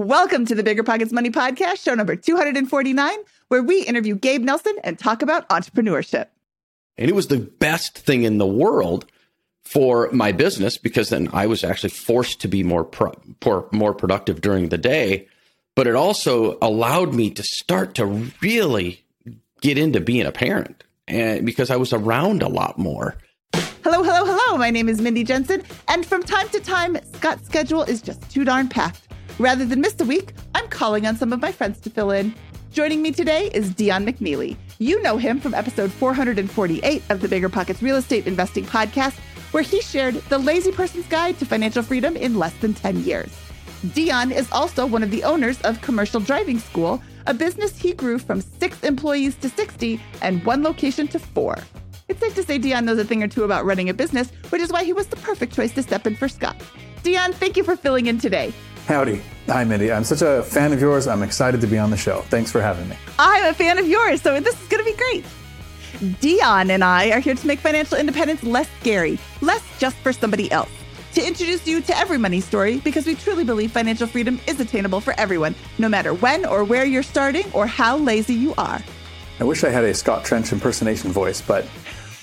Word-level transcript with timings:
Welcome 0.00 0.46
to 0.46 0.54
the 0.54 0.62
Bigger 0.62 0.82
Pockets 0.82 1.12
Money 1.12 1.28
Podcast, 1.28 1.84
show 1.84 1.92
number 1.92 2.16
249, 2.16 3.18
where 3.48 3.62
we 3.62 3.82
interview 3.82 4.14
Gabe 4.14 4.40
Nelson 4.40 4.74
and 4.82 4.98
talk 4.98 5.20
about 5.20 5.46
entrepreneurship. 5.50 6.28
And 6.96 7.10
it 7.10 7.14
was 7.14 7.26
the 7.26 7.36
best 7.36 7.98
thing 7.98 8.22
in 8.22 8.38
the 8.38 8.46
world 8.46 9.04
for 9.62 10.08
my 10.10 10.32
business 10.32 10.78
because 10.78 11.10
then 11.10 11.28
I 11.34 11.46
was 11.46 11.62
actually 11.62 11.90
forced 11.90 12.40
to 12.40 12.48
be 12.48 12.62
more 12.62 12.82
pro, 12.82 13.12
more 13.72 13.92
productive 13.92 14.40
during 14.40 14.70
the 14.70 14.78
day. 14.78 15.28
But 15.76 15.86
it 15.86 15.94
also 15.94 16.56
allowed 16.62 17.12
me 17.12 17.28
to 17.32 17.42
start 17.42 17.94
to 17.96 18.06
really 18.40 19.04
get 19.60 19.76
into 19.76 20.00
being 20.00 20.24
a 20.24 20.32
parent, 20.32 20.82
and 21.08 21.44
because 21.44 21.70
I 21.70 21.76
was 21.76 21.92
around 21.92 22.42
a 22.42 22.48
lot 22.48 22.78
more. 22.78 23.18
Hello, 23.84 24.02
hello, 24.02 24.24
hello. 24.24 24.56
My 24.56 24.70
name 24.70 24.88
is 24.88 25.02
Mindy 25.02 25.24
Jensen, 25.24 25.62
and 25.88 26.06
from 26.06 26.22
time 26.22 26.48
to 26.48 26.60
time, 26.60 26.96
Scott's 27.12 27.44
schedule 27.44 27.82
is 27.82 28.00
just 28.00 28.30
too 28.30 28.44
darn 28.44 28.66
packed. 28.66 29.08
Rather 29.40 29.64
than 29.64 29.80
miss 29.80 29.98
a 29.98 30.04
week, 30.04 30.34
I'm 30.54 30.68
calling 30.68 31.06
on 31.06 31.16
some 31.16 31.32
of 31.32 31.40
my 31.40 31.50
friends 31.50 31.80
to 31.80 31.88
fill 31.88 32.10
in. 32.10 32.34
Joining 32.74 33.00
me 33.00 33.10
today 33.10 33.50
is 33.54 33.74
Dion 33.74 34.04
McNeeley. 34.04 34.54
You 34.78 35.00
know 35.00 35.16
him 35.16 35.40
from 35.40 35.54
episode 35.54 35.90
448 35.90 37.02
of 37.08 37.22
the 37.22 37.26
Bigger 37.26 37.48
Pockets 37.48 37.82
Real 37.82 37.96
Estate 37.96 38.26
Investing 38.26 38.66
Podcast, 38.66 39.18
where 39.52 39.62
he 39.62 39.80
shared 39.80 40.16
the 40.28 40.36
lazy 40.36 40.70
person's 40.70 41.06
guide 41.06 41.38
to 41.38 41.46
financial 41.46 41.82
freedom 41.82 42.16
in 42.16 42.38
less 42.38 42.52
than 42.58 42.74
10 42.74 43.02
years. 43.02 43.34
Dion 43.94 44.30
is 44.30 44.46
also 44.52 44.84
one 44.84 45.02
of 45.02 45.10
the 45.10 45.24
owners 45.24 45.58
of 45.62 45.80
Commercial 45.80 46.20
Driving 46.20 46.58
School, 46.58 47.02
a 47.26 47.32
business 47.32 47.78
he 47.78 47.94
grew 47.94 48.18
from 48.18 48.42
six 48.42 48.82
employees 48.82 49.36
to 49.36 49.48
60 49.48 49.98
and 50.20 50.44
one 50.44 50.62
location 50.62 51.08
to 51.08 51.18
four. 51.18 51.56
It's 52.08 52.20
safe 52.20 52.34
to 52.34 52.42
say 52.42 52.58
Dion 52.58 52.84
knows 52.84 52.98
a 52.98 53.06
thing 53.06 53.22
or 53.22 53.28
two 53.28 53.44
about 53.44 53.64
running 53.64 53.88
a 53.88 53.94
business, 53.94 54.32
which 54.50 54.60
is 54.60 54.70
why 54.70 54.84
he 54.84 54.92
was 54.92 55.06
the 55.06 55.16
perfect 55.16 55.54
choice 55.54 55.72
to 55.72 55.82
step 55.82 56.06
in 56.06 56.14
for 56.14 56.28
Scott. 56.28 56.60
Dion, 57.02 57.32
thank 57.32 57.56
you 57.56 57.64
for 57.64 57.76
filling 57.76 58.06
in 58.06 58.18
today. 58.18 58.52
Howdy. 58.90 59.22
Hi, 59.46 59.62
Mindy. 59.62 59.92
I'm 59.92 60.02
such 60.02 60.20
a 60.20 60.42
fan 60.42 60.72
of 60.72 60.80
yours. 60.80 61.06
I'm 61.06 61.22
excited 61.22 61.60
to 61.60 61.68
be 61.68 61.78
on 61.78 61.90
the 61.90 61.96
show. 61.96 62.22
Thanks 62.22 62.50
for 62.50 62.60
having 62.60 62.88
me. 62.88 62.96
I'm 63.20 63.44
a 63.44 63.54
fan 63.54 63.78
of 63.78 63.86
yours, 63.86 64.20
so 64.20 64.40
this 64.40 64.60
is 64.60 64.66
going 64.66 64.84
to 64.84 64.90
be 64.90 64.96
great. 64.96 65.24
Dion 66.20 66.72
and 66.72 66.82
I 66.82 67.12
are 67.12 67.20
here 67.20 67.36
to 67.36 67.46
make 67.46 67.60
financial 67.60 67.96
independence 67.96 68.42
less 68.42 68.68
scary, 68.80 69.16
less 69.42 69.62
just 69.78 69.94
for 69.98 70.12
somebody 70.12 70.50
else. 70.50 70.70
To 71.14 71.24
introduce 71.24 71.68
you 71.68 71.80
to 71.82 71.96
every 71.96 72.18
money 72.18 72.40
story 72.40 72.78
because 72.78 73.06
we 73.06 73.14
truly 73.14 73.44
believe 73.44 73.70
financial 73.70 74.08
freedom 74.08 74.40
is 74.48 74.58
attainable 74.58 75.00
for 75.00 75.14
everyone, 75.18 75.54
no 75.78 75.88
matter 75.88 76.12
when 76.14 76.44
or 76.44 76.64
where 76.64 76.84
you're 76.84 77.04
starting 77.04 77.44
or 77.52 77.68
how 77.68 77.96
lazy 77.96 78.34
you 78.34 78.54
are. 78.58 78.80
I 79.38 79.44
wish 79.44 79.62
I 79.62 79.70
had 79.70 79.84
a 79.84 79.94
Scott 79.94 80.24
Trench 80.24 80.52
impersonation 80.52 81.12
voice, 81.12 81.40
but 81.40 81.64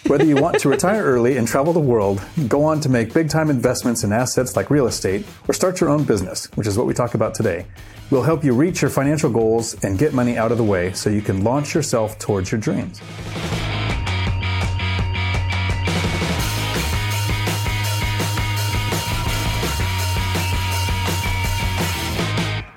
whether 0.08 0.24
you 0.24 0.38
want 0.38 0.58
to 0.58 0.70
retire 0.70 1.04
early 1.04 1.36
and 1.36 1.46
travel 1.46 1.74
the 1.74 1.82
world, 1.82 2.22
go 2.48 2.64
on 2.64 2.80
to 2.80 2.88
make 2.88 3.14
big 3.14 3.30
time 3.30 3.50
investments 3.50 4.06
in 4.06 4.14
assets 4.14 4.56
like 4.56 4.70
real 4.70 4.88
estate, 4.88 5.26
or 5.50 5.54
start 5.54 5.82
your 5.82 5.90
own 5.90 6.06
business, 6.06 6.46
which 6.56 6.66
is 6.66 6.78
what 6.78 6.88
we 6.88 6.94
talk 6.94 7.14
about 7.14 7.36
today, 7.36 7.66
we'll 8.10 8.24
help 8.24 8.42
you 8.42 8.54
reach 8.54 8.82
your 8.82 8.90
financial 8.90 9.30
goals 9.30 9.74
and 9.84 10.00
get 10.00 10.14
money 10.14 10.38
out 10.38 10.50
of 10.52 10.58
the 10.58 10.64
way 10.64 10.94
so 10.94 11.10
you 11.10 11.22
can 11.22 11.44
launch 11.44 11.76
yourself 11.76 12.18
towards 12.20 12.52
your 12.52 12.62
dreams. 12.62 13.02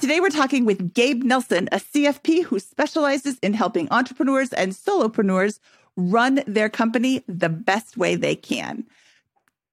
Today, 0.01 0.19
we're 0.19 0.31
talking 0.31 0.65
with 0.65 0.93
Gabe 0.93 1.23
Nelson, 1.23 1.69
a 1.71 1.77
CFP 1.77 2.43
who 2.43 2.59
specializes 2.59 3.39
in 3.39 3.55
helping 3.55 3.87
entrepreneurs 3.93 4.53
and 4.53 4.73
solopreneurs 4.73 5.61
run 6.01 6.43
their 6.47 6.69
company 6.69 7.23
the 7.29 7.49
best 7.49 7.97
way 7.97 8.15
they 8.15 8.35
can. 8.35 8.85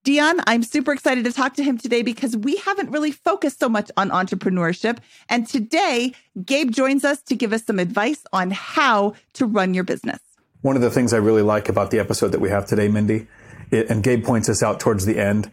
Dion, 0.04 0.40
I'm 0.48 0.64
super 0.64 0.94
excited 0.94 1.26
to 1.26 1.34
talk 1.34 1.56
to 1.56 1.64
him 1.64 1.78
today 1.78 2.02
because 2.02 2.38
we 2.38 2.56
haven't 2.58 2.92
really 2.92 3.12
focused 3.12 3.60
so 3.60 3.68
much 3.68 3.92
on 3.98 4.10
entrepreneurship. 4.10 5.00
And 5.28 5.46
today, 5.46 6.14
Gabe 6.46 6.72
joins 6.72 7.04
us 7.04 7.22
to 7.24 7.36
give 7.36 7.52
us 7.52 7.66
some 7.66 7.78
advice 7.78 8.24
on 8.32 8.52
how 8.52 9.16
to 9.34 9.46
run 9.46 9.74
your 9.74 9.84
business. 9.84 10.20
One 10.62 10.78
of 10.78 10.82
the 10.82 10.90
things 10.90 11.14
I 11.14 11.18
really 11.18 11.42
like 11.42 11.68
about 11.68 11.92
the 11.92 12.00
episode 12.00 12.30
that 12.30 12.40
we 12.40 12.50
have 12.50 12.66
today, 12.66 12.88
Mindy, 12.88 13.28
it, 13.70 13.90
and 13.90 14.02
Gabe 14.02 14.24
points 14.24 14.48
this 14.48 14.64
out 14.64 14.80
towards 14.80 15.06
the 15.06 15.20
end, 15.20 15.52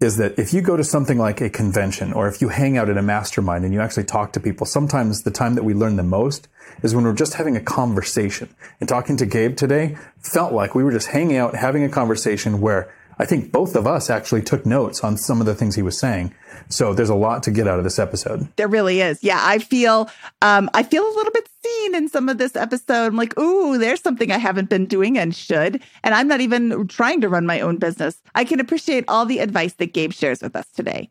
is 0.00 0.16
that 0.16 0.38
if 0.38 0.52
you 0.54 0.60
go 0.60 0.76
to 0.76 0.84
something 0.84 1.18
like 1.18 1.40
a 1.40 1.50
convention 1.50 2.12
or 2.12 2.28
if 2.28 2.40
you 2.40 2.48
hang 2.48 2.76
out 2.76 2.88
at 2.88 2.96
a 2.96 3.02
mastermind 3.02 3.64
and 3.64 3.74
you 3.74 3.80
actually 3.80 4.04
talk 4.04 4.32
to 4.32 4.40
people, 4.40 4.66
sometimes 4.66 5.22
the 5.22 5.30
time 5.30 5.54
that 5.54 5.64
we 5.64 5.74
learn 5.74 5.96
the 5.96 6.02
most 6.02 6.48
is 6.82 6.94
when 6.94 7.04
we're 7.04 7.12
just 7.12 7.34
having 7.34 7.56
a 7.56 7.60
conversation. 7.60 8.48
And 8.80 8.88
talking 8.88 9.16
to 9.18 9.26
Gabe 9.26 9.56
today 9.56 9.96
felt 10.18 10.52
like 10.52 10.74
we 10.74 10.84
were 10.84 10.92
just 10.92 11.08
hanging 11.08 11.36
out, 11.36 11.54
having 11.54 11.84
a 11.84 11.88
conversation 11.88 12.60
where 12.60 12.92
I 13.20 13.26
think 13.26 13.52
both 13.52 13.76
of 13.76 13.86
us 13.86 14.08
actually 14.08 14.40
took 14.40 14.64
notes 14.64 15.04
on 15.04 15.18
some 15.18 15.40
of 15.40 15.46
the 15.46 15.54
things 15.54 15.74
he 15.74 15.82
was 15.82 15.98
saying. 15.98 16.34
So 16.70 16.94
there's 16.94 17.10
a 17.10 17.14
lot 17.14 17.42
to 17.42 17.50
get 17.50 17.68
out 17.68 17.76
of 17.76 17.84
this 17.84 17.98
episode. 17.98 18.48
There 18.56 18.66
really 18.66 19.02
is. 19.02 19.22
Yeah, 19.22 19.40
I 19.42 19.58
feel 19.58 20.08
um, 20.40 20.70
I 20.72 20.82
feel 20.82 21.06
a 21.06 21.14
little 21.14 21.32
bit 21.32 21.46
seen 21.62 21.94
in 21.94 22.08
some 22.08 22.30
of 22.30 22.38
this 22.38 22.56
episode. 22.56 23.08
I'm 23.08 23.16
like, 23.16 23.38
ooh, 23.38 23.76
there's 23.76 24.00
something 24.00 24.32
I 24.32 24.38
haven't 24.38 24.70
been 24.70 24.86
doing 24.86 25.18
and 25.18 25.34
should. 25.34 25.82
And 26.02 26.14
I'm 26.14 26.28
not 26.28 26.40
even 26.40 26.88
trying 26.88 27.20
to 27.20 27.28
run 27.28 27.44
my 27.44 27.60
own 27.60 27.76
business. 27.76 28.22
I 28.34 28.44
can 28.44 28.58
appreciate 28.58 29.04
all 29.06 29.26
the 29.26 29.40
advice 29.40 29.74
that 29.74 29.92
Gabe 29.92 30.12
shares 30.12 30.40
with 30.40 30.56
us 30.56 30.70
today. 30.70 31.10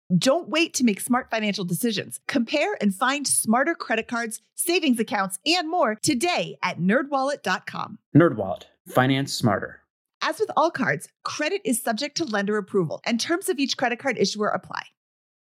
Don't 0.17 0.49
wait 0.49 0.73
to 0.73 0.83
make 0.83 0.99
smart 0.99 1.29
financial 1.29 1.63
decisions. 1.63 2.19
Compare 2.27 2.77
and 2.81 2.93
find 2.93 3.25
smarter 3.25 3.73
credit 3.73 4.07
cards, 4.07 4.41
savings 4.55 4.99
accounts, 4.99 5.39
and 5.45 5.69
more 5.69 5.95
today 6.01 6.57
at 6.61 6.79
nerdwallet.com. 6.79 7.97
NerdWallet, 8.15 8.63
finance 8.89 9.33
smarter. 9.33 9.79
As 10.21 10.39
with 10.39 10.51
all 10.57 10.69
cards, 10.69 11.07
credit 11.23 11.61
is 11.63 11.81
subject 11.81 12.17
to 12.17 12.25
lender 12.25 12.57
approval, 12.57 12.99
and 13.05 13.19
terms 13.19 13.47
of 13.47 13.57
each 13.57 13.77
credit 13.77 13.99
card 13.99 14.17
issuer 14.17 14.49
apply. 14.49 14.83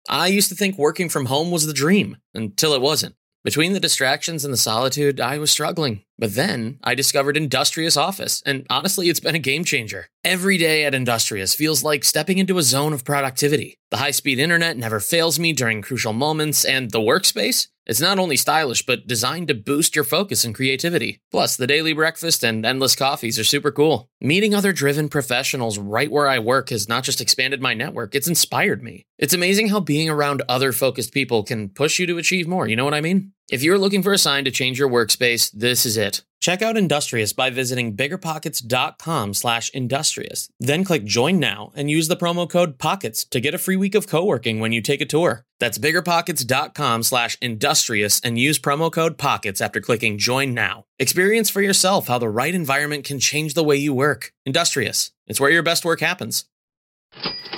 I 0.08 0.26
used 0.26 0.50
to 0.50 0.54
think 0.54 0.76
working 0.76 1.08
from 1.08 1.26
home 1.26 1.50
was 1.50 1.66
the 1.66 1.72
dream 1.72 2.19
until 2.34 2.75
it 2.75 2.82
wasn't. 2.82 3.14
Between 3.44 3.72
the 3.72 3.81
distractions 3.81 4.44
and 4.44 4.52
the 4.52 4.58
solitude, 4.58 5.19
I 5.19 5.38
was 5.38 5.50
struggling. 5.50 6.04
But 6.19 6.35
then 6.35 6.79
I 6.85 6.94
discovered 6.94 7.37
Industrious 7.37 7.97
Office, 7.97 8.43
and 8.47 8.67
honestly, 8.70 9.09
it's 9.09 9.20
been 9.20 9.35
a 9.35 9.41
game 9.41 9.64
changer. 9.64 10.09
Every 10.25 10.59
day 10.59 10.85
at 10.85 10.94
Industrious 10.94 11.55
feels 11.55 11.82
like 11.82 12.05
stepping 12.05 12.38
into 12.38 12.59
a 12.59 12.62
zone 12.62 12.93
of 12.93 13.05
productivity. 13.05 13.79
The 13.91 13.97
high 13.97 14.11
speed 14.12 14.38
internet 14.38 14.76
never 14.76 15.00
fails 15.00 15.38
me 15.38 15.53
during 15.53 15.82
crucial 15.82 16.12
moments, 16.12 16.64
and 16.64 16.91
the 16.91 17.00
workspace? 17.00 17.69
It's 17.85 18.00
not 18.00 18.20
only 18.20 18.37
stylish, 18.37 18.87
but 18.87 19.09
designed 19.09 19.49
to 19.49 19.55
boost 19.55 19.97
your 19.97 20.05
focus 20.05 20.44
and 20.44 20.55
creativity. 20.55 21.20
Plus, 21.32 21.56
the 21.56 21.67
daily 21.67 21.93
breakfast 21.93 22.44
and 22.44 22.64
endless 22.64 22.94
coffees 22.94 23.41
are 23.41 23.44
super 23.44 23.73
cool. 23.73 24.09
Meeting 24.20 24.55
other 24.55 24.73
driven 24.73 25.09
professionals 25.09 25.79
right 25.79 26.11
where 26.11 26.29
I 26.29 26.38
work 26.38 26.69
has 26.69 26.88
not 26.88 27.03
just 27.03 27.20
expanded 27.20 27.61
my 27.61 27.75
network, 27.75 28.14
it's 28.14 28.29
inspired 28.29 28.85
me. 28.85 29.05
It's 29.19 29.35
amazing 29.35 29.69
how 29.69 29.81
being 29.81 30.09
around 30.09 30.43
other 30.49 30.70
focused 30.70 31.12
people 31.12 31.43
can 31.43 31.70
push 31.70 31.99
you 31.99 32.06
to 32.06 32.19
achieve 32.19 32.47
more, 32.47 32.69
you 32.69 32.76
know 32.76 32.85
what 32.85 32.94
I 32.94 33.00
mean? 33.00 33.32
If 33.50 33.62
you're 33.62 33.79
looking 33.79 34.03
for 34.03 34.12
a 34.12 34.19
sign 34.19 34.44
to 34.44 34.50
change 34.50 34.79
your 34.79 34.89
workspace, 34.89 35.50
this 35.53 35.85
is 35.85 35.97
it. 35.97 36.23
Check 36.41 36.62
out 36.62 36.77
Industrious 36.77 37.33
by 37.33 37.50
visiting 37.50 37.94
biggerpockets.com 37.94 39.35
slash 39.35 39.71
industrious. 39.71 40.49
Then 40.59 40.85
click 40.85 41.05
join 41.05 41.39
now 41.39 41.71
and 41.77 41.91
use 41.91 42.09
the 42.09 42.17
promo 42.17 42.49
code 42.49 42.79
POCKETS 42.79 43.29
to 43.31 43.41
get 43.41 43.55
a 43.55 43.59
free 43.59 43.77
week 43.77 43.94
of 43.94 44.09
co-working 44.09 44.59
when 44.59 44.73
you 44.73 44.81
take 44.81 45.00
a 45.00 45.06
tour. 45.06 45.44
That's 45.61 45.79
biggerpockets.com 45.79 47.03
slash 47.05 47.37
industrious 47.41 48.21
and 48.21 48.39
use 48.39 48.59
promo 48.59 48.91
code 48.91 49.19
POCKETS 49.19 49.61
after 49.61 49.81
clicking 49.81 50.19
join 50.19 50.55
now. 50.55 50.87
Experience 50.99 51.50
for 51.50 51.61
yourself 51.61 52.09
how 52.09 52.19
the 52.19 52.29
right 52.29 52.55
environment 52.55 53.05
can 53.05 53.21
change 53.21 53.55
the 53.55 53.65
way 53.65 53.77
you 53.77 53.95
work. 53.95 54.33
Industrious. 54.45 55.12
It's 55.27 55.41
where 55.41 55.50
your 55.50 55.62
best 55.62 55.85
work 55.85 56.00
happens. 56.00 56.47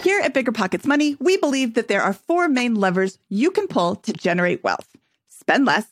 Here 0.02 0.20
at 0.20 0.34
Bigger 0.34 0.52
Pockets 0.52 0.86
Money, 0.86 1.16
we 1.20 1.36
believe 1.36 1.74
that 1.74 1.88
there 1.88 2.02
are 2.02 2.12
four 2.12 2.48
main 2.48 2.74
levers 2.74 3.18
you 3.28 3.50
can 3.50 3.68
pull 3.68 3.94
to 3.96 4.12
generate 4.12 4.62
wealth 4.64 4.93
spend 5.44 5.66
less, 5.66 5.86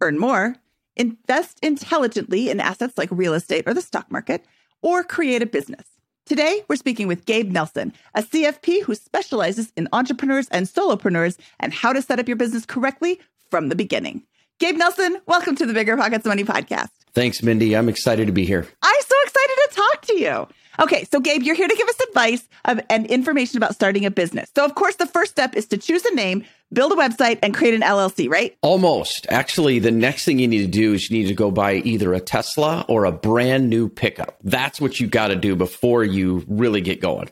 earn 0.00 0.18
more, 0.18 0.56
invest 0.96 1.60
intelligently 1.62 2.50
in 2.50 2.58
assets 2.58 2.98
like 2.98 3.08
real 3.12 3.34
estate 3.34 3.62
or 3.64 3.72
the 3.72 3.80
stock 3.80 4.10
market, 4.10 4.44
or 4.82 5.04
create 5.04 5.42
a 5.42 5.46
business. 5.46 5.84
Today, 6.24 6.62
we're 6.66 6.74
speaking 6.74 7.06
with 7.06 7.24
Gabe 7.24 7.52
Nelson, 7.52 7.92
a 8.16 8.22
CFP 8.22 8.82
who 8.82 8.96
specializes 8.96 9.72
in 9.76 9.88
entrepreneurs 9.92 10.48
and 10.48 10.66
solopreneurs 10.66 11.38
and 11.60 11.72
how 11.72 11.92
to 11.92 12.02
set 12.02 12.18
up 12.18 12.26
your 12.26 12.36
business 12.36 12.66
correctly 12.66 13.20
from 13.48 13.68
the 13.68 13.76
beginning. 13.76 14.24
Gabe 14.58 14.76
Nelson, 14.76 15.18
welcome 15.26 15.54
to 15.54 15.66
the 15.66 15.72
Bigger 15.72 15.96
Pockets 15.96 16.26
Money 16.26 16.42
podcast. 16.42 16.90
Thanks, 17.14 17.44
Mindy. 17.44 17.76
I'm 17.76 17.88
excited 17.88 18.26
to 18.26 18.32
be 18.32 18.44
here. 18.44 18.66
I'm 18.82 19.02
so 19.02 19.14
excited 19.24 19.56
to 19.68 19.76
talk 19.76 20.02
to 20.06 20.18
you. 20.18 20.48
Okay, 20.80 21.04
so 21.10 21.20
Gabe, 21.20 21.42
you're 21.42 21.54
here 21.54 21.68
to 21.68 21.74
give 21.74 21.88
us 21.88 22.00
advice 22.08 22.48
of, 22.64 22.80
and 22.90 23.06
information 23.06 23.56
about 23.56 23.74
starting 23.74 24.04
a 24.04 24.10
business. 24.10 24.50
So, 24.54 24.64
of 24.64 24.74
course, 24.74 24.96
the 24.96 25.06
first 25.06 25.30
step 25.30 25.54
is 25.54 25.66
to 25.66 25.78
choose 25.78 26.04
a 26.04 26.14
name, 26.14 26.44
build 26.72 26.92
a 26.92 26.96
website, 26.96 27.38
and 27.42 27.54
create 27.54 27.74
an 27.74 27.80
LLC, 27.80 28.28
right? 28.28 28.56
Almost. 28.62 29.26
Actually, 29.30 29.78
the 29.78 29.90
next 29.90 30.24
thing 30.24 30.38
you 30.38 30.48
need 30.48 30.62
to 30.62 30.66
do 30.66 30.94
is 30.94 31.10
you 31.10 31.18
need 31.18 31.28
to 31.28 31.34
go 31.34 31.50
buy 31.50 31.74
either 31.74 32.12
a 32.12 32.20
Tesla 32.20 32.84
or 32.88 33.04
a 33.04 33.12
brand 33.12 33.70
new 33.70 33.88
pickup. 33.88 34.36
That's 34.42 34.80
what 34.80 35.00
you 35.00 35.06
got 35.06 35.28
to 35.28 35.36
do 35.36 35.56
before 35.56 36.04
you 36.04 36.44
really 36.48 36.80
get 36.80 37.00
going. 37.00 37.30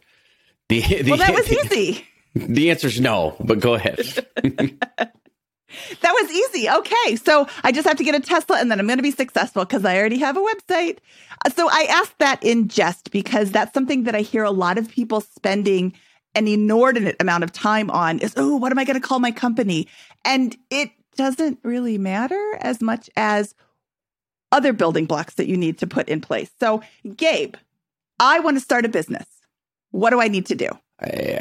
The, 0.69 0.81
the, 1.03 1.11
well, 1.11 1.19
that 1.19 1.35
was 1.35 1.51
easy. 1.73 2.07
The 2.35 2.71
answer 2.71 2.89
is 2.89 3.01
no, 3.01 3.37
but 3.41 3.61
go 3.61 3.75
ahead. 3.75 4.27
That 6.01 6.13
was 6.13 6.31
easy. 6.31 6.69
Okay. 6.69 7.17
So 7.17 7.47
I 7.63 7.73
just 7.73 7.87
have 7.87 7.97
to 7.97 8.05
get 8.05 8.15
a 8.15 8.21
Tesla 8.21 8.59
and 8.59 8.71
then 8.71 8.81
I'm 8.81 8.87
going 8.87 8.99
to 8.99 9.03
be 9.03 9.11
successful 9.11 9.65
because 9.65 9.85
I 9.85 9.99
already 9.99 10.19
have 10.19 10.37
a 10.37 10.41
website. 10.41 10.99
Uh, 11.45 11.51
so 11.51 11.69
I 11.71 11.87
asked 11.91 12.19
that 12.19 12.43
in 12.43 12.69
jest 12.69 13.11
because 13.11 13.51
that's 13.51 13.75
something 13.75 14.05
that 14.05 14.15
I 14.15 14.21
hear 14.21 14.45
a 14.45 14.51
lot 14.51 14.79
of 14.79 14.89
people 14.89 15.21
spending 15.21 15.95
an 16.35 16.49
inordinate 16.49 17.17
amount 17.21 17.45
of 17.45 17.53
time 17.53 17.91
on 17.91 18.19
is, 18.19 18.35
oh, 18.37 18.57
what 18.57 18.73
am 18.73 18.79
I 18.79 18.85
going 18.85 19.01
to 19.01 19.07
call 19.07 19.21
my 19.21 19.31
company? 19.31 19.87
And 20.25 20.57
it 20.71 20.91
doesn't 21.17 21.59
really 21.63 21.97
matter 21.99 22.59
as 22.61 22.81
much 22.81 23.09
as 23.17 23.55
other 24.51 24.73
building 24.73 25.07
blocks 25.07 25.35
that 25.35 25.47
you 25.47 25.57
need 25.57 25.79
to 25.79 25.87
put 25.87 26.09
in 26.09 26.21
place. 26.21 26.51
So, 26.61 26.83
Gabe, 27.17 27.55
I 28.19 28.41
want 28.41 28.57
to 28.57 28.61
start 28.61 28.85
a 28.85 28.89
business. 28.89 29.27
What 29.91 30.11
do 30.11 30.21
I 30.21 30.29
need 30.29 30.47
to 30.47 30.55
do? 30.55 30.69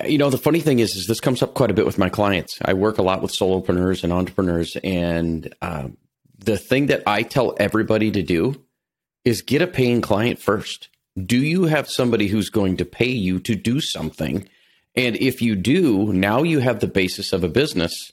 You 0.08 0.18
know, 0.18 0.30
the 0.30 0.38
funny 0.38 0.60
thing 0.60 0.80
is, 0.80 0.96
is 0.96 1.08
this 1.08 1.20
comes 1.20 1.42
up 1.42 1.54
quite 1.54 1.72
a 1.72 1.74
bit 1.74 1.86
with 1.86 1.98
my 1.98 2.10
clients. 2.10 2.58
I 2.64 2.74
work 2.74 2.98
a 2.98 3.04
lot 3.04 3.22
with 3.22 3.32
solopreneurs 3.32 4.04
and 4.04 4.12
entrepreneurs, 4.12 4.76
and 4.84 5.54
um, 5.62 5.98
the 6.38 6.58
thing 6.58 6.88
that 6.88 7.04
I 7.06 7.24
tell 7.24 7.56
everybody 7.60 8.12
to 8.12 8.24
do 8.24 8.64
is 9.24 9.42
get 9.42 9.62
a 9.62 9.68
paying 9.68 10.02
client 10.02 10.40
first. 10.40 10.90
Do 11.16 11.38
you 11.38 11.66
have 11.66 11.90
somebody 11.90 12.28
who's 12.28 12.50
going 12.50 12.78
to 12.78 12.86
pay 12.86 13.10
you 13.10 13.40
to 13.42 13.56
do 13.56 13.80
something? 13.80 14.50
And 14.96 15.16
if 15.18 15.42
you 15.42 15.56
do, 15.56 16.12
now 16.12 16.44
you 16.44 16.60
have 16.60 16.80
the 16.80 16.88
basis 16.88 17.32
of 17.32 17.44
a 17.44 17.50
business, 17.50 18.12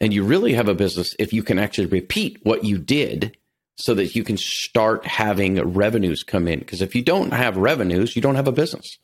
and 0.00 0.14
you 0.14 0.24
really 0.24 0.54
have 0.54 0.68
a 0.68 0.74
business 0.74 1.14
if 1.18 1.32
you 1.32 1.42
can 1.42 1.58
actually 1.58 1.86
repeat 1.86 2.38
what 2.44 2.64
you 2.64 2.78
did 2.78 3.36
so 3.76 3.94
that 3.94 4.14
you 4.14 4.24
can 4.24 4.36
start 4.36 5.06
having 5.06 5.60
revenues 5.72 6.22
come 6.22 6.48
in. 6.48 6.60
Because 6.60 6.82
if 6.82 6.94
you 6.94 7.02
don't 7.02 7.32
have 7.32 7.56
revenues, 7.56 8.16
you 8.16 8.22
don't 8.22 8.34
have 8.36 8.48
a 8.48 8.52
business. 8.52 8.98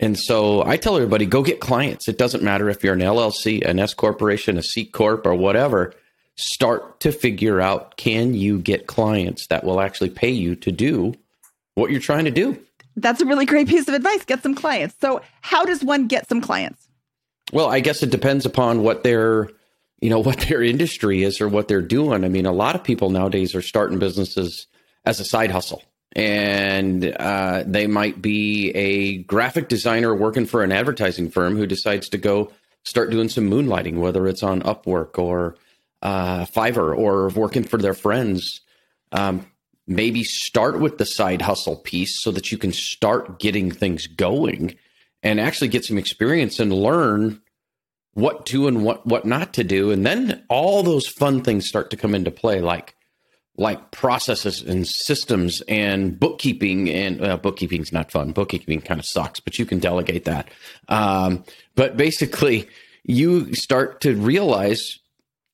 And 0.00 0.18
so 0.18 0.64
I 0.64 0.78
tell 0.78 0.96
everybody 0.96 1.26
go 1.26 1.42
get 1.42 1.60
clients. 1.60 2.08
It 2.08 2.16
doesn't 2.16 2.42
matter 2.42 2.70
if 2.70 2.82
you're 2.82 2.94
an 2.94 3.00
LLC, 3.00 3.64
an 3.64 3.78
S 3.78 3.92
corporation, 3.92 4.56
a 4.56 4.62
C 4.62 4.86
corp, 4.86 5.26
or 5.26 5.34
whatever. 5.34 5.92
Start 6.36 7.00
to 7.00 7.12
figure 7.12 7.60
out 7.60 7.98
can 7.98 8.32
you 8.32 8.58
get 8.58 8.86
clients 8.86 9.46
that 9.48 9.62
will 9.62 9.78
actually 9.78 10.08
pay 10.08 10.30
you 10.30 10.56
to 10.56 10.72
do 10.72 11.14
what 11.74 11.90
you're 11.90 12.00
trying 12.00 12.24
to 12.24 12.30
do. 12.30 12.58
That's 12.96 13.20
a 13.20 13.26
really 13.26 13.44
great 13.44 13.68
piece 13.68 13.88
of 13.88 13.94
advice. 13.94 14.24
Get 14.24 14.42
some 14.42 14.54
clients. 14.54 14.96
So, 15.00 15.20
how 15.42 15.66
does 15.66 15.84
one 15.84 16.06
get 16.06 16.28
some 16.28 16.40
clients? 16.40 16.88
Well, 17.52 17.68
I 17.68 17.80
guess 17.80 18.02
it 18.02 18.10
depends 18.10 18.46
upon 18.46 18.82
what 18.82 19.04
their, 19.04 19.50
you 20.00 20.08
know, 20.08 20.18
what 20.22 20.38
their 20.40 20.62
industry 20.62 21.22
is 21.22 21.42
or 21.42 21.48
what 21.48 21.68
they're 21.68 21.82
doing. 21.82 22.24
I 22.24 22.28
mean, 22.28 22.46
a 22.46 22.52
lot 22.52 22.74
of 22.74 22.82
people 22.82 23.10
nowadays 23.10 23.54
are 23.54 23.62
starting 23.62 23.98
businesses 23.98 24.66
as 25.04 25.20
a 25.20 25.24
side 25.24 25.50
hustle 25.50 25.82
and 26.16 27.04
uh, 27.04 27.62
they 27.66 27.86
might 27.86 28.20
be 28.20 28.70
a 28.70 29.18
graphic 29.22 29.68
designer 29.68 30.14
working 30.14 30.46
for 30.46 30.62
an 30.62 30.72
advertising 30.72 31.30
firm 31.30 31.56
who 31.56 31.66
decides 31.66 32.08
to 32.08 32.18
go 32.18 32.50
start 32.84 33.10
doing 33.10 33.28
some 33.28 33.48
moonlighting, 33.48 33.98
whether 33.98 34.26
it's 34.26 34.42
on 34.42 34.62
Upwork 34.62 35.18
or 35.18 35.56
uh, 36.02 36.46
Fiverr 36.46 36.96
or 36.96 37.28
working 37.28 37.64
for 37.64 37.78
their 37.78 37.94
friends. 37.94 38.60
Um, 39.12 39.46
maybe 39.86 40.24
start 40.24 40.80
with 40.80 40.98
the 40.98 41.04
side 41.04 41.42
hustle 41.42 41.76
piece 41.76 42.22
so 42.22 42.30
that 42.30 42.50
you 42.50 42.58
can 42.58 42.72
start 42.72 43.38
getting 43.38 43.70
things 43.70 44.06
going 44.06 44.76
and 45.22 45.40
actually 45.40 45.68
get 45.68 45.84
some 45.84 45.98
experience 45.98 46.60
and 46.60 46.72
learn 46.72 47.40
what 48.14 48.46
to 48.46 48.66
and 48.66 48.84
what 48.84 49.06
what 49.06 49.24
not 49.24 49.52
to 49.54 49.64
do 49.64 49.90
and 49.90 50.04
then 50.04 50.42
all 50.48 50.82
those 50.82 51.06
fun 51.06 51.42
things 51.42 51.66
start 51.66 51.90
to 51.90 51.96
come 51.96 52.14
into 52.14 52.30
play 52.30 52.60
like 52.60 52.96
like 53.60 53.90
processes 53.90 54.62
and 54.62 54.88
systems 54.88 55.62
and 55.68 56.18
bookkeeping 56.18 56.88
and 56.88 57.22
uh, 57.22 57.36
bookkeeping's 57.36 57.92
not 57.92 58.10
fun. 58.10 58.32
Bookkeeping 58.32 58.80
kind 58.80 58.98
of 58.98 59.04
sucks 59.04 59.38
but 59.38 59.58
you 59.58 59.66
can 59.66 59.78
delegate 59.78 60.24
that. 60.24 60.48
Um, 60.88 61.44
but 61.74 61.96
basically 61.96 62.66
you 63.04 63.54
start 63.54 64.00
to 64.00 64.16
realize 64.16 64.98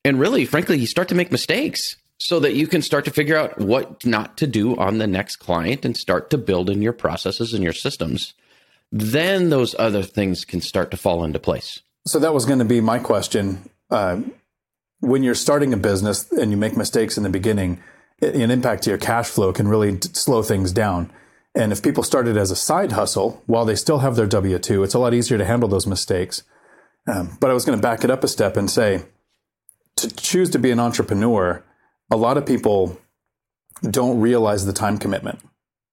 and 0.05 0.21
really 0.21 0.45
frankly 0.45 0.79
you 0.79 0.87
start 0.87 1.09
to 1.09 1.17
make 1.17 1.33
mistakes 1.33 1.97
so 2.21 2.39
that 2.39 2.55
you 2.55 2.69
can 2.69 2.81
start 2.81 3.05
to 3.07 3.11
figure 3.11 3.37
out 3.37 3.59
what 3.59 4.07
not 4.07 4.37
to 4.37 4.47
do 4.47 4.77
on 4.77 4.99
the 4.99 5.09
next 5.09 5.37
client 5.37 5.85
and 5.85 5.97
start 5.97 6.31
to 6.31 6.39
build 6.39 6.71
in 6.71 6.81
your 6.81 6.93
processes 6.93 7.53
and 7.53 7.65
your 7.65 7.73
systems. 7.73 8.35
Then 8.93 9.51
those 9.51 9.75
other 9.81 10.05
things 10.05 10.45
can 10.45 10.61
start 10.61 10.93
to 10.93 10.97
fall 10.97 11.25
into 11.25 11.41
place. 11.41 11.83
So 12.07 12.21
that 12.21 12.33
was 12.33 12.47
going 12.47 12.61
to 12.61 12.65
be 12.65 12.81
my 12.81 13.01
question. 13.01 13.69
Uh, 13.91 14.21
when 15.01 15.25
you're 15.25 15.35
starting 15.35 15.73
a 15.73 15.77
business 15.77 16.31
and 16.31 16.53
you 16.53 16.57
make 16.57 16.77
mistakes 16.77 17.17
in 17.17 17.25
the 17.25 17.29
beginning 17.29 17.83
an 18.23 18.51
impact 18.51 18.85
to 18.85 18.91
your 18.91 18.99
cash 18.99 19.29
flow 19.29 19.53
can 19.53 19.69
really 19.69 19.99
slow 20.01 20.43
things 20.43 20.73
down. 20.73 21.13
And 21.55 21.73
if 21.73 21.83
people 21.83 22.03
started 22.03 22.37
as 22.37 22.51
a 22.51 22.57
side 22.57 22.93
hustle 22.93 23.43
while 23.47 23.65
they 23.65 23.75
still 23.75 23.99
have 23.99 24.17
their 24.17 24.27
W 24.27 24.59
2, 24.59 24.83
it's 24.83 24.95
a 24.95 24.99
lot 24.99 25.15
easier 25.15 25.39
to 25.39 25.45
handle 25.45 25.69
those 25.69 25.87
mistakes. 25.87 26.43
Um, 27.07 27.37
but 27.41 27.51
I 27.51 27.55
was 27.55 27.65
going 27.65 27.79
to 27.79 27.83
back 27.83 28.05
it 28.05 28.11
up 28.11 28.25
a 28.25 28.29
step 28.29 28.57
and 28.57 28.71
say 28.71 29.05
to 29.97 30.15
choose 30.15 30.51
to 30.51 30.59
be 30.59 30.71
an 30.71 30.81
entrepreneur, 30.81 31.65
a 32.11 32.17
lot 32.17 32.37
of 32.37 32.47
people 32.47 32.99
don't 33.83 34.21
realize 34.21 34.67
the 34.67 34.73
time 34.73 34.99
commitment, 34.99 35.41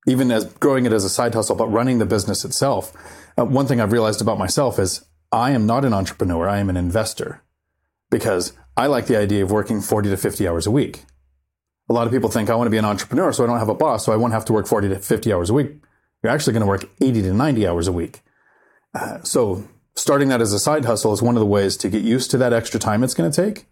even 0.08 0.32
as 0.32 0.46
growing 0.46 0.86
it 0.86 0.94
as 0.94 1.04
a 1.04 1.10
side 1.10 1.34
hustle, 1.34 1.56
but 1.56 1.68
running 1.68 2.00
the 2.00 2.06
business 2.06 2.44
itself. 2.44 2.94
Uh, 3.38 3.46
one 3.46 3.68
thing 3.68 3.80
I've 3.80 3.92
realized 3.92 4.22
about 4.22 4.38
myself 4.38 4.80
is 4.80 5.06
I 5.32 5.52
am 5.52 5.66
not 5.66 5.86
an 5.86 5.94
entrepreneur, 5.94 6.48
I 6.48 6.60
am 6.60 6.70
an 6.70 6.78
investor 6.78 7.42
because 8.10 8.54
I 8.76 8.88
like 8.88 9.08
the 9.08 9.18
idea 9.18 9.44
of 9.44 9.52
working 9.52 9.82
40 9.82 10.10
to 10.10 10.18
50 10.18 10.48
hours 10.48 10.68
a 10.68 10.72
week 10.72 11.06
a 11.90 11.94
lot 11.94 12.08
of 12.08 12.14
people 12.14 12.30
think 12.30 12.50
I 12.50 12.56
want 12.56 12.68
to 12.68 12.72
be 12.72 12.78
an 12.78 12.86
entrepreneur, 12.86 13.32
so 13.32 13.44
I 13.44 13.48
don't 13.48 13.60
have 13.60 13.70
a 13.70 13.76
boss, 13.76 14.06
so 14.06 14.14
I 14.14 14.16
won't 14.16 14.34
have 14.34 14.46
to 14.46 14.54
work 14.54 14.68
40 14.68 14.90
to 14.90 15.00
50 15.00 15.34
hours 15.34 15.50
a 15.50 15.54
week. 15.54 15.72
You're 16.22 16.32
actually 16.32 16.54
going 16.54 16.62
to 16.62 16.68
work 16.68 16.90
80 17.02 17.22
to 17.24 17.34
90 17.34 17.68
hours 17.68 17.88
a 17.88 17.92
week. 17.92 18.22
Uh, 18.94 19.22
so 19.24 19.68
starting 19.96 20.30
that 20.30 20.42
as 20.42 20.54
a 20.54 20.60
side 20.60 20.86
hustle 20.86 21.14
is 21.14 21.22
one 21.22 21.36
of 21.36 21.40
the 21.40 21.46
ways 21.46 21.76
to 21.78 21.90
get 21.90 22.04
used 22.04 22.32
to 22.32 22.38
that 22.38 22.54
extra 22.54 22.80
time 22.80 23.04
it's 23.04 23.14
going 23.14 23.30
to 23.30 23.44
take 23.44 23.68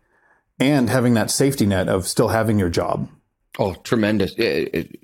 and 0.60 0.90
having 0.90 1.14
that 1.14 1.32
safety 1.32 1.66
net 1.66 1.88
of 1.88 2.08
still 2.08 2.28
having 2.28 2.60
your 2.60 2.70
job. 2.70 3.10
Oh, 3.58 3.74
tremendous. 3.76 4.34
It, 4.38 4.70
it, 4.74 5.00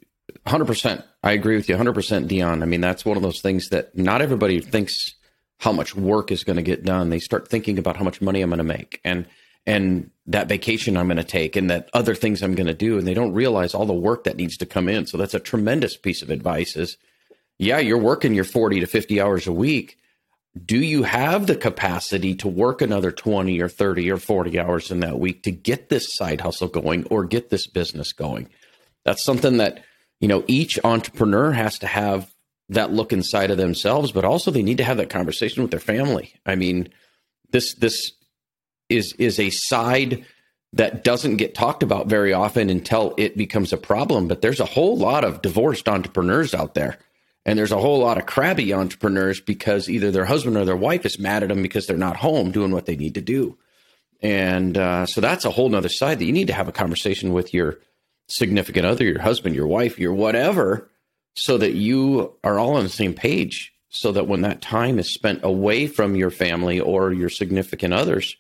100%. 0.46 1.04
I 1.24 1.32
agree 1.32 1.56
with 1.56 1.70
you 1.70 1.76
100%, 1.76 2.28
Dion. 2.28 2.64
I 2.64 2.66
mean, 2.66 2.82
that's 2.82 3.06
one 3.06 3.18
of 3.18 3.24
those 3.24 3.42
things 3.42 3.70
that 3.70 3.98
not 3.98 4.22
everybody 4.22 4.60
thinks 4.60 5.16
how 5.60 5.72
much 5.72 5.96
work 5.96 6.32
is 6.32 6.44
going 6.44 6.56
to 6.56 6.62
get 6.62 6.84
done. 6.84 7.10
They 7.10 7.20
start 7.20 7.48
thinking 7.48 7.80
about 7.80 7.98
how 7.98 8.04
much 8.04 8.22
money 8.22 8.42
I'm 8.42 8.50
going 8.50 8.60
to 8.60 8.64
make. 8.64 9.02
And 9.04 9.26
and 9.66 10.12
that 10.28 10.50
vacation 10.50 10.98
I'm 10.98 11.08
going 11.08 11.18
to 11.18 11.24
take 11.24 11.56
and 11.56 11.70
that 11.70 11.90
other 11.94 12.14
things 12.14 12.44
I'm 12.44 12.56
going 12.56 12.68
to 12.68 12.74
do. 12.74 12.98
And 12.98 13.08
they 13.08 13.14
don't 13.14 13.34
realize 13.34 13.74
all 13.74 13.86
the 13.86 13.94
work 13.94 14.26
that 14.26 14.36
needs 14.36 14.58
to 14.58 14.66
come 14.66 14.90
in. 14.90 15.08
So 15.08 15.18
that's 15.18 15.34
a 15.34 15.40
tremendous 15.40 15.96
piece 15.96 16.22
of 16.22 16.30
advice 16.30 16.76
is, 16.76 16.98
yeah, 17.58 17.80
you're 17.80 17.98
working 17.98 18.34
your 18.34 18.44
40 18.44 18.82
to 18.82 18.88
50 18.88 19.22
hours 19.22 19.48
a 19.48 19.54
week. 19.54 19.98
Do 20.66 20.78
you 20.78 21.04
have 21.04 21.48
the 21.48 21.56
capacity 21.56 22.36
to 22.36 22.48
work 22.48 22.82
another 22.82 23.12
20 23.12 23.60
or 23.62 23.70
30 23.70 24.12
or 24.12 24.18
40 24.18 24.60
hours 24.60 24.92
in 24.92 25.00
that 25.00 25.20
week 25.20 25.44
to 25.44 25.52
get 25.52 25.90
this 25.90 26.16
side 26.16 26.42
hustle 26.42 26.68
going 26.68 27.06
or 27.06 27.24
get 27.24 27.50
this 27.50 27.68
business 27.68 28.12
going? 28.12 28.50
That's 29.06 29.24
something 29.24 29.58
that, 29.58 29.84
you 30.20 30.28
know, 30.28 30.44
each 30.48 30.78
entrepreneur 30.84 31.52
has 31.52 31.80
to 31.80 31.88
have 31.88 32.34
that 32.70 32.92
look 32.92 33.14
inside 33.14 33.50
of 33.50 33.58
themselves, 33.58 34.12
but 34.12 34.26
also 34.26 34.52
they 34.52 34.64
need 34.64 34.78
to 34.78 34.84
have 34.84 34.98
that 34.98 35.10
conversation 35.10 35.62
with 35.62 35.72
their 35.72 35.80
family. 35.80 36.34
I 36.46 36.56
mean, 36.56 36.90
this 37.52 37.74
this 37.76 38.12
is 38.90 39.14
is 39.14 39.40
a 39.40 39.50
side 39.50 40.26
that 40.74 41.04
doesn't 41.04 41.38
get 41.38 41.56
talked 41.56 41.82
about 41.82 42.08
very 42.08 42.34
often 42.34 42.70
until 42.70 43.14
it 43.18 43.38
becomes 43.38 43.72
a 43.72 43.78
problem. 43.78 44.28
But 44.28 44.42
there's 44.42 44.60
a 44.60 44.66
whole 44.66 44.98
lot 44.98 45.24
of 45.24 45.42
divorced 45.42 45.88
entrepreneurs 45.88 46.54
out 46.54 46.74
there. 46.74 46.98
And 47.46 47.58
there's 47.58 47.72
a 47.72 47.80
whole 47.80 48.00
lot 48.00 48.18
of 48.18 48.26
crabby 48.26 48.74
entrepreneurs 48.74 49.40
because 49.40 49.90
either 49.90 50.12
their 50.12 50.26
husband 50.26 50.58
or 50.58 50.66
their 50.66 50.76
wife 50.76 51.06
is 51.06 51.18
mad 51.18 51.44
at 51.44 51.50
them 51.50 51.62
because 51.62 51.88
they're 51.88 51.96
not 51.96 52.18
home 52.18 52.52
doing 52.52 52.72
what 52.72 52.86
they 52.86 52.98
need 52.98 53.16
to 53.16 53.22
do. 53.22 53.58
And 54.22 54.78
uh, 54.78 55.06
so 55.06 55.22
that's 55.22 55.46
a 55.46 55.52
whole 55.52 55.70
nother 55.70 55.90
side 55.90 56.20
that 56.20 56.26
you 56.26 56.34
need 56.34 56.48
to 56.48 56.54
have 56.54 56.68
a 56.68 56.74
conversation 56.74 57.32
with 57.32 57.54
your 57.54 57.80
significant 58.28 58.86
other, 58.86 59.06
your 59.06 59.22
husband, 59.22 59.56
your 59.56 59.68
wife, 59.68 59.98
your 59.98 60.14
whatever, 60.14 60.90
so 61.36 61.58
that 61.58 61.74
you 61.74 62.34
are 62.44 62.60
all 62.60 62.76
on 62.76 62.84
the 62.84 62.90
same 62.90 63.14
page. 63.14 63.74
So 63.90 64.12
that 64.12 64.28
when 64.28 64.42
that 64.42 64.62
time 64.62 65.00
is 65.00 65.14
spent 65.14 65.46
away 65.46 65.88
from 65.88 66.18
your 66.18 66.30
family 66.30 66.82
or 66.82 67.14
your 67.14 67.30
significant 67.30 67.94
others, 67.94 68.36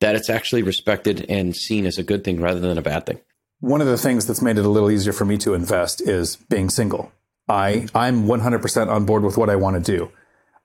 that 0.00 0.14
it's 0.14 0.30
actually 0.30 0.62
respected 0.62 1.26
and 1.28 1.54
seen 1.54 1.86
as 1.86 1.98
a 1.98 2.02
good 2.02 2.24
thing 2.24 2.40
rather 2.40 2.60
than 2.60 2.78
a 2.78 2.82
bad 2.82 3.06
thing. 3.06 3.20
One 3.60 3.80
of 3.80 3.86
the 3.86 3.98
things 3.98 4.26
that's 4.26 4.42
made 4.42 4.58
it 4.58 4.64
a 4.64 4.68
little 4.68 4.90
easier 4.90 5.12
for 5.12 5.24
me 5.24 5.36
to 5.38 5.54
invest 5.54 6.00
is 6.00 6.36
being 6.36 6.70
single. 6.70 7.12
I, 7.48 7.86
I'm 7.94 8.24
100% 8.24 8.88
on 8.88 9.04
board 9.04 9.22
with 9.22 9.36
what 9.36 9.50
I 9.50 9.56
want 9.56 9.84
to 9.84 9.96
do. 9.96 10.10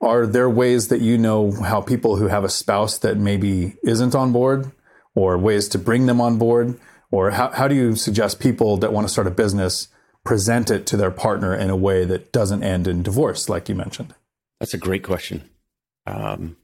Are 0.02 0.26
there 0.26 0.50
ways 0.50 0.90
that 0.90 1.02
you 1.02 1.18
know 1.18 1.52
how 1.52 1.82
people 1.82 2.18
who 2.18 2.28
have 2.28 2.44
a 2.44 2.50
spouse 2.50 3.00
that 3.00 3.18
maybe 3.18 3.76
isn't 3.84 4.16
on 4.16 4.32
board, 4.32 4.72
or 5.16 5.38
ways 5.38 5.68
to 5.70 5.80
bring 5.80 6.06
them 6.06 6.22
on 6.22 6.38
board? 6.38 6.80
Or 7.12 7.32
how, 7.32 7.50
how 7.52 7.68
do 7.68 7.76
you 7.76 7.96
suggest 7.96 8.40
people 8.40 8.78
that 8.78 8.94
want 8.94 9.08
to 9.08 9.12
start 9.12 9.28
a 9.28 9.32
business 9.32 9.88
present 10.24 10.70
it 10.70 10.86
to 10.88 10.98
their 10.98 11.12
partner 11.12 11.56
in 11.56 11.70
a 11.70 11.76
way 11.76 12.04
that 12.04 12.32
doesn't 12.32 12.64
end 12.64 12.88
in 12.88 13.04
divorce, 13.04 13.48
like 13.48 13.70
you 13.70 13.76
mentioned? 13.76 14.14
That's 14.60 14.74
a 14.74 14.78
great 14.78 15.04
question. 15.04 15.50
Um, 16.06 16.58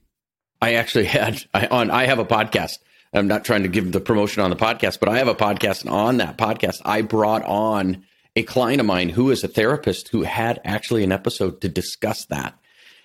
I 0.61 0.75
actually 0.75 1.05
had 1.05 1.43
I, 1.53 1.67
on. 1.67 1.91
I 1.91 2.05
have 2.05 2.19
a 2.19 2.25
podcast. 2.25 2.77
I'm 3.13 3.27
not 3.27 3.43
trying 3.43 3.63
to 3.63 3.69
give 3.69 3.91
the 3.91 3.99
promotion 3.99 4.41
on 4.41 4.49
the 4.49 4.55
podcast, 4.55 4.99
but 4.99 5.09
I 5.09 5.17
have 5.17 5.27
a 5.27 5.35
podcast, 5.35 5.81
and 5.81 5.89
on 5.89 6.17
that 6.17 6.37
podcast, 6.37 6.81
I 6.85 7.01
brought 7.01 7.43
on 7.43 8.05
a 8.35 8.43
client 8.43 8.79
of 8.79 8.87
mine 8.87 9.09
who 9.09 9.31
is 9.31 9.43
a 9.43 9.49
therapist 9.49 10.07
who 10.09 10.23
had 10.23 10.61
actually 10.63 11.03
an 11.03 11.11
episode 11.11 11.59
to 11.61 11.69
discuss 11.69 12.25
that. 12.25 12.57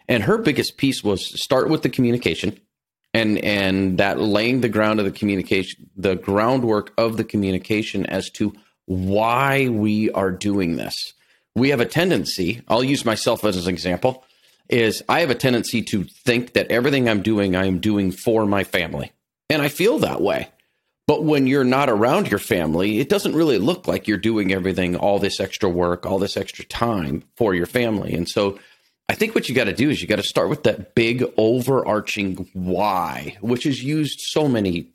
And 0.08 0.22
her 0.22 0.38
biggest 0.38 0.76
piece 0.76 1.02
was 1.02 1.40
start 1.42 1.68
with 1.68 1.82
the 1.82 1.88
communication 1.88 2.60
and 3.12 3.38
and 3.38 3.98
that 3.98 4.20
laying 4.20 4.60
the 4.60 4.68
ground 4.68 5.00
of 5.00 5.06
the 5.06 5.10
communication, 5.10 5.90
the 5.96 6.14
groundwork 6.14 6.92
of 6.98 7.16
the 7.16 7.24
communication 7.24 8.06
as 8.06 8.30
to 8.30 8.52
why 8.84 9.68
we 9.68 10.10
are 10.10 10.30
doing 10.30 10.76
this. 10.76 11.14
We 11.54 11.70
have 11.70 11.80
a 11.80 11.86
tendency, 11.86 12.62
I'll 12.68 12.84
use 12.84 13.04
myself 13.04 13.42
as 13.44 13.66
an 13.66 13.72
example 13.72 14.24
is 14.68 15.02
I 15.08 15.20
have 15.20 15.30
a 15.30 15.34
tendency 15.34 15.82
to 15.82 16.04
think 16.04 16.54
that 16.54 16.70
everything 16.70 17.08
I'm 17.08 17.22
doing, 17.22 17.54
I 17.54 17.66
am 17.66 17.78
doing 17.78 18.10
for 18.10 18.46
my 18.46 18.64
family. 18.64 19.12
And 19.48 19.62
I 19.62 19.68
feel 19.68 19.98
that 20.00 20.20
way. 20.20 20.48
But 21.06 21.22
when 21.22 21.46
you're 21.46 21.64
not 21.64 21.88
around 21.88 22.28
your 22.28 22.40
family, 22.40 22.98
it 22.98 23.08
doesn't 23.08 23.36
really 23.36 23.58
look 23.58 23.86
like 23.86 24.08
you're 24.08 24.18
doing 24.18 24.52
everything, 24.52 24.96
all 24.96 25.20
this 25.20 25.38
extra 25.38 25.68
work, 25.68 26.04
all 26.04 26.18
this 26.18 26.36
extra 26.36 26.64
time 26.64 27.22
for 27.36 27.54
your 27.54 27.66
family. 27.66 28.12
And 28.12 28.28
so 28.28 28.58
I 29.08 29.14
think 29.14 29.34
what 29.34 29.48
you 29.48 29.54
got 29.54 29.64
to 29.64 29.72
do 29.72 29.88
is 29.88 30.02
you 30.02 30.08
got 30.08 30.16
to 30.16 30.24
start 30.24 30.48
with 30.48 30.64
that 30.64 30.96
big 30.96 31.24
overarching 31.36 32.48
why, 32.54 33.36
which 33.40 33.66
is 33.66 33.84
used 33.84 34.18
so 34.20 34.48
many 34.48 34.88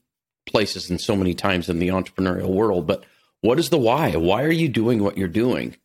places 0.45 0.89
and 0.89 0.99
so 0.99 1.15
many 1.15 1.33
times 1.33 1.69
in 1.69 1.79
the 1.79 1.87
entrepreneurial 1.87 2.49
world. 2.49 2.87
But 2.87 3.05
what 3.39 3.57
is 3.57 3.69
the 3.69 3.77
why? 3.77 4.15
Why 4.17 4.43
are 4.43 4.51
you 4.51 4.67
doing 4.67 5.01
what 5.01 5.17
you're 5.17 5.29
doing? 5.29 5.77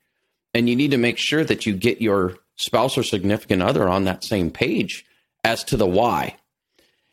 And 0.55 0.69
you 0.69 0.75
need 0.75 0.91
to 0.91 0.97
make 0.97 1.19
sure 1.19 1.45
that 1.45 1.67
you 1.67 1.75
get 1.75 2.03
your 2.03 2.37
spouse 2.57 2.99
or 2.99 3.03
significant 3.03 3.63
other 3.63 3.89
on 3.89 4.05
that 4.05 4.25
same 4.25 4.51
page 4.51 5.05
as 5.45 5.63
to 5.65 5.77
the 5.77 5.87
why. 5.87 6.37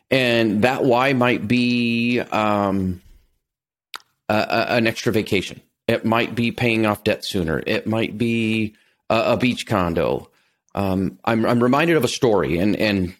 And 0.09 0.63
that 0.63 0.83
why 0.83 1.13
might 1.13 1.47
be 1.47 2.19
um, 2.19 3.01
a, 4.29 4.35
a, 4.35 4.65
an 4.75 4.87
extra 4.87 5.11
vacation. 5.11 5.61
It 5.87 6.05
might 6.05 6.33
be 6.33 6.51
paying 6.51 6.85
off 6.85 7.03
debt 7.03 7.25
sooner. 7.25 7.61
It 7.65 7.87
might 7.87 8.17
be 8.17 8.75
a, 9.09 9.33
a 9.33 9.37
beach 9.37 9.67
condo. 9.67 10.29
Um, 10.75 11.19
I'm, 11.25 11.45
I'm 11.45 11.61
reminded 11.61 11.97
of 11.97 12.03
a 12.03 12.09
story, 12.09 12.57
and 12.57 12.75
and 12.75 13.15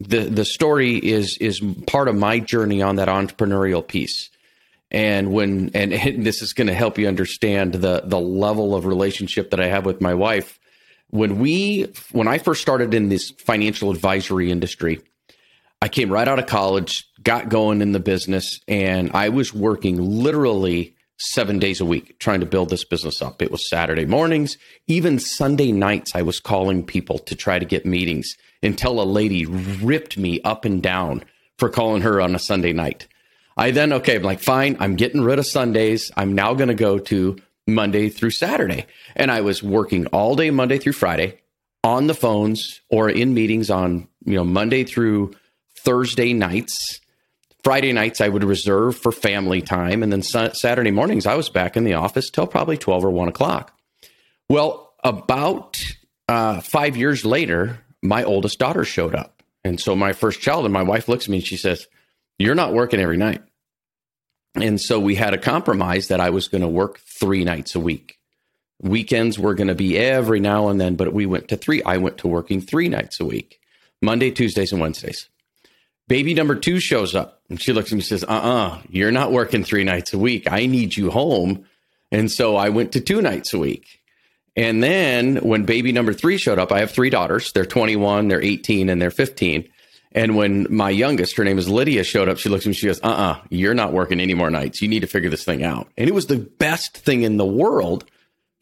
the 0.00 0.20
the 0.20 0.44
story 0.44 0.96
is 0.96 1.38
is 1.38 1.60
part 1.86 2.08
of 2.08 2.14
my 2.14 2.38
journey 2.38 2.82
on 2.82 2.96
that 2.96 3.08
entrepreneurial 3.08 3.86
piece. 3.86 4.30
And 4.90 5.32
when 5.32 5.70
and, 5.74 5.92
and 5.92 6.24
this 6.26 6.42
is 6.42 6.52
going 6.52 6.68
to 6.68 6.74
help 6.74 6.98
you 6.98 7.08
understand 7.08 7.74
the 7.74 8.02
the 8.04 8.20
level 8.20 8.74
of 8.74 8.86
relationship 8.86 9.50
that 9.50 9.60
I 9.60 9.66
have 9.66 9.86
with 9.86 10.00
my 10.00 10.14
wife 10.14 10.58
when 11.10 11.38
we 11.38 11.92
when 12.12 12.28
I 12.28 12.38
first 12.38 12.62
started 12.62 12.94
in 12.94 13.08
this 13.08 13.30
financial 13.30 13.90
advisory 13.90 14.50
industry, 14.50 15.00
I 15.80 15.88
came 15.88 16.10
right 16.10 16.26
out 16.26 16.38
of 16.38 16.46
college, 16.46 17.06
got 17.22 17.48
going 17.48 17.82
in 17.82 17.92
the 17.92 18.00
business, 18.00 18.60
and 18.66 19.10
I 19.14 19.28
was 19.28 19.52
working 19.52 20.00
literally 20.00 20.94
seven 21.18 21.58
days 21.58 21.80
a 21.80 21.84
week 21.84 22.18
trying 22.18 22.40
to 22.40 22.46
build 22.46 22.70
this 22.70 22.84
business 22.84 23.22
up. 23.22 23.40
It 23.40 23.50
was 23.50 23.68
Saturday 23.68 24.04
mornings, 24.04 24.58
even 24.86 25.18
Sunday 25.18 25.72
nights. 25.72 26.14
I 26.14 26.22
was 26.22 26.40
calling 26.40 26.84
people 26.84 27.18
to 27.20 27.34
try 27.34 27.58
to 27.58 27.64
get 27.64 27.86
meetings 27.86 28.34
until 28.62 29.00
a 29.00 29.04
lady 29.04 29.46
ripped 29.46 30.18
me 30.18 30.40
up 30.42 30.64
and 30.64 30.82
down 30.82 31.24
for 31.58 31.68
calling 31.68 32.02
her 32.02 32.20
on 32.20 32.34
a 32.34 32.38
Sunday 32.38 32.72
night. 32.72 33.06
I 33.56 33.70
then, 33.70 33.92
okay, 33.92 34.16
I'm 34.16 34.22
like, 34.22 34.40
fine, 34.40 34.76
I'm 34.80 34.96
getting 34.96 35.20
rid 35.20 35.38
of 35.38 35.46
Sundays. 35.46 36.10
I'm 36.16 36.34
now 36.34 36.54
going 36.54 36.68
to 36.68 36.74
go 36.74 36.98
to 36.98 37.36
Monday 37.66 38.08
through 38.08 38.30
Saturday. 38.30 38.86
And 39.16 39.30
I 39.30 39.40
was 39.40 39.62
working 39.62 40.06
all 40.06 40.36
day 40.36 40.50
Monday 40.50 40.78
through 40.78 40.92
Friday 40.92 41.40
on 41.82 42.06
the 42.06 42.14
phones 42.14 42.80
or 42.88 43.08
in 43.08 43.34
meetings 43.34 43.70
on, 43.70 44.08
you 44.24 44.34
know, 44.34 44.44
Monday 44.44 44.84
through 44.84 45.34
Thursday 45.78 46.32
nights. 46.32 47.00
Friday 47.62 47.92
nights 47.92 48.20
I 48.20 48.28
would 48.28 48.44
reserve 48.44 48.96
for 48.96 49.10
family 49.10 49.62
time. 49.62 50.02
And 50.02 50.12
then 50.12 50.22
Saturday 50.22 50.90
mornings 50.90 51.26
I 51.26 51.34
was 51.34 51.48
back 51.48 51.76
in 51.76 51.84
the 51.84 51.94
office 51.94 52.30
till 52.30 52.46
probably 52.46 52.76
12 52.76 53.04
or 53.06 53.10
1 53.10 53.28
o'clock. 53.28 53.72
Well, 54.48 54.94
about 55.02 55.82
uh, 56.28 56.60
five 56.60 56.96
years 56.96 57.24
later, 57.24 57.80
my 58.02 58.24
oldest 58.24 58.58
daughter 58.58 58.84
showed 58.84 59.14
up. 59.14 59.42
And 59.64 59.80
so 59.80 59.96
my 59.96 60.12
first 60.12 60.40
child, 60.40 60.66
and 60.66 60.74
my 60.74 60.82
wife 60.82 61.08
looks 61.08 61.24
at 61.24 61.30
me 61.30 61.38
and 61.38 61.46
she 61.46 61.56
says, 61.56 61.86
You're 62.38 62.54
not 62.54 62.74
working 62.74 63.00
every 63.00 63.16
night. 63.16 63.42
And 64.54 64.80
so 64.80 65.00
we 65.00 65.16
had 65.16 65.34
a 65.34 65.38
compromise 65.38 66.08
that 66.08 66.20
I 66.20 66.30
was 66.30 66.48
going 66.48 66.62
to 66.62 66.68
work 66.68 67.00
three 67.00 67.44
nights 67.44 67.74
a 67.74 67.80
week. 67.80 68.18
Weekends 68.80 69.38
were 69.38 69.54
going 69.54 69.68
to 69.68 69.74
be 69.74 69.98
every 69.98 70.40
now 70.40 70.68
and 70.68 70.80
then, 70.80 70.94
but 70.94 71.12
we 71.12 71.26
went 71.26 71.48
to 71.48 71.56
three. 71.56 71.82
I 71.82 71.96
went 71.96 72.18
to 72.18 72.28
working 72.28 72.60
three 72.60 72.88
nights 72.88 73.20
a 73.20 73.24
week 73.24 73.60
Monday, 74.02 74.30
Tuesdays, 74.30 74.72
and 74.72 74.80
Wednesdays. 74.80 75.28
Baby 76.06 76.34
number 76.34 76.54
two 76.54 76.80
shows 76.80 77.14
up 77.14 77.40
and 77.48 77.60
she 77.60 77.72
looks 77.72 77.88
at 77.88 77.92
me 77.92 77.98
and 77.98 78.04
says, 78.04 78.24
Uh 78.24 78.28
uh-uh, 78.28 78.68
uh, 78.68 78.82
you 78.88 79.08
are 79.08 79.12
not 79.12 79.32
working 79.32 79.64
three 79.64 79.84
nights 79.84 80.12
a 80.12 80.18
week. 80.18 80.50
I 80.50 80.66
need 80.66 80.96
you 80.96 81.10
home. 81.10 81.64
And 82.12 82.30
so 82.30 82.56
I 82.56 82.68
went 82.68 82.92
to 82.92 83.00
two 83.00 83.22
nights 83.22 83.54
a 83.54 83.58
week. 83.58 84.00
And 84.56 84.82
then 84.82 85.36
when 85.36 85.64
baby 85.64 85.90
number 85.90 86.12
three 86.12 86.38
showed 86.38 86.58
up, 86.58 86.70
I 86.70 86.80
have 86.80 86.90
three 86.90 87.10
daughters. 87.10 87.52
They're 87.52 87.64
21, 87.64 88.28
they're 88.28 88.42
18, 88.42 88.88
and 88.88 89.02
they're 89.02 89.10
15. 89.10 89.68
And 90.14 90.36
when 90.36 90.66
my 90.70 90.90
youngest, 90.90 91.36
her 91.36 91.44
name 91.44 91.58
is 91.58 91.68
Lydia, 91.68 92.04
showed 92.04 92.28
up, 92.28 92.38
she 92.38 92.48
looks 92.48 92.64
at 92.64 92.68
me, 92.68 92.74
she 92.74 92.86
goes, 92.86 93.00
uh 93.02 93.08
uh-uh, 93.08 93.32
uh, 93.32 93.40
you 93.50 93.68
are 93.70 93.74
not 93.74 93.92
working 93.92 94.20
any 94.20 94.34
more 94.34 94.48
nights. 94.48 94.80
You 94.80 94.88
need 94.88 95.00
to 95.00 95.08
figure 95.08 95.28
this 95.28 95.44
thing 95.44 95.64
out. 95.64 95.88
And 95.98 96.08
it 96.08 96.14
was 96.14 96.26
the 96.26 96.38
best 96.38 96.96
thing 96.96 97.22
in 97.22 97.36
the 97.36 97.44
world 97.44 98.04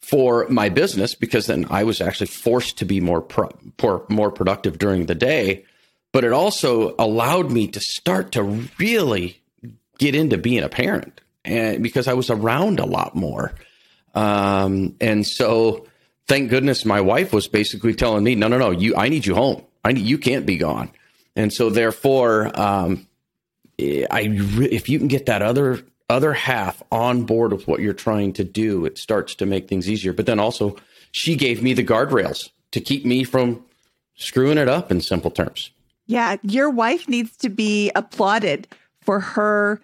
for 0.00 0.48
my 0.48 0.70
business 0.70 1.14
because 1.14 1.46
then 1.46 1.66
I 1.70 1.84
was 1.84 2.00
actually 2.00 2.28
forced 2.28 2.78
to 2.78 2.84
be 2.86 3.00
more, 3.00 3.20
pro- 3.20 4.06
more 4.08 4.30
productive 4.30 4.78
during 4.78 5.06
the 5.06 5.14
day. 5.14 5.64
But 6.12 6.24
it 6.24 6.32
also 6.32 6.94
allowed 6.98 7.50
me 7.50 7.68
to 7.68 7.80
start 7.80 8.32
to 8.32 8.42
really 8.78 9.40
get 9.98 10.14
into 10.14 10.38
being 10.38 10.62
a 10.62 10.68
parent 10.68 11.20
and 11.44 11.82
because 11.82 12.08
I 12.08 12.14
was 12.14 12.30
around 12.30 12.80
a 12.80 12.86
lot 12.86 13.14
more. 13.14 13.52
Um, 14.14 14.96
and 15.00 15.26
so 15.26 15.86
thank 16.26 16.50
goodness 16.50 16.84
my 16.84 17.00
wife 17.00 17.32
was 17.32 17.48
basically 17.48 17.94
telling 17.94 18.24
me, 18.24 18.34
no, 18.34 18.48
no, 18.48 18.58
no, 18.58 18.70
you, 18.70 18.96
I 18.96 19.08
need 19.08 19.26
you 19.26 19.34
home. 19.34 19.64
I 19.84 19.92
need, 19.92 20.04
you 20.04 20.18
can't 20.18 20.46
be 20.46 20.56
gone. 20.56 20.90
And 21.34 21.52
so, 21.52 21.70
therefore, 21.70 22.50
um, 22.58 23.06
I 23.78 24.28
if 24.30 24.88
you 24.88 24.98
can 24.98 25.08
get 25.08 25.26
that 25.26 25.42
other 25.42 25.80
other 26.08 26.32
half 26.34 26.82
on 26.92 27.24
board 27.24 27.52
with 27.52 27.66
what 27.66 27.80
you're 27.80 27.94
trying 27.94 28.32
to 28.34 28.44
do, 28.44 28.84
it 28.84 28.98
starts 28.98 29.34
to 29.36 29.46
make 29.46 29.68
things 29.68 29.88
easier. 29.88 30.12
But 30.12 30.26
then 30.26 30.38
also, 30.38 30.76
she 31.10 31.36
gave 31.36 31.62
me 31.62 31.72
the 31.72 31.84
guardrails 31.84 32.50
to 32.72 32.80
keep 32.80 33.04
me 33.04 33.24
from 33.24 33.64
screwing 34.14 34.58
it 34.58 34.68
up 34.68 34.90
in 34.90 35.00
simple 35.00 35.30
terms. 35.30 35.70
Yeah, 36.06 36.36
your 36.42 36.68
wife 36.68 37.08
needs 37.08 37.36
to 37.38 37.48
be 37.48 37.90
applauded 37.94 38.68
for 39.00 39.20
her 39.20 39.80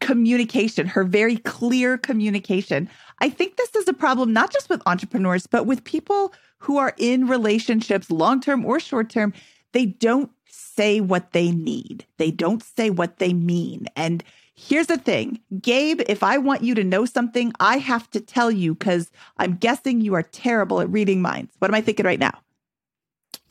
communication, 0.00 0.86
her 0.86 1.04
very 1.04 1.36
clear 1.36 1.96
communication. 1.96 2.88
I 3.20 3.28
think 3.28 3.56
this 3.56 3.74
is 3.74 3.88
a 3.88 3.92
problem 3.92 4.32
not 4.32 4.52
just 4.52 4.68
with 4.68 4.82
entrepreneurs, 4.86 5.46
but 5.46 5.66
with 5.66 5.84
people 5.84 6.32
who 6.58 6.78
are 6.78 6.94
in 6.98 7.26
relationships, 7.26 8.10
long 8.10 8.40
term 8.40 8.64
or 8.64 8.80
short 8.80 9.08
term. 9.10 9.32
They 9.72 9.86
don't 9.86 10.30
say 10.80 11.00
what 11.00 11.32
they 11.32 11.50
need, 11.50 12.06
they 12.16 12.30
don't 12.30 12.62
say 12.62 12.88
what 12.88 13.18
they 13.18 13.34
mean. 13.34 13.86
And 13.96 14.24
here's 14.54 14.86
the 14.86 14.96
thing 14.96 15.38
Gabe, 15.60 16.00
if 16.08 16.22
I 16.22 16.38
want 16.38 16.62
you 16.62 16.74
to 16.74 16.84
know 16.84 17.04
something, 17.04 17.52
I 17.60 17.76
have 17.78 18.10
to 18.12 18.20
tell 18.20 18.50
you 18.50 18.74
because 18.74 19.10
I'm 19.36 19.56
guessing 19.56 20.00
you 20.00 20.14
are 20.14 20.22
terrible 20.22 20.80
at 20.80 20.88
reading 20.90 21.20
minds. 21.20 21.52
What 21.58 21.70
am 21.70 21.74
I 21.74 21.82
thinking 21.82 22.06
right 22.06 22.18
now? 22.18 22.40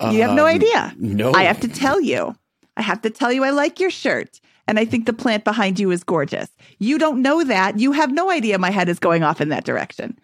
You 0.02 0.22
have 0.22 0.36
no 0.36 0.48
Um, 0.48 0.56
idea. 0.56 0.96
No. 0.98 1.34
I 1.34 1.44
have 1.44 1.60
to 1.60 1.68
tell 1.68 2.02
you. 2.02 2.36
I 2.78 2.82
have 2.82 3.02
to 3.02 3.10
tell 3.10 3.32
you 3.32 3.44
I 3.44 3.50
like 3.50 3.80
your 3.80 3.92
shirt. 3.92 4.40
And 4.66 4.80
I 4.80 4.86
think 4.86 5.06
the 5.06 5.14
plant 5.14 5.44
behind 5.44 5.80
you 5.80 5.92
is 5.92 6.04
gorgeous. 6.04 6.50
You 6.78 6.98
don't 6.98 7.22
know 7.22 7.44
that. 7.44 7.80
You 7.80 7.92
have 7.92 8.12
no 8.14 8.32
idea 8.32 8.58
my 8.58 8.70
head 8.72 8.88
is 8.88 9.00
going 9.00 9.24
off 9.24 9.42
in 9.42 9.50
that 9.50 9.66
direction. 9.66 10.18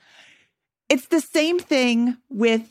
It's 0.88 1.08
the 1.08 1.20
same 1.20 1.60
thing 1.60 2.16
with, 2.30 2.62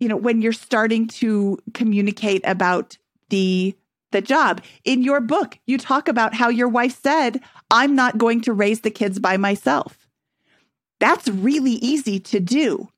you 0.00 0.08
know, 0.08 0.16
when 0.16 0.42
you're 0.42 0.52
starting 0.54 1.06
to 1.08 1.58
communicate 1.74 2.42
about 2.44 2.96
the 3.32 3.74
the 4.12 4.20
job. 4.20 4.60
In 4.84 5.02
your 5.02 5.20
book, 5.20 5.58
you 5.66 5.78
talk 5.78 6.06
about 6.06 6.34
how 6.34 6.50
your 6.50 6.68
wife 6.68 7.00
said, 7.02 7.40
"I'm 7.70 7.96
not 7.96 8.18
going 8.18 8.42
to 8.42 8.52
raise 8.52 8.82
the 8.82 8.90
kids 8.90 9.18
by 9.18 9.36
myself." 9.36 10.06
That's 11.00 11.28
really 11.28 11.72
easy 11.72 12.20
to 12.20 12.38
do 12.38 12.88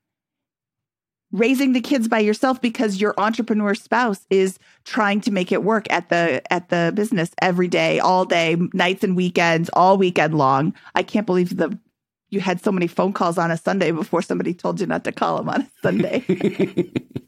raising 1.35 1.73
the 1.73 1.81
kids 1.81 2.07
by 2.07 2.21
yourself 2.21 2.61
because 2.61 3.01
your 3.01 3.13
entrepreneur 3.19 3.75
spouse 3.75 4.25
is 4.31 4.59
trying 4.85 5.21
to 5.21 5.33
make 5.33 5.51
it 5.51 5.65
work 5.65 5.85
at 5.91 6.09
the 6.09 6.41
at 6.53 6.69
the 6.69 6.93
business 6.95 7.33
every 7.43 7.67
day 7.67 7.99
all 7.99 8.25
day 8.25 8.57
nights 8.73 9.03
and 9.03 9.17
weekends 9.17 9.69
all 9.73 9.99
weekend 9.99 10.39
long 10.39 10.73
i 10.95 11.03
can't 11.03 11.27
believe 11.27 11.57
the 11.57 11.77
you 12.31 12.41
had 12.41 12.63
so 12.63 12.71
many 12.71 12.87
phone 12.87 13.13
calls 13.13 13.37
on 13.37 13.51
a 13.51 13.57
sunday 13.57 13.91
before 13.91 14.23
somebody 14.23 14.55
told 14.55 14.81
you 14.81 14.87
not 14.87 15.03
to 15.03 15.11
call 15.11 15.37
them 15.37 15.49
on 15.49 15.63
a 15.63 15.71
sunday 15.83 16.25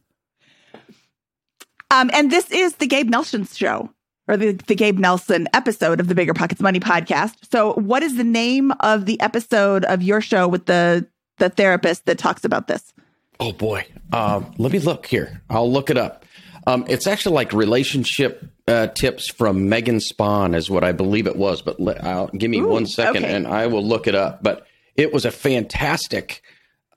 um, 2.00 2.10
and 2.12 2.30
this 2.30 2.50
is 2.50 2.76
the 2.76 2.86
gabe 2.86 3.08
nelson 3.08 3.44
show 3.44 3.90
or 4.28 4.36
the, 4.36 4.52
the 4.66 4.74
gabe 4.74 4.98
nelson 4.98 5.48
episode 5.54 6.00
of 6.00 6.08
the 6.08 6.14
bigger 6.14 6.34
pockets 6.34 6.60
money 6.60 6.80
podcast 6.80 7.36
so 7.50 7.72
what 7.74 8.02
is 8.02 8.16
the 8.16 8.24
name 8.24 8.72
of 8.80 9.06
the 9.06 9.20
episode 9.20 9.84
of 9.84 10.02
your 10.02 10.20
show 10.20 10.46
with 10.48 10.66
the 10.66 11.06
the 11.38 11.48
therapist 11.50 12.06
that 12.06 12.18
talks 12.18 12.44
about 12.44 12.66
this 12.66 12.92
Oh 13.38 13.52
boy. 13.52 13.86
Um, 14.12 14.52
let 14.58 14.72
me 14.72 14.78
look 14.78 15.06
here. 15.06 15.42
I'll 15.50 15.70
look 15.70 15.90
it 15.90 15.98
up. 15.98 16.24
Um, 16.66 16.84
it's 16.88 17.06
actually 17.06 17.34
like 17.34 17.52
relationship 17.52 18.44
uh, 18.66 18.88
tips 18.88 19.28
from 19.28 19.68
Megan 19.68 20.00
Spawn, 20.00 20.54
is 20.54 20.68
what 20.68 20.82
I 20.82 20.92
believe 20.92 21.26
it 21.26 21.36
was. 21.36 21.62
But 21.62 21.78
let, 21.78 22.02
I'll, 22.02 22.28
give 22.28 22.50
me 22.50 22.58
Ooh, 22.58 22.68
one 22.68 22.86
second 22.86 23.24
okay. 23.24 23.34
and 23.34 23.46
I 23.46 23.66
will 23.66 23.84
look 23.84 24.06
it 24.06 24.14
up. 24.14 24.42
But 24.42 24.66
it 24.96 25.12
was 25.12 25.24
a 25.24 25.30
fantastic 25.30 26.42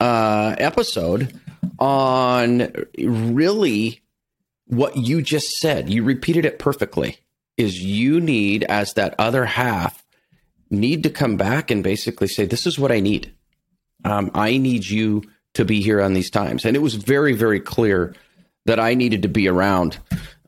uh, 0.00 0.56
episode 0.58 1.38
on 1.78 2.72
really 2.98 4.00
what 4.70 4.96
you 4.96 5.22
just 5.22 5.50
said. 5.58 5.90
You 5.90 6.02
repeated 6.02 6.44
it 6.44 6.58
perfectly. 6.58 7.18
Is 7.56 7.82
you 7.82 8.20
need, 8.20 8.64
as 8.64 8.94
that 8.94 9.14
other 9.18 9.44
half, 9.44 10.02
need 10.70 11.02
to 11.02 11.10
come 11.10 11.36
back 11.36 11.70
and 11.70 11.84
basically 11.84 12.28
say, 12.28 12.46
"This 12.46 12.66
is 12.66 12.78
what 12.78 12.90
I 12.90 13.00
need. 13.00 13.34
Um, 14.04 14.30
I 14.34 14.56
need 14.56 14.86
you." 14.86 15.22
to 15.54 15.64
be 15.64 15.80
here 15.80 16.00
on 16.00 16.14
these 16.14 16.30
times. 16.30 16.64
And 16.64 16.76
it 16.76 16.80
was 16.80 16.94
very, 16.94 17.34
very 17.34 17.60
clear 17.60 18.14
that 18.66 18.78
I 18.78 18.94
needed 18.94 19.22
to 19.22 19.28
be 19.28 19.48
around. 19.48 19.98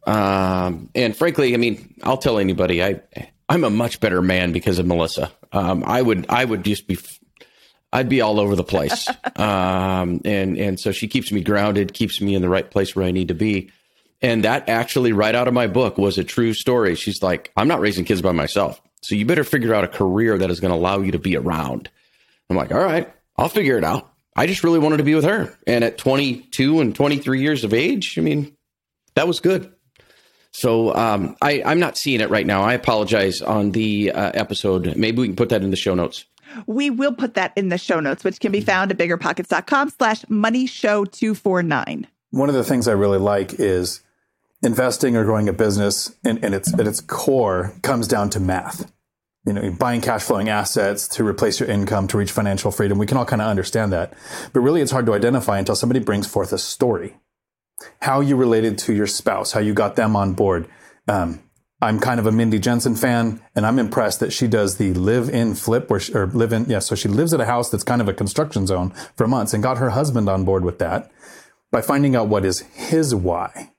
Um, 0.07 0.91
and 0.95 1.17
frankly, 1.17 1.55
I 1.55 1.57
mean, 1.57 1.95
I'll 2.03 2.19
tell 2.19 2.39
anybody, 2.39 2.83
I, 2.83 3.01
I'm 3.49 3.65
a 3.65 3.71
much 3.71 4.01
better 4.01 4.23
man 4.23 4.53
because 4.53 4.79
of 4.79 4.87
Melissa. 4.87 5.33
Um, 5.53 5.83
I 5.85 6.03
would, 6.03 6.27
I 6.29 6.45
would 6.45 6.65
just 6.65 6.87
be, 6.87 6.99
I'd 7.93 8.09
be 8.09 8.21
all 8.21 8.41
over 8.41 8.57
the 8.57 8.65
place. 8.65 9.09
um, 9.37 10.21
and, 10.25 10.57
and 10.57 10.79
so 10.79 10.93
she 10.93 11.09
keeps 11.09 11.33
me 11.33 11.43
grounded, 11.43 11.95
keeps 11.95 12.21
me 12.21 12.35
in 12.35 12.43
the 12.43 12.49
right 12.49 12.69
place 12.69 12.95
where 12.95 13.05
I 13.05 13.11
need 13.11 13.29
to 13.29 13.35
be. 13.35 13.71
And 14.23 14.45
that 14.45 14.69
actually, 14.69 15.13
right 15.13 15.35
out 15.35 15.49
of 15.49 15.55
my 15.55 15.67
book, 15.67 15.99
was 15.99 16.17
a 16.17 16.25
true 16.25 16.55
story. 16.55 16.95
She's 16.95 17.23
like, 17.23 17.51
I'm 17.57 17.69
not 17.69 17.81
raising 17.81 18.05
kids 18.05 18.23
by 18.23 18.33
myself. 18.33 18.81
So 19.03 19.17
you 19.17 19.27
better 19.27 19.45
figure 19.45 19.75
out 19.75 19.85
a 19.85 19.89
career 19.89 20.39
that 20.39 20.51
is 20.51 20.61
going 20.61 20.71
to 20.71 20.79
allow 20.79 21.01
you 21.01 21.13
to 21.13 21.19
be 21.19 21.37
around. 21.37 21.91
I'm 22.49 22.57
like, 22.57 22.73
all 22.73 22.83
right, 22.83 23.13
I'll 23.37 23.49
figure 23.49 23.77
it 23.77 23.85
out. 23.85 24.13
I 24.37 24.47
just 24.47 24.65
really 24.65 24.79
wanted 24.79 24.99
to 24.99 25.03
be 25.03 25.15
with 25.15 25.25
her. 25.25 25.57
And 25.67 25.85
at 25.85 25.99
22 25.99 26.81
and 26.81 26.95
23 26.95 27.41
years 27.41 27.65
of 27.65 27.75
age, 27.75 28.17
I 28.17 28.23
mean, 28.23 28.57
that 29.15 29.27
was 29.27 29.41
good. 29.41 29.73
So 30.53 30.95
um, 30.95 31.37
I, 31.43 31.63
I'm 31.65 31.81
not 31.81 31.99
seeing 31.99 32.21
it 32.21 32.31
right 32.31 32.47
now. 32.47 32.63
I 32.63 32.75
apologize 32.75 33.43
on 33.43 33.73
the 33.73 34.13
uh, 34.13 34.33
episode. 34.35 34.97
Maybe 34.97 35.19
we 35.19 35.29
can 35.29 35.37
put 35.37 35.49
that 35.49 35.63
in 35.63 35.71
the 35.71 35.77
show 35.77 35.95
notes. 35.95 36.27
We 36.67 36.91
will 36.91 37.15
put 37.15 37.35
that 37.35 37.53
in 37.57 37.71
the 37.71 37.79
show 37.79 38.01
notes, 38.01 38.25
which 38.25 38.39
can 38.39 38.53
be 38.53 38.61
found 38.61 38.91
at 38.91 38.99
biggerpockets.com 38.99 39.91
slash 39.91 40.25
money 40.29 40.67
show 40.67 41.07
249. 41.07 42.07
One 42.31 42.49
of 42.49 42.55
the 42.55 42.65
things 42.65 42.89
I 42.89 42.93
really 42.93 43.19
like 43.19 43.55
is 43.55 44.01
investing 44.63 45.17
or 45.17 45.25
growing 45.25 45.49
a 45.49 45.53
business 45.53 46.15
and, 46.25 46.43
its 46.45 46.73
at 46.73 46.87
its 46.87 47.01
core 47.01 47.73
comes 47.83 48.09
down 48.09 48.31
to 48.31 48.41
math. 48.41 48.93
You 49.45 49.53
know, 49.53 49.73
buying 49.73 50.01
cash 50.01 50.23
flowing 50.23 50.49
assets 50.49 51.09
to 51.09 51.27
replace 51.27 51.59
your 51.59 51.69
income 51.69 52.07
to 52.09 52.19
reach 52.19 52.31
financial 52.31 52.71
freedom. 52.71 52.99
We 52.99 53.07
can 53.07 53.17
all 53.17 53.25
kind 53.25 53.43
of 53.43 53.49
understand 53.49 53.93
that. 53.93 54.15
But 54.53 54.61
really 54.61 54.81
it's 54.81 54.93
hard 54.93 55.07
to 55.07 55.15
identify 55.15 55.59
until 55.59 55.75
somebody 55.75 55.99
brings 55.99 56.29
forth 56.29 56.53
a 56.53 56.59
story. 56.59 57.17
How 58.03 58.21
you 58.21 58.37
related 58.37 58.79
to 58.79 58.93
your 58.93 59.09
spouse, 59.09 59.53
how 59.53 59.61
you 59.61 59.75
got 59.75 59.97
them 59.97 60.15
on 60.15 60.35
board. 60.35 60.69
Um, 61.09 61.43
I'm 61.81 61.99
kind 61.99 62.21
of 62.21 62.27
a 62.27 62.33
Mindy 62.33 62.61
Jensen 62.61 62.95
fan, 62.95 63.43
and 63.57 63.67
I'm 63.67 63.81
impressed 63.81 64.21
that 64.21 64.33
she 64.33 64.47
does 64.47 64.77
the 64.77 64.95
live 64.95 65.29
in 65.29 65.57
flip 65.57 65.91
where 65.91 65.99
she, 65.99 66.15
or 66.15 66.29
live 66.29 66.53
in, 66.53 66.67
yeah, 66.67 66.79
so 66.79 66.95
she 66.95 67.09
lives 67.09 67.35
at 67.35 67.41
a 67.41 67.47
house 67.47 67.71
that's 67.71 67.83
kind 67.83 68.01
of 68.01 68.07
a 68.07 68.15
construction 68.15 68.69
zone 68.69 68.95
for 69.17 69.27
months 69.27 69.53
and 69.53 69.65
got 69.65 69.79
her 69.79 69.91
husband 69.91 70.29
on 70.29 70.45
board 70.45 70.65
with 70.65 70.79
that 70.79 71.11
by 71.73 71.81
finding 71.81 72.15
out 72.15 72.29
what 72.29 72.45
is 72.45 72.61
his 72.61 73.17
why. 73.17 73.72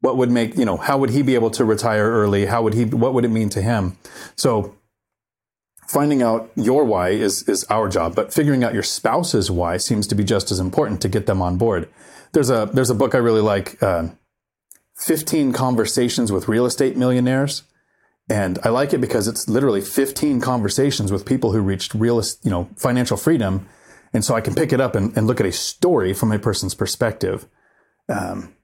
What 0.00 0.16
would 0.16 0.30
make, 0.30 0.56
you 0.56 0.64
know, 0.64 0.76
how 0.76 0.98
would 0.98 1.10
he 1.10 1.22
be 1.22 1.34
able 1.34 1.50
to 1.50 1.64
retire 1.64 2.10
early? 2.10 2.46
How 2.46 2.62
would 2.62 2.74
he, 2.74 2.84
what 2.84 3.12
would 3.12 3.24
it 3.24 3.28
mean 3.28 3.50
to 3.50 3.60
him? 3.60 3.98
So 4.34 4.76
finding 5.86 6.22
out 6.22 6.50
your 6.56 6.84
why 6.84 7.10
is, 7.10 7.46
is 7.48 7.64
our 7.64 7.88
job, 7.88 8.14
but 8.14 8.32
figuring 8.32 8.64
out 8.64 8.72
your 8.72 8.82
spouse's 8.82 9.50
why 9.50 9.76
seems 9.76 10.06
to 10.06 10.14
be 10.14 10.24
just 10.24 10.50
as 10.50 10.58
important 10.58 11.02
to 11.02 11.08
get 11.08 11.26
them 11.26 11.42
on 11.42 11.58
board. 11.58 11.88
There's 12.32 12.48
a, 12.48 12.70
there's 12.72 12.90
a 12.90 12.94
book 12.94 13.14
I 13.14 13.18
really 13.18 13.42
like, 13.42 13.82
uh, 13.82 14.08
15 15.00 15.52
conversations 15.52 16.30
with 16.30 16.48
real 16.48 16.66
estate 16.66 16.96
millionaires. 16.96 17.62
And 18.28 18.58
I 18.62 18.68
like 18.68 18.92
it 18.92 19.00
because 19.00 19.26
it's 19.26 19.48
literally 19.48 19.80
15 19.80 20.40
conversations 20.40 21.10
with 21.10 21.26
people 21.26 21.52
who 21.52 21.60
reached 21.60 21.94
real, 21.94 22.22
you 22.42 22.50
know, 22.50 22.68
financial 22.76 23.16
freedom. 23.16 23.66
And 24.12 24.24
so 24.24 24.34
I 24.34 24.40
can 24.40 24.54
pick 24.54 24.72
it 24.72 24.80
up 24.80 24.94
and, 24.94 25.16
and 25.16 25.26
look 25.26 25.40
at 25.40 25.46
a 25.46 25.52
story 25.52 26.12
from 26.12 26.30
a 26.30 26.38
person's 26.38 26.74
perspective. 26.74 27.48
Um, 28.08 28.54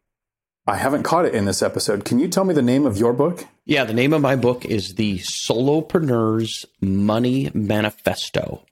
I 0.69 0.75
haven't 0.75 1.05
caught 1.05 1.27
it 1.27 1.35
in 1.35 1.45
this 1.45 1.63
episode. 1.63 2.05
Can 2.05 2.19
you 2.19 2.27
tell 2.27 2.45
me 2.45 2.53
the 2.53 2.61
name 2.61 2.87
of 2.87 2.97
your 2.97 3.13
book? 3.13 3.47
Yeah, 3.67 3.85
the 3.85 3.95
name 3.95 4.13
of 4.13 4.21
my 4.21 4.35
book 4.35 4.65
is 4.65 4.95
The 4.95 5.19
Solopreneur's 5.19 6.67
Money 6.81 7.53
Manifesto. 7.55 8.63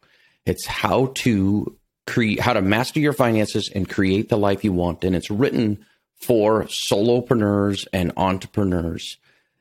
It's 0.44 0.66
how 0.66 1.12
to 1.14 1.76
create, 2.04 2.40
how 2.40 2.52
to 2.52 2.62
master 2.62 2.98
your 2.98 3.12
finances 3.12 3.70
and 3.72 3.88
create 3.88 4.28
the 4.28 4.36
life 4.36 4.64
you 4.64 4.72
want. 4.72 5.04
And 5.04 5.14
it's 5.14 5.30
written 5.30 5.86
for 6.16 6.64
solopreneurs 6.64 7.86
and 7.92 8.10
entrepreneurs. 8.16 9.16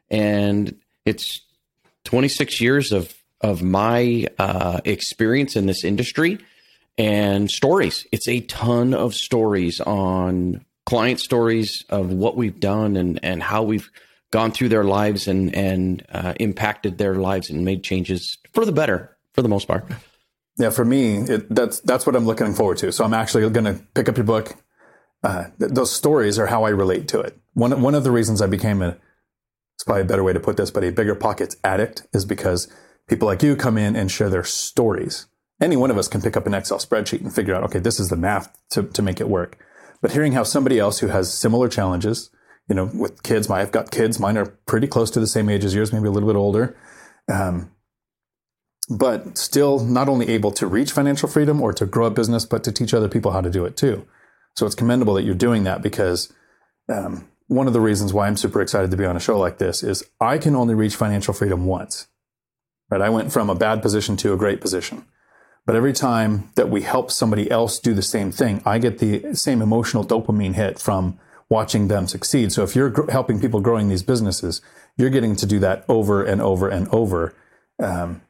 And 0.09 0.75
it's 1.05 1.41
26 2.05 2.59
years 2.59 2.91
of, 2.91 3.13
of 3.41 3.61
my 3.61 4.27
uh, 4.39 4.81
experience 4.85 5.55
in 5.55 5.67
this 5.67 5.83
industry 5.83 6.39
and 6.97 7.51
stories. 7.51 8.07
It's 8.11 8.27
a 8.27 8.39
ton 8.41 8.95
of 8.95 9.13
stories 9.13 9.79
on 9.81 10.65
client 10.85 11.19
stories 11.19 11.85
of 11.89 12.11
what 12.11 12.35
we've 12.35 12.59
done 12.59 12.95
and, 12.97 13.19
and 13.23 13.41
how 13.41 13.63
we've 13.63 13.89
gone 14.31 14.51
through 14.51 14.69
their 14.69 14.83
lives 14.83 15.27
and, 15.27 15.53
and 15.55 16.05
uh, 16.11 16.33
impacted 16.39 16.97
their 16.97 17.15
lives 17.15 17.49
and 17.49 17.63
made 17.63 17.83
changes 17.83 18.37
for 18.53 18.65
the 18.65 18.71
better 18.71 19.15
for 19.33 19.41
the 19.41 19.49
most 19.49 19.67
part. 19.67 19.85
Yeah, 20.57 20.69
for 20.69 20.85
me, 20.85 21.17
it, 21.17 21.53
that's 21.53 21.79
that's 21.81 22.05
what 22.05 22.15
I'm 22.15 22.25
looking 22.25 22.53
forward 22.53 22.77
to. 22.77 22.91
So 22.91 23.03
I'm 23.03 23.13
actually 23.13 23.49
going 23.49 23.65
to 23.65 23.83
pick 23.95 24.07
up 24.07 24.17
your 24.17 24.25
book. 24.25 24.55
Uh, 25.23 25.45
th- 25.57 25.71
those 25.71 25.91
stories 25.91 26.37
are 26.37 26.47
how 26.47 26.63
I 26.63 26.69
relate 26.69 27.07
to 27.09 27.21
it. 27.21 27.37
One 27.53 27.81
one 27.81 27.95
of 27.95 28.03
the 28.03 28.11
reasons 28.11 28.41
I 28.41 28.47
became 28.47 28.81
a 28.81 28.97
it's 29.75 29.83
probably 29.83 30.03
a 30.03 30.05
better 30.05 30.23
way 30.23 30.33
to 30.33 30.39
put 30.39 30.57
this, 30.57 30.71
but 30.71 30.83
a 30.83 30.91
bigger 30.91 31.15
pockets 31.15 31.57
addict 31.63 32.07
is 32.13 32.25
because 32.25 32.71
people 33.07 33.27
like 33.27 33.41
you 33.43 33.55
come 33.55 33.77
in 33.77 33.95
and 33.95 34.11
share 34.11 34.29
their 34.29 34.43
stories. 34.43 35.25
Any 35.59 35.75
one 35.75 35.91
of 35.91 35.97
us 35.97 36.07
can 36.07 36.21
pick 36.21 36.37
up 36.37 36.45
an 36.45 36.53
Excel 36.53 36.77
spreadsheet 36.77 37.21
and 37.21 37.33
figure 37.33 37.55
out, 37.55 37.63
okay, 37.63 37.79
this 37.79 37.99
is 37.99 38.09
the 38.09 38.15
math 38.15 38.55
to, 38.71 38.83
to 38.83 39.01
make 39.01 39.19
it 39.19 39.29
work. 39.29 39.57
But 40.03 40.11
hearing 40.11 40.33
how 40.33 40.43
somebody 40.43 40.77
else 40.77 40.99
who 40.99 41.07
has 41.07 41.33
similar 41.33 41.69
challenges, 41.69 42.29
you 42.67 42.75
know, 42.75 42.91
with 42.93 43.23
kids, 43.23 43.47
my, 43.47 43.61
I've 43.61 43.71
got 43.71 43.89
kids, 43.89 44.19
mine 44.19 44.37
are 44.37 44.45
pretty 44.45 44.85
close 44.85 45.09
to 45.11 45.19
the 45.21 45.27
same 45.27 45.49
age 45.49 45.63
as 45.63 45.73
yours, 45.73 45.93
maybe 45.93 46.07
a 46.07 46.11
little 46.11 46.27
bit 46.29 46.35
older. 46.35 46.75
Um, 47.31 47.71
but 48.89 49.37
still 49.37 49.79
not 49.79 50.09
only 50.09 50.27
able 50.27 50.51
to 50.51 50.67
reach 50.67 50.91
financial 50.91 51.29
freedom 51.29 51.61
or 51.61 51.71
to 51.71 51.85
grow 51.85 52.05
a 52.05 52.11
business, 52.11 52.45
but 52.45 52.65
to 52.65 52.71
teach 52.73 52.93
other 52.93 53.07
people 53.07 53.31
how 53.31 53.39
to 53.39 53.49
do 53.49 53.63
it 53.63 53.77
too. 53.77 54.05
So 54.57 54.65
it's 54.65 54.75
commendable 54.75 55.13
that 55.13 55.23
you're 55.23 55.35
doing 55.35 55.63
that 55.63 55.81
because 55.81 56.31
um, 56.89 57.27
one 57.47 57.67
of 57.67 57.73
the 57.73 57.79
reasons 57.79 58.13
why 58.13 58.27
I'm 58.27 58.35
super 58.35 58.61
excited 58.61 58.91
to 58.91 58.97
be 58.97 59.05
on 59.05 59.15
a 59.15 59.21
show 59.21 59.39
like 59.39 59.57
this 59.57 59.83
is 59.83 60.03
I 60.19 60.37
can 60.37 60.53
only 60.53 60.75
reach 60.75 60.97
financial 60.97 61.33
freedom 61.33 61.65
once. 61.65 62.07
right? 62.91 63.01
I 63.01 63.09
went 63.09 63.31
from 63.31 63.49
a 63.49 63.55
bad 63.55 63.81
position 63.81 64.17
to 64.17 64.33
a 64.33 64.37
great 64.37 64.59
position. 64.59 65.05
But 65.65 65.75
every 65.75 65.93
time 65.93 66.51
that 66.55 66.69
we 66.69 66.81
help 66.81 67.09
somebody 67.09 67.49
else 67.49 67.79
do 67.79 67.93
the 67.93 68.01
same 68.01 68.31
thing, 68.31 68.61
I 68.65 68.79
get 68.79 68.99
the 68.99 69.33
same 69.33 69.61
emotional 69.61 70.05
dopamine 70.05 70.55
hit 70.55 70.77
from 70.79 71.17
watching 71.49 71.87
them 71.87 72.07
succeed. 72.07 72.51
So 72.51 72.63
if 72.63 72.75
you're 72.75 72.89
gr- 72.89 73.11
helping 73.11 73.39
people 73.39 73.61
growing 73.61 73.87
these 73.87 74.03
businesses, 74.03 74.61
you're 74.97 75.09
getting 75.09 75.35
to 75.37 75.45
do 75.45 75.59
that 75.59 75.85
over 75.87 76.23
and 76.23 76.41
over 76.41 76.67
and 76.67 76.87
over. 76.89 77.33
Um, 77.79 78.21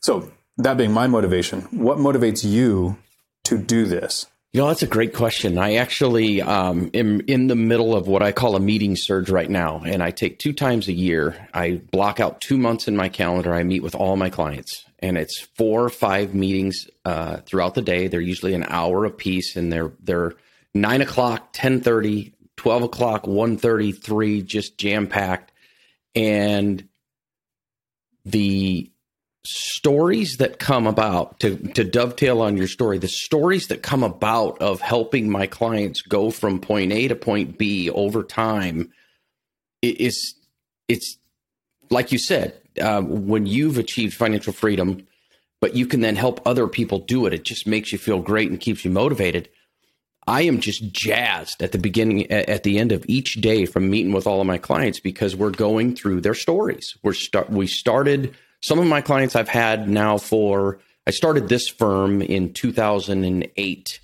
so 0.00 0.30
that 0.58 0.76
being 0.76 0.92
my 0.92 1.06
motivation, 1.06 1.62
what 1.70 1.98
motivates 1.98 2.44
you 2.44 2.98
to 3.44 3.58
do 3.58 3.86
this? 3.86 4.26
You 4.52 4.60
know, 4.60 4.68
that's 4.68 4.82
a 4.82 4.86
great 4.86 5.14
question. 5.14 5.58
I 5.58 5.74
actually 5.74 6.40
um, 6.40 6.90
am 6.94 7.20
in 7.26 7.48
the 7.48 7.56
middle 7.56 7.96
of 7.96 8.06
what 8.06 8.22
I 8.22 8.30
call 8.30 8.54
a 8.54 8.60
meeting 8.60 8.94
surge 8.94 9.28
right 9.28 9.50
now. 9.50 9.82
And 9.84 10.00
I 10.00 10.12
take 10.12 10.38
two 10.38 10.52
times 10.52 10.86
a 10.86 10.92
year, 10.92 11.48
I 11.52 11.80
block 11.90 12.20
out 12.20 12.40
two 12.40 12.56
months 12.56 12.86
in 12.86 12.94
my 12.94 13.08
calendar. 13.08 13.52
I 13.52 13.64
meet 13.64 13.82
with 13.82 13.96
all 13.96 14.16
my 14.16 14.30
clients, 14.30 14.83
and 15.04 15.18
it's 15.18 15.38
four 15.40 15.84
or 15.84 15.90
five 15.90 16.34
meetings 16.34 16.86
uh, 17.04 17.36
throughout 17.38 17.74
the 17.74 17.82
day. 17.82 18.08
They're 18.08 18.20
usually 18.22 18.54
an 18.54 18.64
hour 18.68 19.04
apiece, 19.04 19.54
and 19.54 19.70
they're, 19.70 19.92
they're 20.00 20.32
9 20.72 21.02
o'clock, 21.02 21.40
1030, 21.52 22.32
12 22.56 22.82
o'clock, 22.82 23.26
133, 23.26 24.42
just 24.42 24.78
jam 24.78 25.06
packed. 25.06 25.52
And 26.14 26.88
the 28.24 28.90
stories 29.46 30.36
that 30.38 30.58
come 30.58 30.86
about 30.86 31.38
to 31.40 31.56
to 31.74 31.84
dovetail 31.84 32.40
on 32.40 32.56
your 32.56 32.66
story 32.66 32.96
the 32.96 33.06
stories 33.06 33.66
that 33.66 33.82
come 33.82 34.02
about 34.02 34.58
of 34.62 34.80
helping 34.80 35.28
my 35.28 35.46
clients 35.46 36.00
go 36.00 36.30
from 36.30 36.58
point 36.58 36.90
A 36.92 37.08
to 37.08 37.14
point 37.14 37.58
B 37.58 37.90
over 37.90 38.22
time 38.22 38.90
is 39.82 40.34
it's 40.88 41.18
like 41.94 42.12
you 42.12 42.18
said 42.18 42.60
uh, 42.80 43.00
when 43.00 43.46
you've 43.46 43.78
achieved 43.78 44.14
financial 44.14 44.52
freedom 44.52 45.06
but 45.60 45.74
you 45.74 45.86
can 45.86 46.00
then 46.00 46.16
help 46.16 46.42
other 46.44 46.68
people 46.68 46.98
do 46.98 47.24
it 47.24 47.32
it 47.32 47.44
just 47.44 47.66
makes 47.66 47.90
you 47.90 47.96
feel 47.98 48.20
great 48.20 48.50
and 48.50 48.60
keeps 48.60 48.84
you 48.84 48.90
motivated. 48.90 49.48
I 50.26 50.42
am 50.42 50.60
just 50.60 50.90
jazzed 50.90 51.62
at 51.62 51.72
the 51.72 51.78
beginning 51.78 52.30
at 52.30 52.62
the 52.62 52.78
end 52.78 52.92
of 52.92 53.04
each 53.08 53.34
day 53.34 53.66
from 53.66 53.90
meeting 53.90 54.12
with 54.12 54.26
all 54.26 54.40
of 54.40 54.46
my 54.46 54.56
clients 54.58 54.98
because 54.98 55.36
we're 55.36 55.50
going 55.50 55.94
through 55.94 56.22
their 56.22 56.34
stories. 56.34 56.96
We're 57.02 57.12
start 57.12 57.50
we 57.50 57.66
started 57.66 58.34
some 58.62 58.78
of 58.78 58.86
my 58.86 59.02
clients 59.02 59.36
I've 59.36 59.50
had 59.50 59.88
now 59.88 60.16
for, 60.16 60.80
I 61.06 61.10
started 61.10 61.50
this 61.50 61.68
firm 61.68 62.22
in 62.22 62.54
2008 62.54 64.00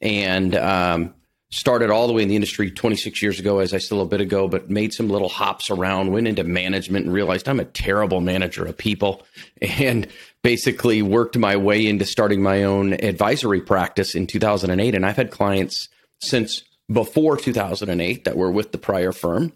and 0.00 0.56
um, 0.56 1.14
started 1.52 1.90
all 1.90 2.06
the 2.06 2.14
way 2.14 2.22
in 2.22 2.28
the 2.28 2.34
industry 2.34 2.70
26 2.70 3.22
years 3.22 3.38
ago, 3.38 3.58
as 3.58 3.74
I 3.74 3.78
still 3.78 4.00
a 4.00 4.06
bit 4.06 4.22
ago, 4.22 4.48
but 4.48 4.70
made 4.70 4.92
some 4.92 5.08
little 5.08 5.28
hops 5.28 5.70
around, 5.70 6.10
went 6.10 6.26
into 6.26 6.44
management 6.44 7.04
and 7.04 7.14
realized 7.14 7.46
I'm 7.48 7.60
a 7.60 7.64
terrible 7.66 8.22
manager 8.22 8.64
of 8.64 8.76
people 8.76 9.22
and 9.62 10.08
basically 10.42 11.02
worked 11.02 11.36
my 11.36 11.56
way 11.56 11.86
into 11.86 12.06
starting 12.06 12.42
my 12.42 12.64
own 12.64 12.94
advisory 12.94 13.60
practice 13.60 14.14
in 14.14 14.26
2008. 14.26 14.94
And 14.94 15.04
I've 15.04 15.16
had 15.16 15.30
clients 15.30 15.88
since 16.20 16.64
before 16.90 17.36
2008 17.36 18.24
that 18.24 18.36
were 18.36 18.50
with 18.50 18.72
the 18.72 18.78
prior 18.78 19.12
firm. 19.12 19.52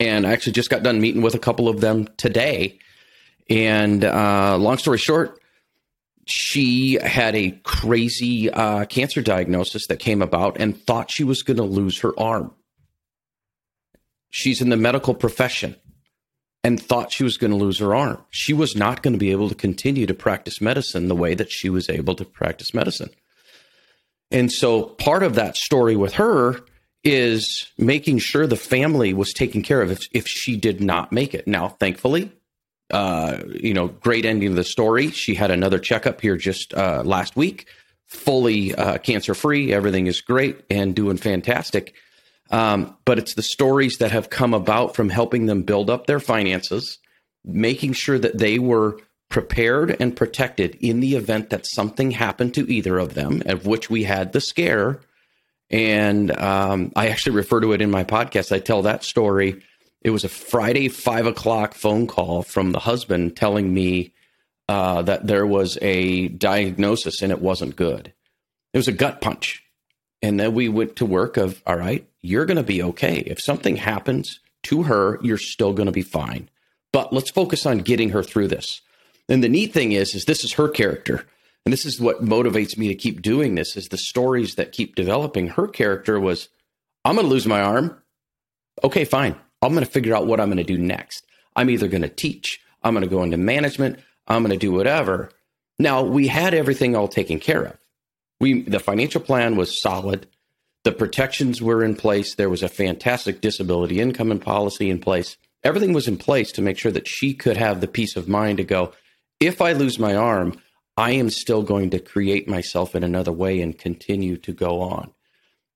And 0.00 0.26
I 0.26 0.32
actually 0.32 0.54
just 0.54 0.70
got 0.70 0.82
done 0.82 1.00
meeting 1.00 1.22
with 1.22 1.34
a 1.34 1.38
couple 1.38 1.68
of 1.68 1.80
them 1.80 2.08
today 2.16 2.78
and 3.48 4.04
uh, 4.04 4.56
long 4.58 4.78
story 4.78 4.98
short, 4.98 5.40
she 6.26 6.98
had 7.00 7.36
a 7.36 7.52
crazy 7.62 8.50
uh, 8.50 8.84
cancer 8.86 9.22
diagnosis 9.22 9.86
that 9.86 10.00
came 10.00 10.20
about 10.20 10.60
and 10.60 10.76
thought 10.76 11.10
she 11.10 11.24
was 11.24 11.42
going 11.42 11.56
to 11.56 11.62
lose 11.62 12.00
her 12.00 12.18
arm. 12.18 12.52
She's 14.30 14.60
in 14.60 14.68
the 14.68 14.76
medical 14.76 15.14
profession 15.14 15.76
and 16.64 16.82
thought 16.82 17.12
she 17.12 17.22
was 17.22 17.36
going 17.36 17.52
to 17.52 17.56
lose 17.56 17.78
her 17.78 17.94
arm. 17.94 18.18
She 18.30 18.52
was 18.52 18.74
not 18.74 19.02
going 19.02 19.12
to 19.12 19.20
be 19.20 19.30
able 19.30 19.48
to 19.48 19.54
continue 19.54 20.04
to 20.06 20.14
practice 20.14 20.60
medicine 20.60 21.06
the 21.06 21.14
way 21.14 21.34
that 21.34 21.52
she 21.52 21.70
was 21.70 21.88
able 21.88 22.16
to 22.16 22.24
practice 22.24 22.74
medicine. 22.74 23.10
And 24.32 24.50
so 24.50 24.82
part 24.82 25.22
of 25.22 25.36
that 25.36 25.56
story 25.56 25.94
with 25.94 26.14
her 26.14 26.58
is 27.04 27.70
making 27.78 28.18
sure 28.18 28.48
the 28.48 28.56
family 28.56 29.14
was 29.14 29.32
taken 29.32 29.62
care 29.62 29.80
of 29.80 29.92
if, 29.92 30.08
if 30.10 30.26
she 30.26 30.56
did 30.56 30.80
not 30.80 31.12
make 31.12 31.34
it. 31.34 31.46
Now, 31.46 31.68
thankfully, 31.68 32.32
uh, 32.90 33.38
you 33.48 33.74
know, 33.74 33.88
great 33.88 34.24
ending 34.24 34.50
of 34.50 34.56
the 34.56 34.64
story. 34.64 35.10
She 35.10 35.34
had 35.34 35.50
another 35.50 35.78
checkup 35.78 36.20
here 36.20 36.36
just 36.36 36.74
uh, 36.74 37.02
last 37.04 37.36
week, 37.36 37.66
fully 38.06 38.74
uh, 38.74 38.98
cancer 38.98 39.34
free. 39.34 39.72
Everything 39.72 40.06
is 40.06 40.20
great 40.20 40.60
and 40.70 40.94
doing 40.94 41.16
fantastic. 41.16 41.94
Um, 42.50 42.96
but 43.04 43.18
it's 43.18 43.34
the 43.34 43.42
stories 43.42 43.98
that 43.98 44.12
have 44.12 44.30
come 44.30 44.54
about 44.54 44.94
from 44.94 45.08
helping 45.08 45.46
them 45.46 45.62
build 45.62 45.90
up 45.90 46.06
their 46.06 46.20
finances, 46.20 46.98
making 47.44 47.94
sure 47.94 48.18
that 48.18 48.38
they 48.38 48.58
were 48.58 49.00
prepared 49.28 49.96
and 49.98 50.16
protected 50.16 50.76
in 50.76 51.00
the 51.00 51.16
event 51.16 51.50
that 51.50 51.66
something 51.66 52.12
happened 52.12 52.54
to 52.54 52.70
either 52.72 52.98
of 52.98 53.14
them, 53.14 53.42
of 53.46 53.66
which 53.66 53.90
we 53.90 54.04
had 54.04 54.32
the 54.32 54.40
scare. 54.40 55.00
And 55.68 56.30
um, 56.38 56.92
I 56.94 57.08
actually 57.08 57.34
refer 57.34 57.60
to 57.60 57.72
it 57.72 57.82
in 57.82 57.90
my 57.90 58.04
podcast. 58.04 58.54
I 58.54 58.60
tell 58.60 58.82
that 58.82 59.02
story 59.02 59.60
it 60.06 60.10
was 60.10 60.22
a 60.22 60.28
Friday 60.28 60.88
five 60.88 61.26
o'clock 61.26 61.74
phone 61.74 62.06
call 62.06 62.44
from 62.44 62.70
the 62.70 62.78
husband 62.78 63.36
telling 63.36 63.74
me 63.74 64.14
uh, 64.68 65.02
that 65.02 65.26
there 65.26 65.44
was 65.44 65.78
a 65.82 66.28
diagnosis 66.28 67.22
and 67.22 67.32
it 67.32 67.42
wasn't 67.42 67.74
good. 67.74 68.12
It 68.72 68.78
was 68.78 68.86
a 68.86 68.92
gut 68.92 69.20
punch. 69.20 69.64
And 70.22 70.38
then 70.38 70.54
we 70.54 70.68
went 70.68 70.94
to 70.96 71.06
work 71.06 71.36
of, 71.36 71.60
all 71.66 71.76
right, 71.76 72.08
you're 72.20 72.46
going 72.46 72.56
to 72.56 72.62
be 72.62 72.84
okay. 72.84 73.16
If 73.16 73.42
something 73.42 73.74
happens 73.74 74.38
to 74.62 74.84
her, 74.84 75.18
you're 75.22 75.38
still 75.38 75.72
going 75.72 75.86
to 75.86 75.92
be 75.92 76.02
fine. 76.02 76.50
But 76.92 77.12
let's 77.12 77.32
focus 77.32 77.66
on 77.66 77.78
getting 77.78 78.10
her 78.10 78.22
through 78.22 78.46
this. 78.46 78.82
And 79.28 79.42
the 79.42 79.48
neat 79.48 79.72
thing 79.72 79.90
is, 79.90 80.14
is 80.14 80.24
this 80.24 80.44
is 80.44 80.52
her 80.52 80.68
character. 80.68 81.26
And 81.64 81.72
this 81.72 81.84
is 81.84 82.00
what 82.00 82.24
motivates 82.24 82.78
me 82.78 82.86
to 82.86 82.94
keep 82.94 83.22
doing 83.22 83.56
this 83.56 83.76
is 83.76 83.88
the 83.88 83.98
stories 83.98 84.54
that 84.54 84.70
keep 84.70 84.94
developing. 84.94 85.48
Her 85.48 85.66
character 85.66 86.20
was, 86.20 86.48
I'm 87.04 87.16
going 87.16 87.26
to 87.26 87.30
lose 87.30 87.48
my 87.48 87.60
arm. 87.60 88.00
Okay, 88.84 89.04
fine. 89.04 89.34
I'm 89.66 89.72
going 89.72 89.84
to 89.84 89.90
figure 89.90 90.14
out 90.14 90.26
what 90.26 90.40
I'm 90.40 90.48
going 90.48 90.56
to 90.58 90.64
do 90.64 90.78
next. 90.78 91.26
I'm 91.54 91.70
either 91.70 91.88
going 91.88 92.02
to 92.02 92.08
teach, 92.08 92.60
I'm 92.82 92.94
going 92.94 93.04
to 93.04 93.10
go 93.10 93.22
into 93.22 93.36
management, 93.36 93.98
I'm 94.26 94.42
going 94.42 94.52
to 94.52 94.58
do 94.58 94.72
whatever. 94.72 95.30
Now, 95.78 96.02
we 96.02 96.28
had 96.28 96.54
everything 96.54 96.96
all 96.96 97.08
taken 97.08 97.38
care 97.38 97.64
of. 97.64 97.78
We 98.40 98.62
the 98.62 98.80
financial 98.80 99.20
plan 99.20 99.56
was 99.56 99.80
solid. 99.80 100.26
The 100.84 100.92
protections 100.92 101.60
were 101.60 101.82
in 101.82 101.96
place. 101.96 102.34
There 102.34 102.50
was 102.50 102.62
a 102.62 102.68
fantastic 102.68 103.40
disability 103.40 104.00
income 104.00 104.30
and 104.30 104.40
policy 104.40 104.88
in 104.88 105.00
place. 105.00 105.36
Everything 105.64 105.92
was 105.92 106.06
in 106.06 106.16
place 106.16 106.52
to 106.52 106.62
make 106.62 106.78
sure 106.78 106.92
that 106.92 107.08
she 107.08 107.34
could 107.34 107.56
have 107.56 107.80
the 107.80 107.88
peace 107.88 108.14
of 108.14 108.28
mind 108.28 108.58
to 108.58 108.64
go, 108.64 108.92
if 109.40 109.60
I 109.60 109.72
lose 109.72 109.98
my 109.98 110.14
arm, 110.14 110.60
I 110.96 111.10
am 111.12 111.28
still 111.28 111.62
going 111.62 111.90
to 111.90 111.98
create 111.98 112.48
myself 112.48 112.94
in 112.94 113.02
another 113.02 113.32
way 113.32 113.60
and 113.60 113.76
continue 113.76 114.36
to 114.38 114.52
go 114.52 114.80
on. 114.80 115.12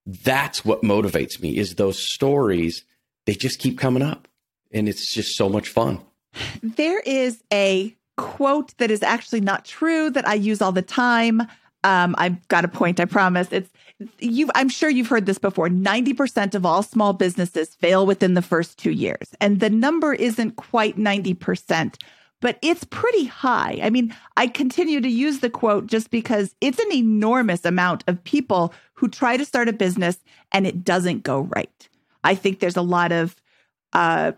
That's 0.05 0.65
what 0.65 0.81
motivates 0.81 1.41
me 1.41 1.57
is 1.57 1.75
those 1.75 1.99
stories 1.99 2.83
they 3.25 3.33
just 3.33 3.59
keep 3.59 3.77
coming 3.77 4.03
up. 4.03 4.27
And 4.73 4.87
it's 4.87 5.13
just 5.13 5.35
so 5.35 5.49
much 5.49 5.69
fun. 5.69 5.99
There 6.63 6.99
is 7.01 7.43
a 7.51 7.95
quote 8.17 8.77
that 8.77 8.91
is 8.91 9.03
actually 9.03 9.41
not 9.41 9.65
true 9.65 10.09
that 10.11 10.27
I 10.27 10.35
use 10.35 10.61
all 10.61 10.71
the 10.71 10.81
time. 10.81 11.41
Um, 11.83 12.15
I've 12.17 12.47
got 12.47 12.63
a 12.63 12.67
point, 12.67 12.99
I 12.99 13.05
promise. 13.05 13.47
It's 13.51 13.69
you 14.19 14.49
I'm 14.55 14.69
sure 14.69 14.89
you've 14.89 15.07
heard 15.07 15.25
this 15.25 15.37
before. 15.37 15.67
90% 15.67 16.55
of 16.55 16.65
all 16.65 16.83
small 16.83 17.13
businesses 17.13 17.75
fail 17.75 18.05
within 18.05 18.33
the 18.33 18.41
first 18.41 18.77
two 18.77 18.91
years. 18.91 19.35
And 19.39 19.59
the 19.59 19.69
number 19.69 20.13
isn't 20.13 20.55
quite 20.55 20.97
90%, 20.97 22.01
but 22.39 22.57
it's 22.61 22.83
pretty 22.85 23.25
high. 23.25 23.79
I 23.83 23.89
mean, 23.89 24.15
I 24.37 24.47
continue 24.47 25.01
to 25.01 25.09
use 25.09 25.39
the 25.39 25.49
quote 25.49 25.87
just 25.87 26.11
because 26.11 26.55
it's 26.61 26.79
an 26.79 26.93
enormous 26.93 27.65
amount 27.65 28.03
of 28.07 28.23
people 28.23 28.73
who 28.93 29.07
try 29.07 29.37
to 29.37 29.45
start 29.45 29.67
a 29.67 29.73
business 29.73 30.17
and 30.51 30.67
it 30.67 30.83
doesn't 30.83 31.23
go 31.23 31.41
right. 31.55 31.89
I 32.23 32.35
think 32.35 32.59
there's 32.59 32.77
a 32.77 32.81
lot 32.81 33.11
of 33.11 33.35
uh, 33.93 34.33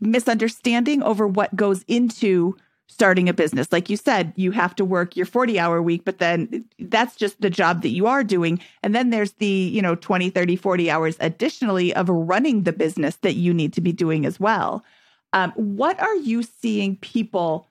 misunderstanding 0.00 1.02
over 1.02 1.26
what 1.26 1.54
goes 1.54 1.84
into 1.88 2.56
starting 2.88 3.28
a 3.28 3.32
business. 3.32 3.72
Like 3.72 3.88
you 3.88 3.96
said, 3.96 4.34
you 4.36 4.50
have 4.50 4.74
to 4.74 4.84
work 4.84 5.16
your 5.16 5.24
40 5.24 5.58
hour 5.58 5.80
week, 5.80 6.04
but 6.04 6.18
then 6.18 6.64
that's 6.78 7.16
just 7.16 7.40
the 7.40 7.48
job 7.48 7.82
that 7.82 7.88
you 7.88 8.06
are 8.06 8.22
doing. 8.22 8.60
And 8.82 8.94
then 8.94 9.10
there's 9.10 9.32
the, 9.32 9.46
you 9.46 9.80
know, 9.80 9.94
20, 9.94 10.28
30, 10.28 10.56
40 10.56 10.90
hours 10.90 11.16
additionally 11.20 11.94
of 11.94 12.10
running 12.10 12.64
the 12.64 12.72
business 12.72 13.16
that 13.16 13.34
you 13.34 13.54
need 13.54 13.72
to 13.74 13.80
be 13.80 13.92
doing 13.92 14.26
as 14.26 14.38
well. 14.38 14.84
Um, 15.32 15.52
what 15.52 15.98
are 16.00 16.16
you 16.16 16.42
seeing 16.42 16.96
people 16.96 17.66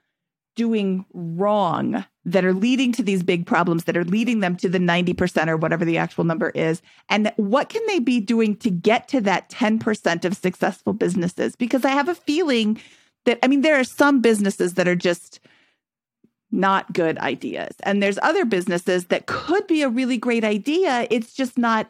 doing 0.55 1.05
wrong 1.13 2.05
that 2.25 2.45
are 2.45 2.53
leading 2.53 2.91
to 2.93 3.03
these 3.03 3.23
big 3.23 3.45
problems 3.45 3.85
that 3.85 3.97
are 3.97 4.03
leading 4.03 4.39
them 4.39 4.55
to 4.57 4.69
the 4.69 4.77
90% 4.77 5.47
or 5.47 5.57
whatever 5.57 5.85
the 5.85 5.97
actual 5.97 6.23
number 6.23 6.49
is? 6.49 6.81
And 7.09 7.31
what 7.37 7.69
can 7.69 7.81
they 7.87 7.99
be 7.99 8.19
doing 8.19 8.55
to 8.57 8.69
get 8.69 9.07
to 9.09 9.21
that 9.21 9.49
10% 9.49 10.25
of 10.25 10.37
successful 10.37 10.93
businesses? 10.93 11.55
Because 11.55 11.85
i 11.85 11.89
have 11.89 12.09
a 12.09 12.15
feeling 12.15 12.79
that 13.25 13.39
i 13.43 13.47
mean 13.47 13.61
there 13.61 13.79
are 13.79 13.83
some 13.83 14.21
businesses 14.21 14.75
that 14.75 14.87
are 14.87 14.95
just 14.95 15.39
not 16.51 16.91
good 16.93 17.17
ideas. 17.19 17.73
And 17.83 18.03
there's 18.03 18.19
other 18.21 18.45
businesses 18.45 19.05
that 19.05 19.25
could 19.25 19.65
be 19.67 19.81
a 19.81 19.89
really 19.89 20.17
great 20.17 20.43
idea. 20.43 21.07
It's 21.09 21.33
just 21.33 21.57
not 21.57 21.89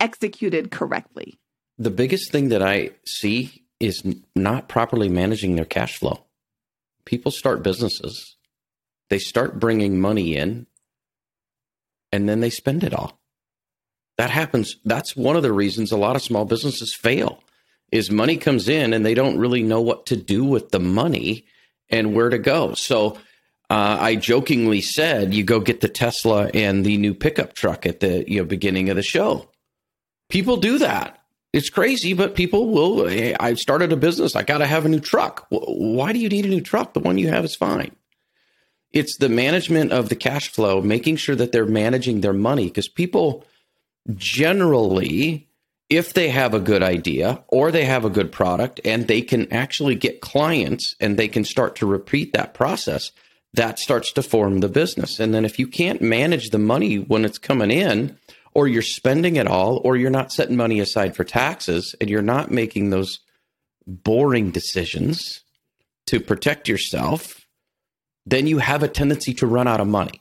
executed 0.00 0.70
correctly. 0.70 1.38
The 1.78 1.90
biggest 1.90 2.30
thing 2.30 2.48
that 2.50 2.62
i 2.62 2.90
see 3.06 3.64
is 3.80 4.02
not 4.36 4.68
properly 4.68 5.08
managing 5.08 5.56
their 5.56 5.64
cash 5.64 5.98
flow 5.98 6.24
people 7.04 7.30
start 7.30 7.62
businesses, 7.62 8.36
they 9.10 9.18
start 9.18 9.58
bringing 9.58 10.00
money 10.00 10.36
in, 10.36 10.66
and 12.10 12.28
then 12.28 12.40
they 12.40 12.50
spend 12.50 12.84
it 12.84 12.94
all. 12.94 13.20
That 14.18 14.30
happens. 14.30 14.76
That's 14.84 15.16
one 15.16 15.36
of 15.36 15.42
the 15.42 15.52
reasons 15.52 15.90
a 15.90 15.96
lot 15.96 16.16
of 16.16 16.22
small 16.22 16.44
businesses 16.44 16.94
fail 16.94 17.42
is 17.90 18.10
money 18.10 18.36
comes 18.36 18.68
in 18.68 18.92
and 18.92 19.04
they 19.04 19.14
don't 19.14 19.38
really 19.38 19.62
know 19.62 19.80
what 19.80 20.06
to 20.06 20.16
do 20.16 20.44
with 20.44 20.70
the 20.70 20.80
money 20.80 21.44
and 21.88 22.14
where 22.14 22.30
to 22.30 22.38
go. 22.38 22.74
So 22.74 23.18
uh, 23.70 23.96
I 24.00 24.16
jokingly 24.16 24.80
said, 24.80 25.32
"You 25.32 25.44
go 25.44 25.60
get 25.60 25.80
the 25.80 25.88
Tesla 25.88 26.50
and 26.52 26.84
the 26.84 26.96
new 26.98 27.14
pickup 27.14 27.54
truck 27.54 27.86
at 27.86 28.00
the 28.00 28.24
you 28.28 28.38
know 28.38 28.44
beginning 28.44 28.90
of 28.90 28.96
the 28.96 29.02
show." 29.02 29.50
People 30.28 30.56
do 30.56 30.78
that. 30.78 31.21
It's 31.52 31.70
crazy, 31.70 32.14
but 32.14 32.34
people 32.34 32.70
will. 32.70 33.06
Hey, 33.06 33.34
I've 33.38 33.58
started 33.58 33.92
a 33.92 33.96
business. 33.96 34.34
I 34.34 34.42
got 34.42 34.58
to 34.58 34.66
have 34.66 34.86
a 34.86 34.88
new 34.88 35.00
truck. 35.00 35.46
Why 35.50 36.12
do 36.12 36.18
you 36.18 36.28
need 36.28 36.46
a 36.46 36.48
new 36.48 36.62
truck? 36.62 36.94
The 36.94 37.00
one 37.00 37.18
you 37.18 37.28
have 37.28 37.44
is 37.44 37.54
fine. 37.54 37.94
It's 38.92 39.16
the 39.16 39.28
management 39.28 39.92
of 39.92 40.08
the 40.08 40.16
cash 40.16 40.50
flow, 40.50 40.80
making 40.80 41.16
sure 41.16 41.36
that 41.36 41.52
they're 41.52 41.66
managing 41.66 42.20
their 42.20 42.32
money 42.32 42.66
because 42.66 42.88
people 42.88 43.44
generally 44.14 45.46
if 45.92 46.14
they 46.14 46.30
have 46.30 46.54
a 46.54 46.60
good 46.60 46.82
idea 46.82 47.44
or 47.48 47.70
they 47.70 47.84
have 47.84 48.06
a 48.06 48.10
good 48.10 48.32
product 48.32 48.80
and 48.82 49.06
they 49.06 49.20
can 49.20 49.52
actually 49.52 49.94
get 49.94 50.22
clients 50.22 50.96
and 51.00 51.18
they 51.18 51.28
can 51.28 51.44
start 51.44 51.76
to 51.76 51.86
repeat 51.86 52.32
that 52.32 52.54
process, 52.54 53.12
that 53.52 53.78
starts 53.78 54.10
to 54.12 54.22
form 54.22 54.60
the 54.60 54.70
business. 54.70 55.20
And 55.20 55.34
then 55.34 55.44
if 55.44 55.58
you 55.58 55.66
can't 55.66 56.00
manage 56.00 56.48
the 56.48 56.58
money 56.58 56.96
when 56.96 57.26
it's 57.26 57.36
coming 57.36 57.70
in, 57.70 58.18
or 58.54 58.68
you're 58.68 58.82
spending 58.82 59.36
it 59.36 59.46
all, 59.46 59.80
or 59.84 59.96
you're 59.96 60.10
not 60.10 60.32
setting 60.32 60.56
money 60.56 60.80
aside 60.80 61.16
for 61.16 61.24
taxes 61.24 61.94
and 62.00 62.10
you're 62.10 62.22
not 62.22 62.50
making 62.50 62.90
those 62.90 63.20
boring 63.86 64.50
decisions 64.50 65.40
to 66.06 66.20
protect 66.20 66.68
yourself, 66.68 67.46
then 68.26 68.46
you 68.46 68.58
have 68.58 68.82
a 68.82 68.88
tendency 68.88 69.34
to 69.34 69.46
run 69.46 69.66
out 69.66 69.80
of 69.80 69.86
money. 69.86 70.20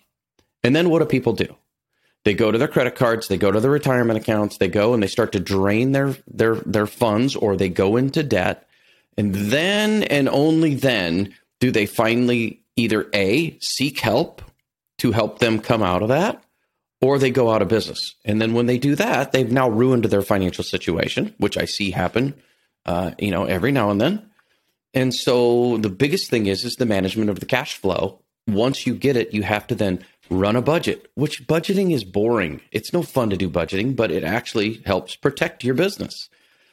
And 0.63 0.75
then 0.75 0.89
what 0.89 0.99
do 0.99 1.05
people 1.05 1.33
do? 1.33 1.55
They 2.23 2.33
go 2.33 2.51
to 2.51 2.57
their 2.57 2.67
credit 2.67 2.95
cards, 2.95 3.27
they 3.27 3.37
go 3.37 3.51
to 3.51 3.59
their 3.59 3.71
retirement 3.71 4.19
accounts, 4.19 4.57
they 4.57 4.67
go 4.67 4.93
and 4.93 5.01
they 5.01 5.07
start 5.07 5.31
to 5.31 5.39
drain 5.39 5.91
their 5.91 6.15
their 6.27 6.55
their 6.55 6.85
funds 6.85 7.35
or 7.35 7.57
they 7.57 7.69
go 7.69 7.97
into 7.97 8.21
debt. 8.21 8.67
And 9.17 9.33
then 9.33 10.03
and 10.03 10.29
only 10.29 10.75
then 10.75 11.33
do 11.59 11.71
they 11.71 11.85
finally 11.85 12.61
either 12.75 13.07
A, 13.13 13.57
seek 13.59 13.99
help 13.99 14.41
to 14.99 15.11
help 15.11 15.39
them 15.39 15.59
come 15.59 15.81
out 15.81 16.03
of 16.03 16.09
that, 16.09 16.43
or 17.01 17.17
they 17.17 17.31
go 17.31 17.51
out 17.51 17.61
of 17.61 17.67
business. 17.67 18.15
And 18.23 18.39
then 18.41 18.53
when 18.53 18.67
they 18.67 18.77
do 18.77 18.95
that, 18.95 19.31
they've 19.31 19.51
now 19.51 19.69
ruined 19.69 20.05
their 20.05 20.21
financial 20.21 20.63
situation, 20.63 21.33
which 21.37 21.57
I 21.57 21.65
see 21.65 21.91
happen, 21.91 22.35
uh, 22.85 23.11
you 23.17 23.31
know, 23.31 23.45
every 23.45 23.71
now 23.71 23.89
and 23.89 23.99
then. 23.99 24.29
And 24.93 25.13
so 25.13 25.77
the 25.77 25.89
biggest 25.89 26.29
thing 26.29 26.47
is 26.47 26.63
is 26.63 26.75
the 26.75 26.85
management 26.85 27.29
of 27.29 27.39
the 27.39 27.45
cash 27.45 27.75
flow. 27.75 28.21
Once 28.47 28.85
you 28.85 28.93
get 28.93 29.15
it, 29.15 29.33
you 29.33 29.43
have 29.43 29.67
to 29.67 29.75
then 29.75 30.03
run 30.29 30.55
a 30.55 30.61
budget, 30.61 31.09
which 31.15 31.47
budgeting 31.47 31.93
is 31.93 32.03
boring. 32.03 32.61
It's 32.71 32.93
no 32.93 33.03
fun 33.03 33.29
to 33.29 33.37
do 33.37 33.49
budgeting, 33.49 33.95
but 33.95 34.11
it 34.11 34.23
actually 34.23 34.81
helps 34.85 35.15
protect 35.15 35.63
your 35.63 35.75
business. 35.75 36.29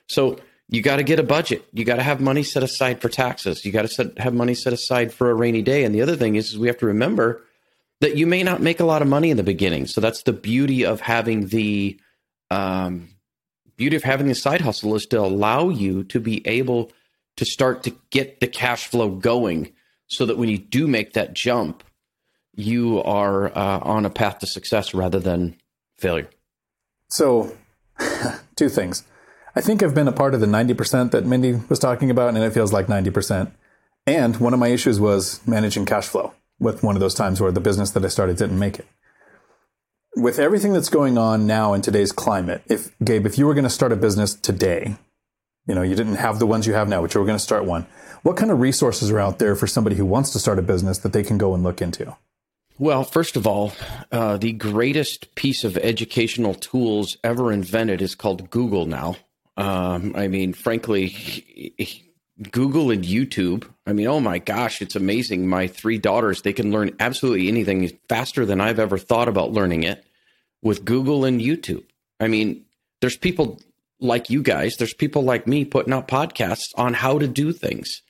So 0.08 0.38
you 0.68 0.82
got 0.82 0.96
to 0.96 1.02
get 1.02 1.18
a 1.18 1.24
budget. 1.24 1.66
You 1.72 1.84
got 1.84 1.96
to 1.96 2.02
have 2.02 2.20
money 2.20 2.42
set 2.42 2.62
aside 2.62 3.00
for 3.00 3.08
taxes. 3.08 3.64
You 3.64 3.72
got 3.72 3.88
to 3.88 4.12
have 4.18 4.34
money 4.34 4.54
set 4.54 4.72
aside 4.72 5.12
for 5.12 5.30
a 5.30 5.34
rainy 5.34 5.62
day. 5.62 5.84
And 5.84 5.94
the 5.94 6.02
other 6.02 6.16
thing 6.16 6.36
is, 6.36 6.50
is 6.50 6.58
we 6.58 6.68
have 6.68 6.78
to 6.78 6.86
remember 6.86 7.44
that 8.00 8.16
you 8.16 8.26
may 8.26 8.42
not 8.42 8.62
make 8.62 8.80
a 8.80 8.84
lot 8.84 9.02
of 9.02 9.08
money 9.08 9.30
in 9.30 9.36
the 9.36 9.42
beginning. 9.42 9.86
So 9.86 10.00
that's 10.00 10.22
the 10.22 10.32
beauty 10.32 10.84
of 10.84 11.00
having 11.00 11.48
the 11.48 11.98
um, 12.50 13.08
beauty 13.76 13.96
of 13.96 14.02
having 14.02 14.28
the 14.28 14.34
side 14.34 14.60
hustle 14.60 14.94
is 14.94 15.06
to 15.06 15.20
allow 15.20 15.68
you 15.68 16.04
to 16.04 16.20
be 16.20 16.46
able 16.46 16.90
to 17.36 17.44
start 17.44 17.82
to 17.84 17.94
get 18.10 18.40
the 18.40 18.46
cash 18.46 18.86
flow 18.86 19.10
going 19.10 19.72
so 20.06 20.26
that 20.26 20.38
when 20.38 20.48
you 20.48 20.58
do 20.58 20.86
make 20.86 21.12
that 21.12 21.34
jump, 21.34 21.84
you 22.54 23.00
are 23.02 23.56
uh, 23.56 23.78
on 23.82 24.04
a 24.04 24.10
path 24.10 24.40
to 24.40 24.46
success 24.46 24.94
rather 24.94 25.20
than 25.20 25.56
failure? 25.96 26.28
So, 27.08 27.56
two 28.56 28.68
things. 28.68 29.04
I 29.54 29.60
think 29.60 29.82
I've 29.82 29.94
been 29.94 30.08
a 30.08 30.12
part 30.12 30.34
of 30.34 30.40
the 30.40 30.46
90% 30.46 31.12
that 31.12 31.24
Mindy 31.24 31.60
was 31.68 31.78
talking 31.78 32.10
about, 32.10 32.34
and 32.34 32.38
it 32.38 32.52
feels 32.52 32.72
like 32.72 32.86
90%. 32.86 33.52
And 34.06 34.36
one 34.36 34.54
of 34.54 34.60
my 34.60 34.68
issues 34.68 34.98
was 34.98 35.40
managing 35.46 35.84
cash 35.84 36.08
flow 36.08 36.32
with 36.60 36.82
one 36.82 36.96
of 36.96 37.00
those 37.00 37.14
times 37.14 37.40
where 37.40 37.52
the 37.52 37.60
business 37.60 37.90
that 37.92 38.04
I 38.04 38.08
started 38.08 38.36
didn't 38.36 38.58
make 38.58 38.78
it. 38.78 38.86
With 40.16 40.38
everything 40.38 40.72
that's 40.72 40.88
going 40.88 41.16
on 41.16 41.46
now 41.46 41.74
in 41.74 41.82
today's 41.82 42.12
climate, 42.12 42.62
if 42.66 42.96
Gabe, 43.04 43.26
if 43.26 43.38
you 43.38 43.46
were 43.46 43.54
going 43.54 43.64
to 43.64 43.70
start 43.70 43.92
a 43.92 43.96
business 43.96 44.34
today, 44.34 44.96
you 45.66 45.74
know, 45.74 45.82
you 45.82 45.94
didn't 45.94 46.16
have 46.16 46.38
the 46.38 46.46
ones 46.46 46.66
you 46.66 46.74
have 46.74 46.88
now, 46.88 47.02
but 47.02 47.14
you 47.14 47.20
were 47.20 47.26
going 47.26 47.38
to 47.38 47.44
start 47.44 47.64
one, 47.64 47.86
what 48.22 48.36
kind 48.36 48.50
of 48.50 48.60
resources 48.60 49.10
are 49.10 49.20
out 49.20 49.38
there 49.38 49.54
for 49.54 49.66
somebody 49.66 49.96
who 49.96 50.06
wants 50.06 50.30
to 50.30 50.38
start 50.38 50.58
a 50.58 50.62
business 50.62 50.98
that 50.98 51.12
they 51.12 51.22
can 51.22 51.38
go 51.38 51.54
and 51.54 51.62
look 51.62 51.80
into? 51.80 52.16
Well, 52.78 53.04
first 53.04 53.36
of 53.36 53.46
all, 53.46 53.72
uh, 54.10 54.36
the 54.36 54.52
greatest 54.52 55.34
piece 55.34 55.64
of 55.64 55.76
educational 55.76 56.54
tools 56.54 57.16
ever 57.22 57.52
invented 57.52 58.00
is 58.00 58.14
called 58.14 58.50
Google 58.50 58.86
now. 58.86 59.16
Um, 59.56 60.14
I 60.16 60.28
mean, 60.28 60.52
frankly, 60.52 61.74
Google 62.50 62.90
and 62.90 63.04
YouTube. 63.04 63.68
I 63.86 63.92
mean, 63.92 64.06
oh 64.06 64.20
my 64.20 64.38
gosh, 64.38 64.80
it's 64.80 64.96
amazing. 64.96 65.48
My 65.48 65.66
three 65.66 65.98
daughters, 65.98 66.42
they 66.42 66.52
can 66.52 66.70
learn 66.70 66.94
absolutely 67.00 67.48
anything 67.48 67.98
faster 68.08 68.46
than 68.46 68.60
I've 68.60 68.78
ever 68.78 68.98
thought 68.98 69.28
about 69.28 69.52
learning 69.52 69.82
it 69.82 70.04
with 70.62 70.84
Google 70.84 71.24
and 71.24 71.40
YouTube. 71.40 71.84
I 72.20 72.28
mean, 72.28 72.64
there's 73.00 73.16
people 73.16 73.60
like 74.00 74.30
you 74.30 74.42
guys, 74.42 74.76
there's 74.76 74.94
people 74.94 75.22
like 75.22 75.46
me 75.46 75.64
putting 75.64 75.92
out 75.92 76.08
podcasts 76.08 76.68
on 76.76 76.94
how 76.94 77.18
to 77.18 77.26
do 77.26 77.52
things 77.52 78.02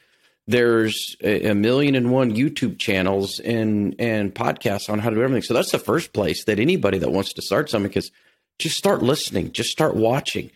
there's 0.49 1.15
a, 1.21 1.55
million 1.55 1.95
and 1.95 2.11
one 2.11 2.35
YouTube 2.35 2.79
channels 2.79 3.39
and 3.39 3.95
and 3.99 4.35
podcasts 4.35 4.89
on 4.89 4.99
how 4.99 5.11
to 5.11 5.17
do 5.17 5.23
everything. 5.23 5.43
So 5.43 5.53
that's 5.53 5.71
the 5.71 5.79
first 5.79 6.15
place 6.15 6.45
that 6.45 6.59
anybody 6.59 6.99
that 6.99 7.13
wants 7.13 7.35
to 7.35 7.43
start 7.43 7.69
something 7.69 7.89
because 7.89 8.11
just 8.59 8.77
start 8.77 9.03
listening, 9.03 9.53
just 9.53 9.71
start 9.71 9.95
watching. 9.95 10.51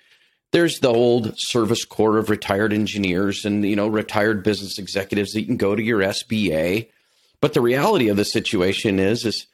There's 0.53 0.81
the 0.81 0.91
old 0.91 1.39
service 1.39 1.85
corps 1.85 2.19
of 2.19 2.31
retired 2.31 2.73
engineers 2.73 3.45
and 3.45 3.65
you 3.65 3.77
know 3.77 3.89
retired 3.89 4.43
business 4.43 4.79
executives 4.79 5.33
that 5.33 5.41
you 5.41 5.47
can 5.47 5.57
go 5.57 5.75
to 5.75 5.83
your 5.83 6.01
SBA. 6.01 6.89
But 7.41 7.55
the 7.55 7.61
reality 7.61 8.09
of 8.09 8.17
the 8.17 8.25
situation 8.25 8.99
is 8.99 9.25
is 9.25 9.47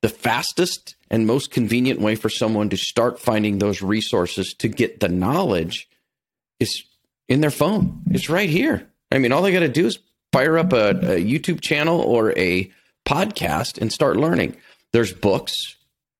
the 0.00 0.08
fastest 0.08 0.96
and 1.10 1.26
most 1.26 1.50
convenient 1.50 2.00
way 2.00 2.14
for 2.14 2.28
someone 2.28 2.68
to 2.68 2.76
start 2.76 3.18
finding 3.18 3.58
those 3.58 3.82
resources 3.82 4.54
to 4.54 4.68
get 4.68 5.00
the 5.00 5.08
knowledge 5.08 5.88
is 6.60 6.84
in 7.28 7.40
their 7.40 7.50
phone. 7.50 8.02
It's 8.10 8.28
right 8.28 8.48
here. 8.48 8.88
I 9.10 9.18
mean, 9.18 9.32
all 9.32 9.42
they 9.42 9.52
got 9.52 9.60
to 9.60 9.68
do 9.68 9.86
is 9.86 9.98
fire 10.32 10.58
up 10.58 10.72
a, 10.72 10.90
a 10.90 11.24
YouTube 11.24 11.60
channel 11.60 12.00
or 12.00 12.36
a 12.38 12.70
podcast 13.06 13.80
and 13.80 13.92
start 13.92 14.16
learning. 14.16 14.56
There's 14.92 15.12
books. 15.12 15.76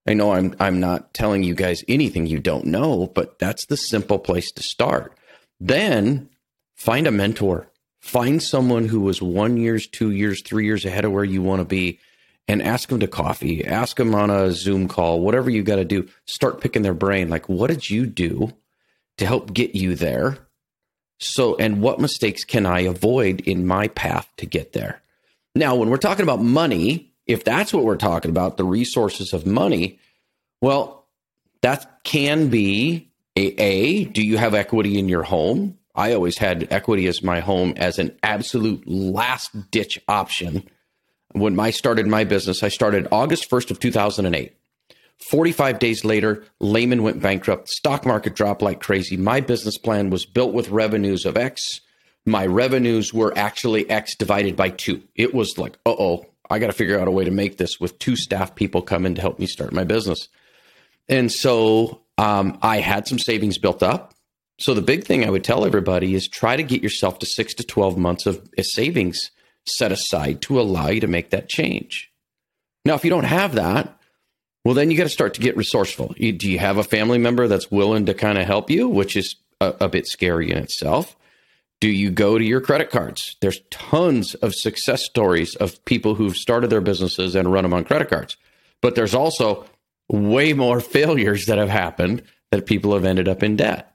I 0.06 0.14
know 0.14 0.32
I'm 0.32 0.54
I'm 0.60 0.80
not 0.80 1.14
telling 1.14 1.42
you 1.42 1.54
guys 1.54 1.84
anything 1.88 2.26
you 2.26 2.38
don't 2.38 2.66
know, 2.66 3.06
but 3.14 3.38
that's 3.38 3.66
the 3.66 3.76
simple 3.76 4.18
place 4.18 4.52
to 4.52 4.62
start. 4.62 5.16
Then 5.60 6.28
find 6.74 7.06
a 7.06 7.10
mentor. 7.10 7.68
Find 8.00 8.42
someone 8.42 8.86
who 8.88 9.00
was 9.00 9.22
one 9.22 9.56
years, 9.56 9.86
two 9.86 10.10
years, 10.10 10.42
three 10.42 10.66
years 10.66 10.84
ahead 10.84 11.06
of 11.06 11.12
where 11.12 11.24
you 11.24 11.40
want 11.40 11.60
to 11.60 11.64
be 11.64 11.98
and 12.46 12.60
ask 12.60 12.90
them 12.90 13.00
to 13.00 13.06
coffee, 13.06 13.64
ask 13.64 13.96
them 13.96 14.14
on 14.14 14.28
a 14.28 14.52
Zoom 14.52 14.88
call, 14.88 15.20
whatever 15.20 15.48
you 15.48 15.62
got 15.62 15.76
to 15.76 15.86
do. 15.86 16.06
Start 16.26 16.60
picking 16.60 16.82
their 16.82 16.92
brain. 16.92 17.30
Like, 17.30 17.48
what 17.48 17.68
did 17.68 17.88
you 17.88 18.04
do 18.04 18.52
to 19.16 19.26
help 19.26 19.54
get 19.54 19.74
you 19.74 19.94
there? 19.94 20.36
So, 21.18 21.56
and 21.56 21.80
what 21.80 22.00
mistakes 22.00 22.44
can 22.44 22.66
I 22.66 22.80
avoid 22.80 23.40
in 23.40 23.66
my 23.66 23.88
path 23.88 24.28
to 24.36 24.46
get 24.46 24.74
there? 24.74 25.00
Now, 25.54 25.74
when 25.76 25.88
we're 25.88 25.96
talking 25.96 26.24
about 26.24 26.42
money, 26.42 27.13
if 27.26 27.44
that's 27.44 27.72
what 27.72 27.84
we're 27.84 27.96
talking 27.96 28.30
about, 28.30 28.56
the 28.56 28.64
resources 28.64 29.32
of 29.32 29.46
money, 29.46 29.98
well, 30.60 31.06
that 31.62 32.04
can 32.04 32.48
be 32.48 33.10
a, 33.36 33.60
a 33.60 34.04
do 34.04 34.22
you 34.22 34.36
have 34.36 34.54
equity 34.54 34.98
in 34.98 35.08
your 35.08 35.22
home? 35.22 35.78
I 35.94 36.12
always 36.12 36.38
had 36.38 36.68
equity 36.72 37.06
as 37.06 37.22
my 37.22 37.40
home 37.40 37.74
as 37.76 37.98
an 37.98 38.16
absolute 38.22 38.86
last 38.86 39.70
ditch 39.70 40.00
option. 40.08 40.68
When 41.32 41.58
I 41.58 41.70
started 41.70 42.06
my 42.06 42.24
business, 42.24 42.62
I 42.62 42.68
started 42.68 43.08
August 43.10 43.50
1st 43.50 43.70
of 43.70 43.80
2008. 43.80 44.56
45 45.18 45.78
days 45.78 46.04
later, 46.04 46.44
Lehman 46.60 47.02
went 47.02 47.22
bankrupt. 47.22 47.68
Stock 47.68 48.04
market 48.04 48.34
dropped 48.34 48.62
like 48.62 48.80
crazy. 48.80 49.16
My 49.16 49.40
business 49.40 49.78
plan 49.78 50.10
was 50.10 50.26
built 50.26 50.52
with 50.52 50.68
revenues 50.70 51.24
of 51.24 51.36
X. 51.36 51.80
My 52.26 52.44
revenues 52.46 53.14
were 53.14 53.32
actually 53.36 53.88
X 53.88 54.16
divided 54.16 54.56
by 54.56 54.70
two. 54.70 55.02
It 55.14 55.32
was 55.32 55.56
like, 55.56 55.78
uh 55.86 55.94
oh, 55.96 56.26
I 56.50 56.58
got 56.58 56.66
to 56.66 56.72
figure 56.72 56.98
out 56.98 57.08
a 57.08 57.12
way 57.12 57.24
to 57.24 57.30
make 57.30 57.56
this 57.56 57.80
with 57.80 57.98
two 57.98 58.16
staff 58.16 58.54
people 58.54 58.82
come 58.82 59.06
in 59.06 59.14
to 59.14 59.20
help 59.20 59.38
me 59.38 59.46
start 59.46 59.72
my 59.72 59.84
business. 59.84 60.28
And 61.08 61.30
so 61.30 62.02
um, 62.18 62.58
I 62.62 62.78
had 62.78 63.06
some 63.06 63.18
savings 63.18 63.58
built 63.58 63.82
up. 63.82 64.14
So 64.58 64.72
the 64.74 64.82
big 64.82 65.04
thing 65.04 65.24
I 65.24 65.30
would 65.30 65.44
tell 65.44 65.64
everybody 65.64 66.14
is 66.14 66.28
try 66.28 66.56
to 66.56 66.62
get 66.62 66.82
yourself 66.82 67.18
to 67.20 67.26
six 67.26 67.54
to 67.54 67.64
12 67.64 67.98
months 67.98 68.26
of 68.26 68.48
savings 68.60 69.30
set 69.66 69.90
aside 69.90 70.42
to 70.42 70.60
allow 70.60 70.88
you 70.88 71.00
to 71.00 71.06
make 71.06 71.30
that 71.30 71.48
change. 71.48 72.12
Now, 72.84 72.94
if 72.94 73.04
you 73.04 73.10
don't 73.10 73.24
have 73.24 73.54
that, 73.54 73.98
well, 74.64 74.74
then 74.74 74.90
you 74.90 74.96
got 74.96 75.04
to 75.04 75.08
start 75.10 75.34
to 75.34 75.40
get 75.40 75.56
resourceful. 75.56 76.14
You, 76.16 76.32
do 76.32 76.50
you 76.50 76.58
have 76.58 76.78
a 76.78 76.84
family 76.84 77.18
member 77.18 77.48
that's 77.48 77.70
willing 77.70 78.06
to 78.06 78.14
kind 78.14 78.38
of 78.38 78.46
help 78.46 78.70
you, 78.70 78.88
which 78.88 79.16
is 79.16 79.36
a, 79.60 79.74
a 79.80 79.88
bit 79.88 80.06
scary 80.06 80.50
in 80.50 80.58
itself? 80.58 81.16
Do 81.80 81.88
you 81.88 82.10
go 82.10 82.38
to 82.38 82.44
your 82.44 82.60
credit 82.60 82.90
cards? 82.90 83.36
There's 83.40 83.60
tons 83.70 84.34
of 84.36 84.54
success 84.54 85.04
stories 85.04 85.54
of 85.56 85.84
people 85.84 86.14
who've 86.14 86.36
started 86.36 86.70
their 86.70 86.80
businesses 86.80 87.34
and 87.34 87.52
run 87.52 87.64
them 87.64 87.74
on 87.74 87.84
credit 87.84 88.08
cards. 88.08 88.36
But 88.80 88.94
there's 88.94 89.14
also 89.14 89.66
way 90.08 90.52
more 90.52 90.80
failures 90.98 91.46
that 91.46 91.58
have 91.58 91.68
happened 91.68 92.22
that 92.50 92.66
people 92.66 92.94
have 92.94 93.04
ended 93.04 93.28
up 93.28 93.42
in 93.42 93.56
debt. 93.56 93.90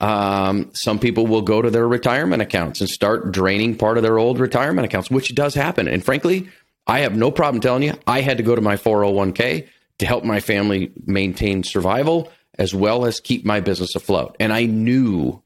Um, 0.00 0.70
some 0.72 0.98
people 0.98 1.26
will 1.26 1.42
go 1.42 1.60
to 1.60 1.70
their 1.70 1.86
retirement 1.86 2.40
accounts 2.40 2.80
and 2.80 2.88
start 2.88 3.32
draining 3.32 3.76
part 3.76 3.98
of 3.98 4.02
their 4.02 4.18
old 4.18 4.38
retirement 4.38 4.86
accounts, 4.86 5.10
which 5.10 5.34
does 5.34 5.54
happen. 5.54 5.86
And 5.86 6.02
frankly, 6.02 6.48
I 6.86 7.00
have 7.00 7.14
no 7.14 7.30
problem 7.30 7.60
telling 7.60 7.82
you, 7.82 7.94
I 8.06 8.22
had 8.22 8.38
to 8.38 8.42
go 8.42 8.54
to 8.54 8.62
my 8.62 8.76
401k 8.76 9.68
to 9.98 10.06
help 10.06 10.24
my 10.24 10.40
family 10.40 10.90
maintain 11.06 11.62
survival 11.62 12.32
as 12.58 12.74
well 12.74 13.04
as 13.04 13.20
keep 13.20 13.44
my 13.44 13.60
business 13.60 13.94
afloat. 13.94 14.36
And 14.40 14.52
I 14.52 14.64
knew 14.64 15.42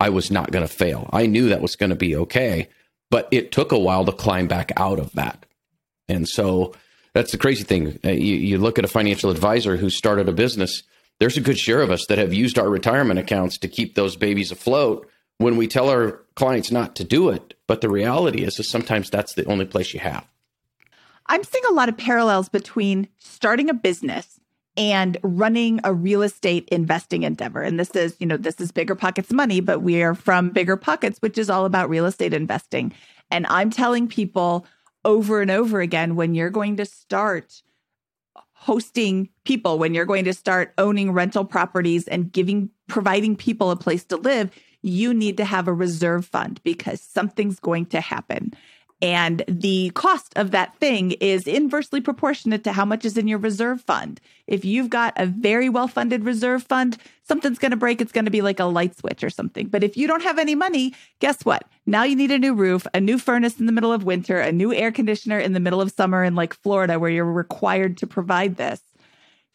I 0.00 0.08
was 0.08 0.30
not 0.30 0.50
going 0.50 0.66
to 0.66 0.72
fail. 0.72 1.08
I 1.12 1.26
knew 1.26 1.50
that 1.50 1.60
was 1.60 1.76
going 1.76 1.90
to 1.90 1.96
be 1.96 2.16
okay, 2.16 2.68
but 3.10 3.28
it 3.30 3.52
took 3.52 3.70
a 3.70 3.78
while 3.78 4.04
to 4.06 4.12
climb 4.12 4.48
back 4.48 4.72
out 4.76 4.98
of 4.98 5.12
that. 5.12 5.44
And 6.08 6.26
so 6.26 6.72
that's 7.12 7.32
the 7.32 7.38
crazy 7.38 7.64
thing. 7.64 7.98
Uh, 8.04 8.10
you, 8.10 8.34
you 8.36 8.58
look 8.58 8.78
at 8.78 8.84
a 8.84 8.88
financial 8.88 9.30
advisor 9.30 9.76
who 9.76 9.90
started 9.90 10.28
a 10.28 10.32
business, 10.32 10.82
there's 11.18 11.36
a 11.36 11.42
good 11.42 11.58
share 11.58 11.82
of 11.82 11.90
us 11.90 12.06
that 12.06 12.18
have 12.18 12.32
used 12.32 12.58
our 12.58 12.68
retirement 12.68 13.20
accounts 13.20 13.58
to 13.58 13.68
keep 13.68 13.94
those 13.94 14.16
babies 14.16 14.50
afloat 14.50 15.08
when 15.38 15.56
we 15.56 15.68
tell 15.68 15.90
our 15.90 16.22
clients 16.34 16.70
not 16.70 16.96
to 16.96 17.04
do 17.04 17.28
it. 17.28 17.54
But 17.66 17.82
the 17.82 17.90
reality 17.90 18.42
is, 18.42 18.58
is 18.58 18.68
sometimes 18.70 19.10
that's 19.10 19.34
the 19.34 19.44
only 19.44 19.66
place 19.66 19.92
you 19.92 20.00
have. 20.00 20.26
I'm 21.26 21.44
seeing 21.44 21.64
a 21.70 21.74
lot 21.74 21.88
of 21.88 21.96
parallels 21.96 22.48
between 22.48 23.08
starting 23.18 23.70
a 23.70 23.74
business 23.74 24.39
and 24.76 25.18
running 25.22 25.80
a 25.84 25.92
real 25.92 26.22
estate 26.22 26.68
investing 26.70 27.22
endeavor. 27.22 27.62
And 27.62 27.78
this 27.78 27.90
is, 27.90 28.16
you 28.18 28.26
know, 28.26 28.36
this 28.36 28.60
is 28.60 28.72
Bigger 28.72 28.94
Pockets 28.94 29.32
money, 29.32 29.60
but 29.60 29.80
we 29.80 30.02
are 30.02 30.14
from 30.14 30.50
Bigger 30.50 30.76
Pockets, 30.76 31.18
which 31.20 31.38
is 31.38 31.50
all 31.50 31.64
about 31.64 31.90
real 31.90 32.06
estate 32.06 32.32
investing. 32.32 32.92
And 33.30 33.46
I'm 33.48 33.70
telling 33.70 34.08
people 34.08 34.66
over 35.04 35.40
and 35.40 35.50
over 35.50 35.80
again 35.80 36.16
when 36.16 36.34
you're 36.34 36.50
going 36.50 36.76
to 36.76 36.84
start 36.84 37.62
hosting 38.52 39.28
people, 39.44 39.78
when 39.78 39.94
you're 39.94 40.04
going 40.04 40.24
to 40.24 40.34
start 40.34 40.74
owning 40.76 41.12
rental 41.12 41.44
properties 41.44 42.06
and 42.06 42.30
giving, 42.30 42.70
providing 42.88 43.34
people 43.34 43.70
a 43.70 43.76
place 43.76 44.04
to 44.04 44.16
live, 44.16 44.50
you 44.82 45.14
need 45.14 45.36
to 45.38 45.44
have 45.44 45.66
a 45.66 45.72
reserve 45.72 46.26
fund 46.26 46.60
because 46.62 47.00
something's 47.00 47.58
going 47.58 47.86
to 47.86 48.00
happen. 48.00 48.52
And 49.02 49.42
the 49.48 49.90
cost 49.94 50.32
of 50.36 50.50
that 50.50 50.76
thing 50.76 51.12
is 51.12 51.46
inversely 51.46 52.00
proportionate 52.00 52.64
to 52.64 52.72
how 52.72 52.84
much 52.84 53.04
is 53.04 53.16
in 53.16 53.28
your 53.28 53.38
reserve 53.38 53.80
fund. 53.80 54.20
If 54.46 54.64
you've 54.64 54.90
got 54.90 55.14
a 55.16 55.24
very 55.24 55.70
well 55.70 55.88
funded 55.88 56.24
reserve 56.24 56.62
fund, 56.64 56.98
something's 57.22 57.58
going 57.58 57.70
to 57.70 57.78
break. 57.78 58.00
It's 58.00 58.12
going 58.12 58.26
to 58.26 58.30
be 58.30 58.42
like 58.42 58.60
a 58.60 58.64
light 58.64 58.98
switch 58.98 59.24
or 59.24 59.30
something. 59.30 59.68
But 59.68 59.82
if 59.82 59.96
you 59.96 60.06
don't 60.06 60.22
have 60.22 60.38
any 60.38 60.54
money, 60.54 60.94
guess 61.18 61.44
what? 61.44 61.64
Now 61.86 62.02
you 62.02 62.14
need 62.14 62.30
a 62.30 62.38
new 62.38 62.52
roof, 62.54 62.86
a 62.92 63.00
new 63.00 63.18
furnace 63.18 63.58
in 63.58 63.66
the 63.66 63.72
middle 63.72 63.92
of 63.92 64.04
winter, 64.04 64.38
a 64.38 64.52
new 64.52 64.74
air 64.74 64.92
conditioner 64.92 65.38
in 65.38 65.54
the 65.54 65.60
middle 65.60 65.80
of 65.80 65.92
summer 65.92 66.22
in 66.22 66.34
like 66.34 66.52
Florida 66.52 66.98
where 66.98 67.10
you're 67.10 67.24
required 67.24 67.96
to 67.98 68.06
provide 68.06 68.56
this. 68.56 68.82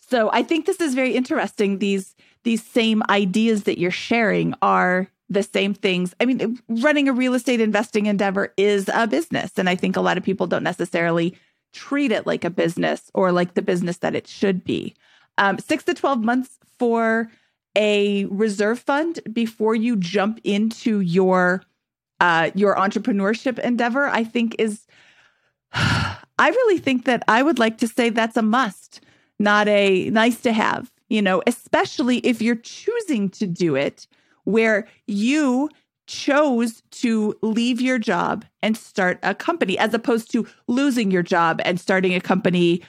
So 0.10 0.30
I 0.34 0.44
think 0.44 0.66
this 0.66 0.82
is 0.82 0.96
very 0.96 1.16
interesting. 1.16 1.80
These 1.80 2.16
these 2.44 2.64
same 2.64 3.02
ideas 3.10 3.64
that 3.64 3.80
you're 3.80 3.90
sharing 3.90 4.54
are 4.62 5.10
the 5.30 5.44
same 5.44 5.74
things. 5.74 6.14
I 6.20 6.26
mean, 6.26 6.60
running 6.68 7.08
a 7.08 7.14
real 7.14 7.34
estate 7.34 7.62
investing 7.62 8.06
endeavor 8.06 8.54
is 8.58 8.90
a 8.94 9.08
business. 9.08 9.52
And 9.58 9.70
I 9.70 9.76
think 9.76 9.96
a 9.96 10.02
lot 10.02 10.18
of 10.18 10.24
people 10.24 10.48
don't 10.48 10.64
necessarily 10.64 11.38
treat 11.74 12.12
it 12.12 12.28
like 12.28 12.44
a 12.44 12.50
business 12.50 13.10
or 13.14 13.32
like 13.32 13.54
the 13.54 13.62
business 13.62 13.98
that 13.98 14.16
it 14.16 14.28
should 14.28 14.64
be. 14.64 14.96
Um, 15.38 15.60
six 15.60 15.84
to 15.86 15.94
12 15.94 16.24
months 16.24 16.58
for 16.78 17.30
a 17.76 18.26
reserve 18.26 18.80
fund 18.80 19.20
before 19.34 19.76
you 19.76 19.96
jump 19.98 20.40
into 20.44 21.02
your 21.02 21.64
uh, 22.22 22.50
your 22.56 22.76
entrepreneurship 22.76 23.60
endeavor, 23.60 24.08
I 24.08 24.24
think 24.24 24.56
is 24.58 24.86
I 25.74 26.50
really 26.50 26.78
think 26.78 27.06
that 27.06 27.24
I 27.28 27.44
would 27.44 27.60
like 27.60 27.78
to 27.80 27.88
say 27.88 28.10
that's 28.10 28.38
a 28.38 28.42
must, 28.42 29.02
not 29.40 29.68
a 29.68 30.10
nice 30.10 30.40
to 30.42 30.54
have, 30.54 30.92
you 31.10 31.22
know, 31.22 31.42
especially 31.48 32.18
if 32.20 32.42
you're 32.42 32.56
choosing 32.56 33.30
to 33.32 33.48
do 33.48 33.76
it 33.76 34.08
where 34.46 34.88
you 35.06 35.70
chose 36.08 36.82
to 36.92 37.36
leave 37.42 37.82
your 37.82 37.98
job 37.98 38.46
and 38.62 38.78
start 38.78 39.20
a 39.24 39.34
company 39.34 39.78
as 39.78 39.94
opposed 39.94 40.32
to 40.32 40.48
losing 40.68 41.12
your 41.12 41.24
job 41.24 41.60
and 41.66 41.80
starting 41.80 42.14
a 42.14 42.22
company 42.22 42.82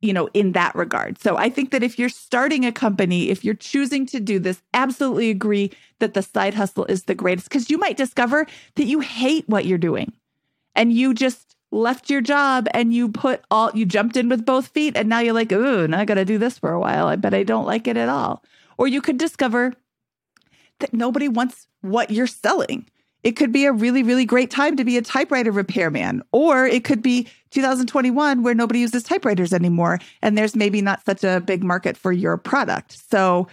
you 0.00 0.12
know 0.12 0.28
in 0.32 0.52
that 0.52 0.74
regard. 0.74 1.18
So 1.18 1.36
i 1.36 1.50
think 1.50 1.70
that 1.70 1.82
if 1.82 1.98
you're 1.98 2.08
starting 2.08 2.64
a 2.64 2.72
company 2.72 3.30
if 3.30 3.44
you're 3.44 3.54
choosing 3.54 4.06
to 4.06 4.20
do 4.20 4.38
this 4.38 4.62
absolutely 4.72 5.30
agree 5.30 5.72
that 5.98 6.14
the 6.14 6.22
side 6.22 6.54
hustle 6.54 6.84
is 6.86 7.04
the 7.04 7.14
greatest 7.14 7.48
because 7.48 7.70
you 7.70 7.78
might 7.78 7.96
discover 7.96 8.46
that 8.76 8.84
you 8.84 9.00
hate 9.00 9.48
what 9.48 9.66
you're 9.66 9.78
doing. 9.78 10.12
And 10.74 10.92
you 10.92 11.12
just 11.12 11.56
left 11.72 12.08
your 12.08 12.20
job 12.20 12.68
and 12.72 12.94
you 12.94 13.08
put 13.08 13.42
all 13.50 13.70
you 13.74 13.84
jumped 13.84 14.16
in 14.16 14.28
with 14.28 14.46
both 14.46 14.68
feet 14.68 14.96
and 14.96 15.08
now 15.08 15.18
you're 15.18 15.34
like 15.34 15.52
ooh 15.52 15.86
now 15.86 15.98
i 15.98 16.04
gotta 16.04 16.24
do 16.24 16.38
this 16.38 16.58
for 16.58 16.72
a 16.72 16.80
while. 16.80 17.08
I 17.08 17.16
bet 17.16 17.34
i 17.34 17.42
don't 17.42 17.66
like 17.66 17.86
it 17.86 17.96
at 17.96 18.08
all. 18.08 18.42
Or 18.78 18.86
you 18.86 19.02
could 19.02 19.18
discover 19.18 19.74
that 20.80 20.92
nobody 20.92 21.28
wants 21.28 21.66
what 21.80 22.10
you're 22.10 22.26
selling. 22.26 22.88
It 23.24 23.32
could 23.32 23.52
be 23.52 23.64
a 23.64 23.72
really, 23.72 24.02
really 24.02 24.24
great 24.24 24.50
time 24.50 24.76
to 24.76 24.84
be 24.84 24.96
a 24.96 25.02
typewriter 25.02 25.50
repairman, 25.50 26.22
or 26.32 26.66
it 26.66 26.84
could 26.84 27.02
be 27.02 27.26
2021 27.50 28.42
where 28.42 28.54
nobody 28.54 28.80
uses 28.80 29.02
typewriters 29.02 29.52
anymore 29.52 29.98
and 30.22 30.38
there's 30.38 30.54
maybe 30.54 30.80
not 30.80 31.04
such 31.04 31.24
a 31.24 31.40
big 31.40 31.64
market 31.64 31.96
for 31.96 32.12
your 32.12 32.36
product. 32.36 32.98
So 33.10 33.48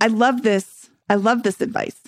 I 0.00 0.06
love 0.06 0.42
this. 0.42 0.88
I 1.08 1.16
love 1.16 1.42
this 1.42 1.60
advice. 1.60 2.00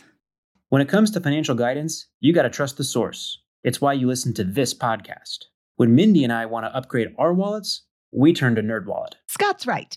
When 0.68 0.80
it 0.80 0.88
comes 0.88 1.10
to 1.10 1.20
financial 1.20 1.54
guidance, 1.54 2.06
you 2.20 2.32
got 2.32 2.42
to 2.42 2.50
trust 2.50 2.76
the 2.76 2.84
source. 2.84 3.38
It's 3.64 3.80
why 3.80 3.92
you 3.92 4.06
listen 4.06 4.32
to 4.34 4.44
this 4.44 4.72
podcast. 4.72 5.44
When 5.76 5.94
Mindy 5.94 6.24
and 6.24 6.32
I 6.32 6.46
want 6.46 6.64
to 6.64 6.74
upgrade 6.74 7.14
our 7.18 7.34
wallets, 7.34 7.82
we 8.12 8.32
turn 8.32 8.54
to 8.54 8.62
NerdWallet. 8.62 9.14
Scott's 9.26 9.66
right. 9.66 9.96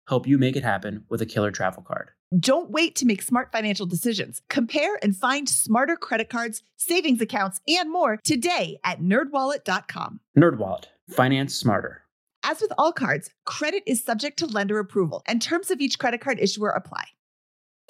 help 0.11 0.27
you 0.27 0.37
make 0.37 0.57
it 0.57 0.63
happen 0.63 1.05
with 1.07 1.21
a 1.21 1.25
killer 1.25 1.51
travel 1.51 1.81
card. 1.81 2.11
Don't 2.37 2.69
wait 2.69 2.95
to 2.97 3.05
make 3.05 3.21
smart 3.21 3.49
financial 3.49 3.85
decisions. 3.85 4.41
Compare 4.49 4.99
and 5.01 5.15
find 5.15 5.47
smarter 5.47 5.95
credit 5.95 6.29
cards, 6.29 6.63
savings 6.75 7.21
accounts, 7.21 7.61
and 7.65 7.89
more 7.89 8.19
today 8.21 8.77
at 8.83 8.99
nerdwallet.com. 8.99 10.19
NerdWallet, 10.37 10.87
finance 11.09 11.55
smarter. 11.55 12.01
As 12.43 12.59
with 12.59 12.73
all 12.77 12.91
cards, 12.91 13.29
credit 13.45 13.83
is 13.87 14.03
subject 14.03 14.37
to 14.39 14.47
lender 14.47 14.79
approval, 14.79 15.23
and 15.27 15.41
terms 15.41 15.71
of 15.71 15.79
each 15.79 15.97
credit 15.97 16.19
card 16.19 16.39
issuer 16.41 16.71
apply. 16.71 17.05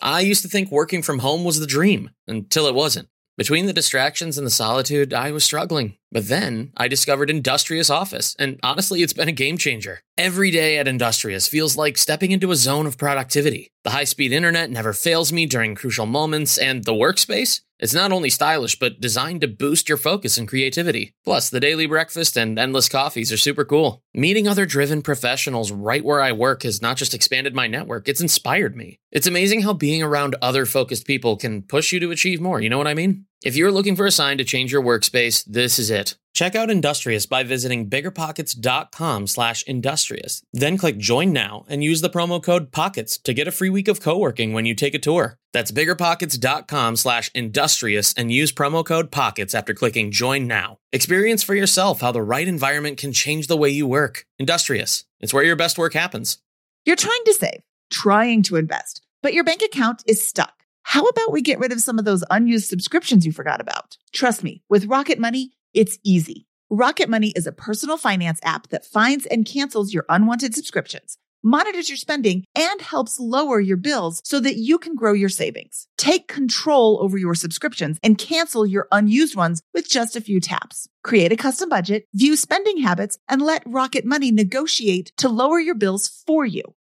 I 0.03 0.19
used 0.19 0.43
to 0.43 0.47
think 0.47 0.69
working 0.69 1.01
from 1.01 1.19
home 1.19 1.43
was 1.43 1.59
the 1.59 1.65
dream 1.65 2.11
until 2.27 2.67
it 2.67 2.75
wasn't. 2.75 3.07
Between 3.37 3.65
the 3.65 3.73
distractions 3.73 4.37
and 4.37 4.45
the 4.45 4.51
solitude, 4.51 5.13
I 5.13 5.31
was 5.31 5.43
struggling. 5.43 5.95
But 6.11 6.27
then 6.27 6.73
I 6.75 6.89
discovered 6.89 7.29
Industrious 7.29 7.89
Office, 7.89 8.35
and 8.37 8.59
honestly, 8.61 9.01
it's 9.01 9.13
been 9.13 9.29
a 9.29 9.33
game 9.33 9.57
changer. 9.57 10.01
Every 10.17 10.51
day 10.51 10.77
at 10.77 10.87
Industrious 10.87 11.47
feels 11.47 11.77
like 11.77 11.97
stepping 11.97 12.31
into 12.31 12.51
a 12.51 12.57
zone 12.57 12.85
of 12.85 12.97
productivity. 12.97 13.71
The 13.83 13.91
high 13.91 14.03
speed 14.03 14.33
internet 14.33 14.69
never 14.69 14.91
fails 14.91 15.31
me 15.31 15.45
during 15.45 15.75
crucial 15.75 16.05
moments, 16.05 16.57
and 16.57 16.83
the 16.83 16.93
workspace? 16.93 17.61
It's 17.81 17.95
not 17.95 18.11
only 18.11 18.29
stylish, 18.29 18.77
but 18.77 19.01
designed 19.01 19.41
to 19.41 19.47
boost 19.47 19.89
your 19.89 19.97
focus 19.97 20.37
and 20.37 20.47
creativity. 20.47 21.15
Plus, 21.23 21.49
the 21.49 21.59
daily 21.59 21.87
breakfast 21.87 22.37
and 22.37 22.59
endless 22.59 22.87
coffees 22.87 23.31
are 23.31 23.37
super 23.37 23.65
cool. 23.65 24.03
Meeting 24.13 24.47
other 24.47 24.67
driven 24.67 25.01
professionals 25.01 25.71
right 25.71 26.05
where 26.05 26.21
I 26.21 26.31
work 26.31 26.61
has 26.61 26.81
not 26.81 26.97
just 26.97 27.15
expanded 27.15 27.55
my 27.55 27.65
network, 27.65 28.07
it's 28.07 28.21
inspired 28.21 28.77
me. 28.77 28.99
It's 29.11 29.25
amazing 29.25 29.61
how 29.63 29.73
being 29.73 30.03
around 30.03 30.35
other 30.43 30.67
focused 30.67 31.07
people 31.07 31.37
can 31.37 31.63
push 31.63 31.91
you 31.91 31.99
to 32.01 32.11
achieve 32.11 32.39
more, 32.39 32.61
you 32.61 32.69
know 32.69 32.77
what 32.77 32.87
I 32.87 32.93
mean? 32.93 33.25
If 33.43 33.55
you're 33.55 33.71
looking 33.71 33.95
for 33.95 34.05
a 34.05 34.11
sign 34.11 34.37
to 34.37 34.43
change 34.43 34.71
your 34.71 34.83
workspace, 34.83 35.43
this 35.45 35.79
is 35.79 35.89
it. 35.89 36.15
Check 36.33 36.55
out 36.55 36.69
Industrious 36.69 37.25
by 37.25 37.43
visiting 37.43 37.89
biggerpockets.com 37.89 39.27
slash 39.27 39.63
industrious. 39.63 40.41
Then 40.53 40.77
click 40.77 40.97
join 40.97 41.33
now 41.33 41.65
and 41.67 41.83
use 41.83 41.99
the 41.99 42.09
promo 42.09 42.41
code 42.41 42.71
POCKETS 42.71 43.21
to 43.23 43.33
get 43.33 43.49
a 43.49 43.51
free 43.51 43.69
week 43.69 43.89
of 43.89 44.01
co-working 44.01 44.53
when 44.53 44.65
you 44.65 44.73
take 44.73 44.93
a 44.93 44.99
tour. 44.99 45.37
That's 45.51 45.71
biggerpockets.com 45.71 46.95
slash 46.95 47.29
industrious 47.35 48.13
and 48.13 48.31
use 48.31 48.53
promo 48.53 48.85
code 48.85 49.11
POCKETS 49.11 49.53
after 49.53 49.73
clicking 49.73 50.11
join 50.11 50.47
now. 50.47 50.77
Experience 50.93 51.43
for 51.43 51.53
yourself 51.53 51.99
how 51.99 52.13
the 52.13 52.23
right 52.23 52.47
environment 52.47 52.97
can 52.97 53.11
change 53.11 53.47
the 53.47 53.57
way 53.57 53.69
you 53.69 53.85
work. 53.85 54.25
Industrious. 54.39 55.03
It's 55.19 55.33
where 55.33 55.43
your 55.43 55.57
best 55.57 55.77
work 55.77 55.93
happens. 55.93 56.37
You're 56.85 56.95
trying 56.95 57.23
to 57.25 57.33
save, 57.33 57.61
trying 57.91 58.41
to 58.43 58.55
invest, 58.55 59.01
but 59.21 59.33
your 59.33 59.43
bank 59.43 59.61
account 59.61 60.01
is 60.07 60.25
stuck. 60.25 60.53
How 60.83 61.03
about 61.03 61.31
we 61.31 61.41
get 61.41 61.59
rid 61.59 61.71
of 61.71 61.81
some 61.81 61.99
of 61.99 62.05
those 62.05 62.23
unused 62.31 62.67
subscriptions 62.67 63.25
you 63.25 63.31
forgot 63.31 63.61
about? 63.61 63.97
Trust 64.13 64.43
me, 64.43 64.63
with 64.67 64.85
Rocket 64.85 65.19
Money, 65.19 65.51
it's 65.73 65.97
easy. 66.03 66.47
Rocket 66.69 67.09
Money 67.09 67.33
is 67.35 67.47
a 67.47 67.51
personal 67.51 67.97
finance 67.97 68.39
app 68.43 68.69
that 68.69 68.85
finds 68.85 69.25
and 69.25 69.45
cancels 69.45 69.93
your 69.93 70.05
unwanted 70.09 70.55
subscriptions 70.55 71.17
monitors 71.43 71.89
your 71.89 71.97
spending, 71.97 72.43
and 72.55 72.81
helps 72.81 73.19
lower 73.19 73.59
your 73.59 73.77
bills 73.77 74.21
so 74.23 74.39
that 74.39 74.57
you 74.57 74.77
can 74.77 74.95
grow 74.95 75.13
your 75.13 75.29
savings. 75.29 75.87
Take 75.97 76.27
control 76.27 76.99
over 77.01 77.17
your 77.17 77.35
subscriptions 77.35 77.99
and 78.03 78.17
cancel 78.17 78.65
your 78.65 78.87
unused 78.91 79.35
ones 79.35 79.61
with 79.73 79.89
just 79.89 80.15
a 80.15 80.21
few 80.21 80.39
taps. 80.39 80.87
Create 81.03 81.31
a 81.31 81.37
custom 81.37 81.69
budget, 81.69 82.05
view 82.13 82.35
spending 82.35 82.77
habits, 82.77 83.17
and 83.27 83.41
let 83.41 83.63
Rocket 83.65 84.05
Money 84.05 84.31
negotiate 84.31 85.11
to 85.17 85.29
lower 85.29 85.59
your 85.59 85.75
bills 85.75 86.23
for 86.25 86.45
you. 86.45 86.63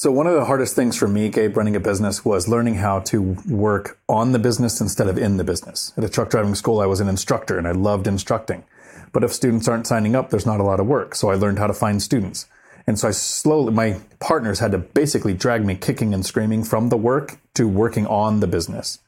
So 0.00 0.12
one 0.12 0.28
of 0.28 0.34
the 0.34 0.44
hardest 0.44 0.76
things 0.76 0.94
for 0.94 1.08
me, 1.08 1.28
Gabe, 1.28 1.56
running 1.56 1.74
a 1.74 1.80
business 1.80 2.24
was 2.24 2.46
learning 2.46 2.76
how 2.76 3.00
to 3.00 3.36
work 3.48 3.98
on 4.08 4.30
the 4.30 4.38
business 4.38 4.80
instead 4.80 5.08
of 5.08 5.18
in 5.18 5.38
the 5.38 5.42
business. 5.42 5.92
At 5.96 6.04
a 6.04 6.08
truck 6.08 6.30
driving 6.30 6.54
school, 6.54 6.78
I 6.78 6.86
was 6.86 7.00
an 7.00 7.08
instructor 7.08 7.58
and 7.58 7.66
I 7.66 7.72
loved 7.72 8.06
instructing. 8.06 8.62
But 9.10 9.24
if 9.24 9.32
students 9.32 9.66
aren't 9.66 9.88
signing 9.88 10.14
up, 10.14 10.30
there's 10.30 10.46
not 10.46 10.60
a 10.60 10.62
lot 10.62 10.78
of 10.78 10.86
work. 10.86 11.16
So 11.16 11.30
I 11.30 11.34
learned 11.34 11.58
how 11.58 11.66
to 11.66 11.74
find 11.74 12.00
students. 12.00 12.46
And 12.86 12.96
so 12.96 13.08
I 13.08 13.10
slowly, 13.10 13.72
my 13.72 14.00
partners 14.20 14.60
had 14.60 14.70
to 14.70 14.78
basically 14.78 15.34
drag 15.34 15.66
me 15.66 15.74
kicking 15.74 16.14
and 16.14 16.24
screaming 16.24 16.62
from 16.62 16.90
the 16.90 16.96
work 16.96 17.40
to 17.54 17.66
working 17.66 18.06
on 18.06 18.38
the 18.38 18.46
business. 18.46 19.00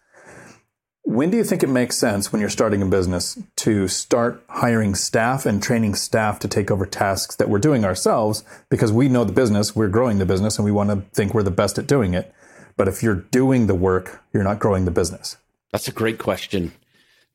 When 1.03 1.31
do 1.31 1.37
you 1.37 1.45
think 1.45 1.63
it 1.63 1.69
makes 1.69 1.97
sense 1.97 2.31
when 2.31 2.41
you're 2.41 2.51
starting 2.51 2.83
a 2.83 2.87
business 2.87 3.39
to 3.57 3.89
start 3.89 4.45
hiring 4.49 4.95
staff 4.95 5.47
and 5.47 5.63
training 5.63 5.95
staff 5.95 6.39
to 6.41 6.49
take 6.49 6.71
over 6.71 6.87
tasks 6.87 7.37
that 7.37 7.49
we're 7.49 7.59
doing 7.59 7.85
ourselves 7.85 8.45
because 8.69 8.93
we 8.93 9.09
know 9.09 9.25
the 9.25 9.33
business, 9.33 9.75
we're 9.75 9.89
growing 9.89 10.19
the 10.19 10.27
business, 10.27 10.59
and 10.59 10.65
we 10.65 10.71
want 10.71 10.91
to 10.91 11.01
think 11.13 11.33
we're 11.33 11.43
the 11.43 11.51
best 11.51 11.79
at 11.79 11.87
doing 11.87 12.15
it? 12.15 12.33
But 12.77 12.87
if 12.87 13.03
you're 13.03 13.17
doing 13.17 13.67
the 13.67 13.75
work, 13.75 14.23
you're 14.33 14.45
not 14.45 14.59
growing 14.59 14.85
the 14.85 14.91
business. 14.91 15.37
That's 15.73 15.89
a 15.89 15.93
great 15.93 16.19
question. 16.19 16.73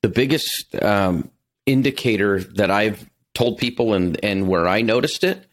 The 0.01 0.09
biggest 0.09 0.75
um, 0.81 1.31
indicator 1.65 2.39
that 2.41 2.69
I've 2.69 3.09
told 3.33 3.57
people 3.57 3.93
and, 3.93 4.17
and 4.23 4.47
where 4.47 4.67
I 4.67 4.81
noticed 4.81 5.23
it 5.23 5.45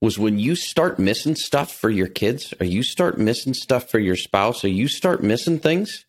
was 0.00 0.18
when 0.18 0.38
you 0.38 0.56
start 0.56 0.98
missing 0.98 1.34
stuff 1.34 1.72
for 1.72 1.90
your 1.90 2.08
kids, 2.08 2.52
or 2.60 2.66
you 2.66 2.82
start 2.82 3.18
missing 3.18 3.54
stuff 3.54 3.90
for 3.90 3.98
your 3.98 4.16
spouse, 4.16 4.64
or 4.64 4.68
you 4.68 4.88
start 4.88 5.22
missing 5.22 5.58
things 5.58 6.04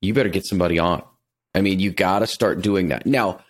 you 0.00 0.14
better 0.14 0.28
get 0.28 0.46
somebody 0.46 0.78
on. 0.78 1.02
I 1.54 1.60
mean, 1.60 1.80
you 1.80 1.90
got 1.90 2.20
to 2.20 2.26
start 2.26 2.62
doing 2.62 2.88
that. 2.88 3.06
Now, 3.06 3.40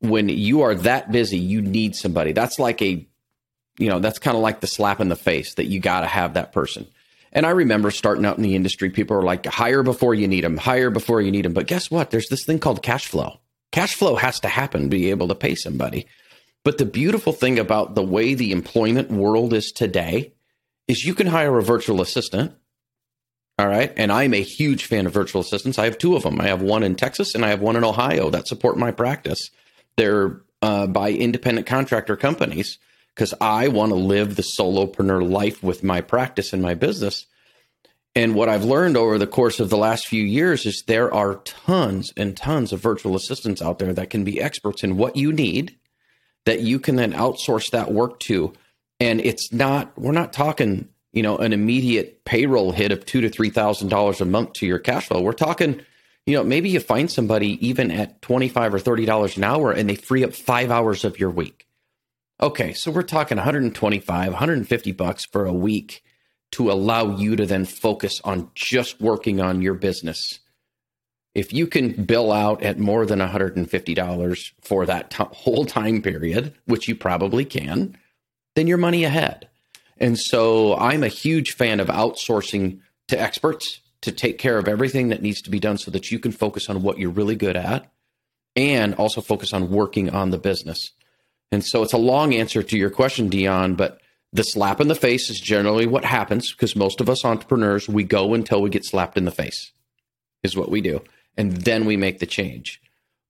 when 0.00 0.28
you 0.28 0.62
are 0.62 0.74
that 0.74 1.12
busy, 1.12 1.38
you 1.38 1.62
need 1.62 1.96
somebody. 1.96 2.32
That's 2.32 2.58
like 2.58 2.82
a, 2.82 3.06
you 3.78 3.88
know, 3.88 3.98
that's 3.98 4.18
kind 4.18 4.36
of 4.36 4.42
like 4.42 4.60
the 4.60 4.66
slap 4.66 5.00
in 5.00 5.08
the 5.08 5.16
face 5.16 5.54
that 5.54 5.66
you 5.66 5.80
got 5.80 6.00
to 6.00 6.06
have 6.06 6.34
that 6.34 6.52
person. 6.52 6.86
And 7.32 7.44
I 7.44 7.50
remember 7.50 7.90
starting 7.90 8.24
out 8.24 8.36
in 8.36 8.42
the 8.42 8.56
industry, 8.56 8.90
people 8.90 9.16
are 9.16 9.22
like, 9.22 9.44
hire 9.46 9.82
before 9.82 10.14
you 10.14 10.26
need 10.26 10.44
them, 10.44 10.56
hire 10.56 10.90
before 10.90 11.20
you 11.20 11.30
need 11.30 11.44
them. 11.44 11.52
But 11.52 11.66
guess 11.66 11.90
what? 11.90 12.10
There's 12.10 12.28
this 12.28 12.44
thing 12.44 12.58
called 12.58 12.82
cash 12.82 13.06
flow. 13.06 13.40
Cash 13.72 13.94
flow 13.94 14.16
has 14.16 14.40
to 14.40 14.48
happen 14.48 14.82
to 14.82 14.88
be 14.88 15.10
able 15.10 15.28
to 15.28 15.34
pay 15.34 15.54
somebody. 15.54 16.06
But 16.64 16.78
the 16.78 16.86
beautiful 16.86 17.32
thing 17.32 17.58
about 17.58 17.94
the 17.94 18.02
way 18.02 18.34
the 18.34 18.52
employment 18.52 19.10
world 19.10 19.52
is 19.52 19.70
today 19.70 20.32
is 20.88 21.04
you 21.04 21.14
can 21.14 21.26
hire 21.26 21.58
a 21.58 21.62
virtual 21.62 22.00
assistant 22.00 22.54
all 23.58 23.68
right. 23.68 23.92
And 23.96 24.12
I'm 24.12 24.34
a 24.34 24.42
huge 24.42 24.84
fan 24.84 25.06
of 25.06 25.12
virtual 25.12 25.40
assistants. 25.40 25.78
I 25.78 25.86
have 25.86 25.98
two 25.98 26.14
of 26.14 26.24
them. 26.24 26.40
I 26.40 26.48
have 26.48 26.60
one 26.60 26.82
in 26.82 26.94
Texas 26.94 27.34
and 27.34 27.44
I 27.44 27.48
have 27.48 27.60
one 27.60 27.76
in 27.76 27.84
Ohio 27.84 28.30
that 28.30 28.46
support 28.46 28.76
my 28.76 28.90
practice. 28.90 29.50
They're 29.96 30.42
uh, 30.60 30.86
by 30.86 31.10
independent 31.10 31.66
contractor 31.66 32.16
companies 32.16 32.78
because 33.14 33.32
I 33.40 33.68
want 33.68 33.90
to 33.92 33.96
live 33.96 34.36
the 34.36 34.42
solopreneur 34.42 35.28
life 35.28 35.62
with 35.62 35.82
my 35.82 36.02
practice 36.02 36.52
and 36.52 36.60
my 36.60 36.74
business. 36.74 37.26
And 38.14 38.34
what 38.34 38.48
I've 38.48 38.64
learned 38.64 38.96
over 38.96 39.18
the 39.18 39.26
course 39.26 39.60
of 39.60 39.70
the 39.70 39.76
last 39.78 40.06
few 40.06 40.22
years 40.22 40.66
is 40.66 40.82
there 40.86 41.12
are 41.12 41.36
tons 41.36 42.12
and 42.16 42.36
tons 42.36 42.72
of 42.72 42.80
virtual 42.80 43.16
assistants 43.16 43.62
out 43.62 43.78
there 43.78 43.92
that 43.94 44.10
can 44.10 44.24
be 44.24 44.40
experts 44.40 44.84
in 44.84 44.96
what 44.96 45.16
you 45.16 45.32
need 45.32 45.78
that 46.44 46.60
you 46.60 46.78
can 46.78 46.96
then 46.96 47.12
outsource 47.12 47.70
that 47.70 47.92
work 47.92 48.20
to. 48.20 48.52
And 49.00 49.20
it's 49.20 49.52
not, 49.52 49.98
we're 49.98 50.12
not 50.12 50.32
talking 50.32 50.88
you 51.16 51.22
know, 51.22 51.38
an 51.38 51.54
immediate 51.54 52.26
payroll 52.26 52.72
hit 52.72 52.92
of 52.92 53.06
two 53.06 53.22
to 53.22 53.30
three 53.30 53.48
thousand 53.48 53.88
dollars 53.88 54.20
a 54.20 54.26
month 54.26 54.52
to 54.52 54.66
your 54.66 54.78
cash 54.78 55.08
flow. 55.08 55.22
We're 55.22 55.32
talking, 55.32 55.80
you 56.26 56.36
know, 56.36 56.44
maybe 56.44 56.68
you 56.68 56.78
find 56.78 57.10
somebody 57.10 57.66
even 57.66 57.90
at 57.90 58.20
twenty 58.20 58.50
five 58.50 58.74
or 58.74 58.78
thirty 58.78 59.06
dollars 59.06 59.38
an 59.38 59.44
hour, 59.44 59.72
and 59.72 59.88
they 59.88 59.94
free 59.94 60.22
up 60.22 60.34
five 60.34 60.70
hours 60.70 61.06
of 61.06 61.18
your 61.18 61.30
week. 61.30 61.66
Okay, 62.38 62.74
so 62.74 62.90
we're 62.90 63.02
talking 63.02 63.38
125, 63.38 64.32
150 64.32 64.92
bucks 64.92 65.24
for 65.24 65.46
a 65.46 65.54
week 65.54 66.04
to 66.52 66.70
allow 66.70 67.16
you 67.16 67.34
to 67.34 67.46
then 67.46 67.64
focus 67.64 68.20
on 68.22 68.50
just 68.54 69.00
working 69.00 69.40
on 69.40 69.62
your 69.62 69.72
business. 69.72 70.40
If 71.34 71.54
you 71.54 71.66
can 71.66 72.04
bill 72.04 72.30
out 72.30 72.62
at 72.62 72.78
more 72.78 73.06
than 73.06 73.20
$150 73.20 74.52
for 74.60 74.84
that 74.84 75.10
t- 75.10 75.24
whole 75.32 75.64
time 75.64 76.02
period, 76.02 76.52
which 76.66 76.88
you 76.88 76.94
probably 76.94 77.46
can, 77.46 77.96
then 78.54 78.66
you're 78.66 78.76
money 78.76 79.04
ahead. 79.04 79.48
And 79.98 80.18
so 80.18 80.76
I'm 80.76 81.02
a 81.02 81.08
huge 81.08 81.54
fan 81.54 81.80
of 81.80 81.88
outsourcing 81.88 82.80
to 83.08 83.20
experts 83.20 83.80
to 84.02 84.12
take 84.12 84.38
care 84.38 84.58
of 84.58 84.68
everything 84.68 85.08
that 85.08 85.22
needs 85.22 85.40
to 85.42 85.50
be 85.50 85.58
done 85.58 85.78
so 85.78 85.90
that 85.90 86.10
you 86.10 86.18
can 86.18 86.32
focus 86.32 86.68
on 86.68 86.82
what 86.82 86.98
you're 86.98 87.10
really 87.10 87.36
good 87.36 87.56
at 87.56 87.90
and 88.54 88.94
also 88.94 89.20
focus 89.20 89.52
on 89.52 89.70
working 89.70 90.10
on 90.10 90.30
the 90.30 90.38
business. 90.38 90.92
And 91.52 91.64
so 91.64 91.82
it's 91.82 91.92
a 91.92 91.98
long 91.98 92.34
answer 92.34 92.62
to 92.62 92.78
your 92.78 92.90
question, 92.90 93.28
Dion, 93.28 93.74
but 93.74 94.00
the 94.32 94.42
slap 94.42 94.80
in 94.80 94.88
the 94.88 94.94
face 94.94 95.30
is 95.30 95.40
generally 95.40 95.86
what 95.86 96.04
happens 96.04 96.52
because 96.52 96.76
most 96.76 97.00
of 97.00 97.08
us 97.08 97.24
entrepreneurs, 97.24 97.88
we 97.88 98.04
go 98.04 98.34
until 98.34 98.60
we 98.60 98.70
get 98.70 98.84
slapped 98.84 99.16
in 99.16 99.24
the 99.24 99.30
face, 99.30 99.72
is 100.42 100.56
what 100.56 100.70
we 100.70 100.80
do. 100.80 101.02
And 101.36 101.52
then 101.52 101.84
we 101.84 101.96
make 101.96 102.18
the 102.18 102.26
change. 102.26 102.80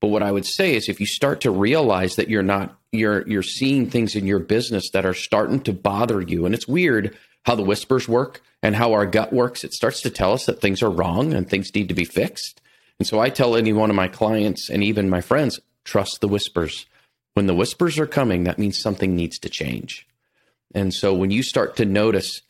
But 0.00 0.08
what 0.08 0.22
I 0.22 0.32
would 0.32 0.46
say 0.46 0.74
is 0.74 0.88
if 0.88 1.00
you 1.00 1.06
start 1.06 1.40
to 1.42 1.50
realize 1.50 2.16
that 2.16 2.28
you're 2.28 2.42
not 2.42 2.76
you're 2.92 3.26
you're 3.28 3.42
seeing 3.42 3.88
things 3.88 4.14
in 4.14 4.26
your 4.26 4.38
business 4.38 4.90
that 4.90 5.06
are 5.06 5.14
starting 5.14 5.60
to 5.60 5.72
bother 5.72 6.20
you 6.20 6.46
and 6.46 6.54
it's 6.54 6.68
weird 6.68 7.16
how 7.44 7.54
the 7.54 7.62
whispers 7.62 8.08
work 8.08 8.42
and 8.62 8.74
how 8.74 8.92
our 8.92 9.06
gut 9.06 9.32
works 9.32 9.64
it 9.64 9.72
starts 9.72 10.00
to 10.02 10.10
tell 10.10 10.32
us 10.32 10.46
that 10.46 10.60
things 10.60 10.82
are 10.82 10.90
wrong 10.90 11.32
and 11.32 11.48
things 11.48 11.74
need 11.74 11.88
to 11.88 11.94
be 11.94 12.04
fixed. 12.04 12.60
And 12.98 13.06
so 13.06 13.20
I 13.20 13.30
tell 13.30 13.56
any 13.56 13.72
one 13.72 13.90
of 13.90 13.96
my 13.96 14.08
clients 14.08 14.70
and 14.70 14.82
even 14.82 15.10
my 15.10 15.20
friends 15.20 15.60
trust 15.84 16.20
the 16.20 16.28
whispers. 16.28 16.86
When 17.34 17.46
the 17.46 17.54
whispers 17.54 17.98
are 17.98 18.06
coming 18.06 18.44
that 18.44 18.58
means 18.58 18.78
something 18.78 19.16
needs 19.16 19.38
to 19.40 19.48
change. 19.48 20.06
And 20.74 20.92
so 20.92 21.14
when 21.14 21.30
you 21.30 21.42
start 21.42 21.76
to 21.76 21.84
notice 21.84 22.42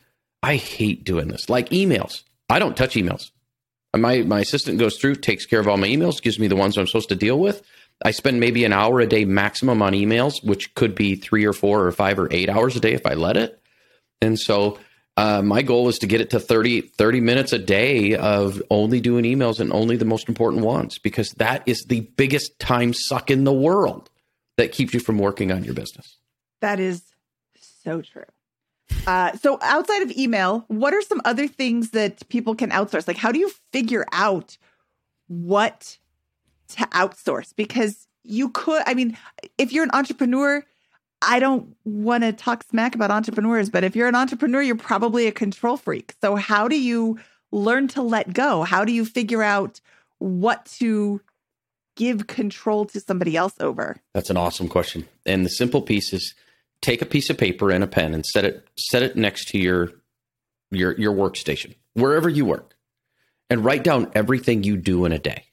I 0.42 0.57
hate 0.57 1.05
doing 1.05 1.28
this 1.28 1.49
like 1.49 1.70
emails. 1.70 2.22
I 2.49 2.59
don't 2.59 2.76
touch 2.76 2.94
emails. 2.94 3.30
My 3.97 4.22
my 4.22 4.40
assistant 4.40 4.78
goes 4.78 4.99
through, 4.99 5.16
takes 5.16 5.47
care 5.47 5.61
of 5.61 5.68
all 5.68 5.76
my 5.76 5.88
emails, 5.88 6.22
gives 6.22 6.38
me 6.38 6.49
the 6.49 6.57
ones 6.57 6.76
I'm 6.76 6.86
supposed 6.86 7.09
to 7.11 7.16
deal 7.16 7.38
with. 7.38 7.62
I 8.05 8.11
spend 8.11 8.40
maybe 8.40 8.64
an 8.64 8.72
hour 8.72 9.01
a 9.01 9.07
day 9.07 9.24
maximum 9.24 9.80
on 9.80 9.92
emails, 9.92 10.44
which 10.44 10.74
could 10.74 10.94
be 10.94 11.14
three 11.14 11.47
or 11.47 11.53
four 11.53 11.86
or 11.86 11.92
five 11.92 12.18
or 12.18 12.28
eight 12.30 12.51
hours 12.51 12.76
a 12.76 12.80
day 12.80 12.92
if 12.92 13.07
I 13.07 13.14
let 13.14 13.36
it. 13.36 13.61
And 14.20 14.38
so 14.38 14.78
uh, 15.16 15.40
my 15.42 15.62
goal 15.62 15.88
is 15.88 15.99
to 16.01 16.07
get 16.07 16.20
it 16.20 16.30
to 16.30 16.40
30, 16.40 16.82
30 16.82 17.20
minutes 17.20 17.53
a 17.55 17.59
day 17.59 18.14
of 18.14 18.62
only 18.70 19.01
doing 19.01 19.24
emails 19.24 19.61
and 19.61 19.72
only 19.72 19.97
the 19.97 20.05
most 20.05 20.28
important 20.28 20.62
ones, 20.62 20.99
because 20.99 21.30
that 21.32 21.62
is 21.66 21.84
the 21.84 22.01
biggest 22.01 22.59
time 22.59 22.92
suck 22.92 23.30
in 23.30 23.44
the 23.44 23.53
world 23.53 24.11
that 24.59 24.72
keeps 24.72 24.92
you 24.92 25.01
from 25.01 25.18
working 25.18 25.51
on 25.51 25.64
your 25.64 25.74
business. 25.74 26.18
That 26.61 26.80
is 26.80 27.03
so 27.84 28.03
true. 28.03 28.24
Uh, 29.07 29.37
so 29.37 29.59
outside 29.62 30.03
of 30.03 30.11
email, 30.12 30.64
what 30.68 30.95
are 30.95 31.03
some 31.03 31.20
other 31.24 31.47
things 31.47 31.91
that 31.91 32.28
people 32.28 32.55
can 32.55 32.70
outsource? 32.70 33.07
Like, 33.07 33.16
how 33.16 33.32
do 33.32 33.39
you 33.39 33.51
figure 33.72 34.05
out 34.12 34.59
what 35.28 35.99
to 36.68 36.84
outsource? 36.87 37.55
Because 37.55 38.07
you 38.22 38.49
could, 38.49 38.82
I 38.87 38.95
mean, 38.95 39.16
if 39.59 39.72
you're 39.72 39.84
an 39.84 39.91
entrepreneur, 39.93 40.64
I 41.22 41.39
don't 41.39 41.74
want 41.84 42.24
to 42.24 42.32
talk 42.32 42.64
smack 42.64 42.95
about 42.95 43.11
entrepreneurs, 43.11 43.70
but 43.70 43.84
if 43.84 43.97
you're 43.97 44.09
an 44.09 44.14
entrepreneur, 44.14 44.61
you're 44.62 44.76
probably 44.76 45.26
a 45.26 45.32
control 45.32 45.76
freak. 45.76 46.14
So, 46.20 46.37
how 46.37 46.68
do 46.68 46.78
you 46.78 47.18
learn 47.53 47.89
to 47.89 48.03
let 48.03 48.32
go? 48.32 48.62
How 48.62 48.84
do 48.84 48.93
you 48.93 49.05
figure 49.05 49.43
out 49.43 49.80
what 50.18 50.66
to 50.78 51.20
give 51.97 52.26
control 52.26 52.84
to 52.87 53.01
somebody 53.01 53.37
else 53.37 53.55
over? 53.61 53.97
That's 54.12 54.30
an 54.30 54.37
awesome 54.37 54.68
question. 54.68 55.09
And 55.24 55.45
the 55.45 55.51
simple 55.51 55.80
piece 55.80 56.12
is 56.12 56.34
take 56.82 57.02
a 57.02 57.06
piece 57.06 57.30
of 57.30 57.38
paper 57.38 57.70
and 57.70 57.82
a 57.82 57.86
pen 57.86 58.14
and 58.14 58.24
set 58.24 58.44
it 58.44 58.68
set 58.76 59.02
it 59.02 59.16
next 59.16 59.48
to 59.48 59.58
your 59.58 59.92
your 60.70 60.92
your 60.98 61.14
workstation, 61.14 61.74
wherever 61.94 62.28
you 62.28 62.44
work. 62.44 62.74
And 63.48 63.64
write 63.64 63.84
down 63.84 64.10
everything 64.14 64.64
you 64.64 64.76
do 64.76 65.04
in 65.04 65.12
a 65.12 65.20
day. 65.20 65.44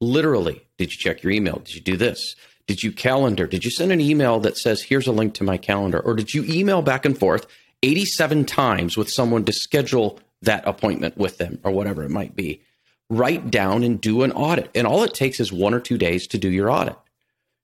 Literally, 0.00 0.66
did 0.76 0.92
you 0.92 0.98
check 0.98 1.22
your 1.22 1.32
email? 1.32 1.62
Did 1.64 1.74
you 1.74 1.80
do 1.80 1.96
this? 1.96 2.34
Did 2.66 2.82
you 2.82 2.92
calendar? 2.92 3.46
Did 3.46 3.64
you 3.64 3.70
send 3.70 3.90
an 3.90 4.00
email 4.00 4.38
that 4.40 4.58
says, 4.58 4.82
here's 4.82 5.06
a 5.06 5.12
link 5.12 5.32
to 5.34 5.44
my 5.44 5.56
calendar? 5.56 5.98
Or 5.98 6.14
did 6.14 6.34
you 6.34 6.44
email 6.44 6.82
back 6.82 7.06
and 7.06 7.18
forth 7.18 7.46
87 7.82 8.44
times 8.44 8.96
with 8.96 9.08
someone 9.08 9.44
to 9.46 9.52
schedule 9.52 10.20
that 10.42 10.68
appointment 10.68 11.16
with 11.16 11.38
them 11.38 11.58
or 11.64 11.72
whatever 11.72 12.04
it 12.04 12.10
might 12.10 12.36
be? 12.36 12.60
Write 13.08 13.50
down 13.50 13.82
and 13.82 13.98
do 13.98 14.22
an 14.22 14.32
audit. 14.32 14.70
And 14.74 14.86
all 14.86 15.02
it 15.02 15.14
takes 15.14 15.40
is 15.40 15.50
one 15.50 15.72
or 15.72 15.80
two 15.80 15.96
days 15.96 16.26
to 16.28 16.38
do 16.38 16.50
your 16.50 16.70
audit. 16.70 16.96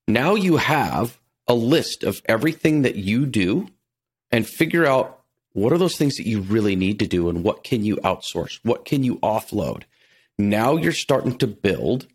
Now 0.07 0.33
you 0.33 0.57
have 0.57 1.19
a 1.47 1.53
list 1.53 2.03
of 2.03 2.21
everything 2.25 2.81
that 2.83 2.95
you 2.95 3.25
do 3.25 3.67
and 4.31 4.47
figure 4.47 4.85
out 4.85 5.21
what 5.53 5.71
are 5.71 5.77
those 5.77 5.97
things 5.97 6.17
that 6.17 6.27
you 6.27 6.41
really 6.41 6.75
need 6.75 6.99
to 6.99 7.07
do 7.07 7.29
and 7.29 7.43
what 7.43 7.63
can 7.63 7.85
you 7.85 7.97
outsource? 7.97 8.59
What 8.63 8.83
can 8.83 9.03
you 9.03 9.17
offload? 9.19 9.83
Now 10.37 10.75
you're 10.75 10.91
starting 10.91 11.37
to 11.37 11.47
build 11.47 12.07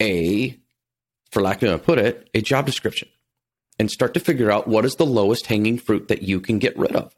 a 0.00 0.58
for 1.30 1.42
lack 1.42 1.62
of 1.62 1.68
a 1.68 1.72
better 1.72 1.82
put 1.82 1.98
it, 1.98 2.30
a 2.34 2.40
job 2.42 2.66
description 2.66 3.08
and 3.78 3.90
start 3.90 4.14
to 4.14 4.20
figure 4.20 4.50
out 4.50 4.68
what 4.68 4.84
is 4.84 4.96
the 4.96 5.06
lowest 5.06 5.46
hanging 5.46 5.78
fruit 5.78 6.08
that 6.08 6.22
you 6.22 6.40
can 6.40 6.58
get 6.58 6.76
rid 6.78 6.94
of. 6.94 7.14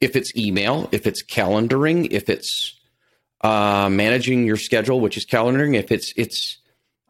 If 0.00 0.14
it's 0.14 0.34
email, 0.36 0.88
if 0.92 1.06
it's 1.06 1.24
calendaring, 1.24 2.08
if 2.12 2.28
it's 2.28 2.76
uh, 3.40 3.88
managing 3.90 4.46
your 4.46 4.56
schedule, 4.56 5.00
which 5.00 5.16
is 5.16 5.26
calendaring, 5.26 5.76
if 5.76 5.90
it's 5.90 6.12
it's 6.16 6.58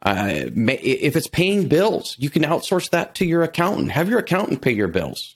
uh, 0.01 0.27
if 0.31 1.15
it's 1.15 1.27
paying 1.27 1.67
bills, 1.67 2.15
you 2.17 2.29
can 2.29 2.43
outsource 2.43 2.89
that 2.91 3.15
to 3.15 3.25
your 3.25 3.43
accountant. 3.43 3.91
Have 3.91 4.09
your 4.09 4.19
accountant 4.19 4.61
pay 4.61 4.71
your 4.71 4.87
bills. 4.87 5.35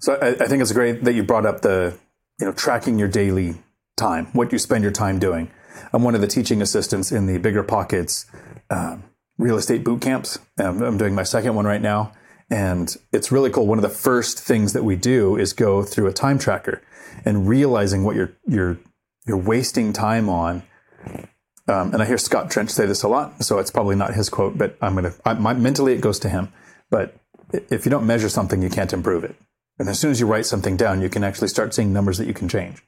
So 0.00 0.18
I, 0.20 0.28
I 0.30 0.46
think 0.46 0.60
it's 0.62 0.72
great 0.72 1.04
that 1.04 1.14
you 1.14 1.22
brought 1.22 1.46
up 1.46 1.62
the 1.62 1.98
you 2.40 2.46
know 2.46 2.52
tracking 2.52 2.98
your 2.98 3.08
daily 3.08 3.54
time, 3.96 4.26
what 4.32 4.52
you 4.52 4.58
spend 4.58 4.82
your 4.82 4.92
time 4.92 5.18
doing. 5.18 5.50
I'm 5.92 6.02
one 6.02 6.14
of 6.14 6.20
the 6.20 6.26
teaching 6.26 6.62
assistants 6.62 7.12
in 7.12 7.26
the 7.26 7.38
Bigger 7.38 7.62
Pockets 7.62 8.26
um, 8.70 9.04
real 9.38 9.56
estate 9.56 9.84
boot 9.84 10.00
camps. 10.00 10.38
Um, 10.58 10.82
I'm 10.82 10.98
doing 10.98 11.14
my 11.14 11.22
second 11.22 11.54
one 11.54 11.64
right 11.64 11.82
now. 11.82 12.12
And 12.50 12.94
it's 13.12 13.32
really 13.32 13.50
cool. 13.50 13.66
One 13.66 13.78
of 13.78 13.82
the 13.82 13.88
first 13.88 14.38
things 14.38 14.72
that 14.74 14.84
we 14.84 14.96
do 14.96 15.36
is 15.36 15.52
go 15.52 15.82
through 15.82 16.06
a 16.06 16.12
time 16.12 16.38
tracker 16.38 16.82
and 17.24 17.48
realizing 17.48 18.04
what 18.04 18.14
you're, 18.14 18.32
you're, 18.46 18.78
you're 19.26 19.38
wasting 19.38 19.92
time 19.92 20.28
on. 20.28 20.62
Um, 21.68 21.92
and 21.92 22.02
I 22.02 22.06
hear 22.06 22.18
Scott 22.18 22.50
Trench 22.50 22.70
say 22.70 22.86
this 22.86 23.02
a 23.02 23.08
lot, 23.08 23.44
so 23.44 23.58
it's 23.58 23.70
probably 23.70 23.94
not 23.94 24.14
his 24.14 24.28
quote, 24.28 24.58
but 24.58 24.76
I'm 24.82 24.96
going 24.96 25.12
to, 25.12 25.54
mentally 25.54 25.92
it 25.92 26.00
goes 26.00 26.18
to 26.20 26.28
him. 26.28 26.52
But 26.90 27.16
if 27.52 27.84
you 27.84 27.90
don't 27.90 28.06
measure 28.06 28.28
something, 28.28 28.62
you 28.62 28.70
can't 28.70 28.92
improve 28.92 29.24
it. 29.24 29.36
And 29.78 29.88
as 29.88 29.98
soon 29.98 30.10
as 30.10 30.20
you 30.20 30.26
write 30.26 30.46
something 30.46 30.76
down, 30.76 31.02
you 31.02 31.08
can 31.08 31.24
actually 31.24 31.48
start 31.48 31.72
seeing 31.74 31.92
numbers 31.92 32.18
that 32.18 32.26
you 32.26 32.34
can 32.34 32.48
change. 32.48 32.82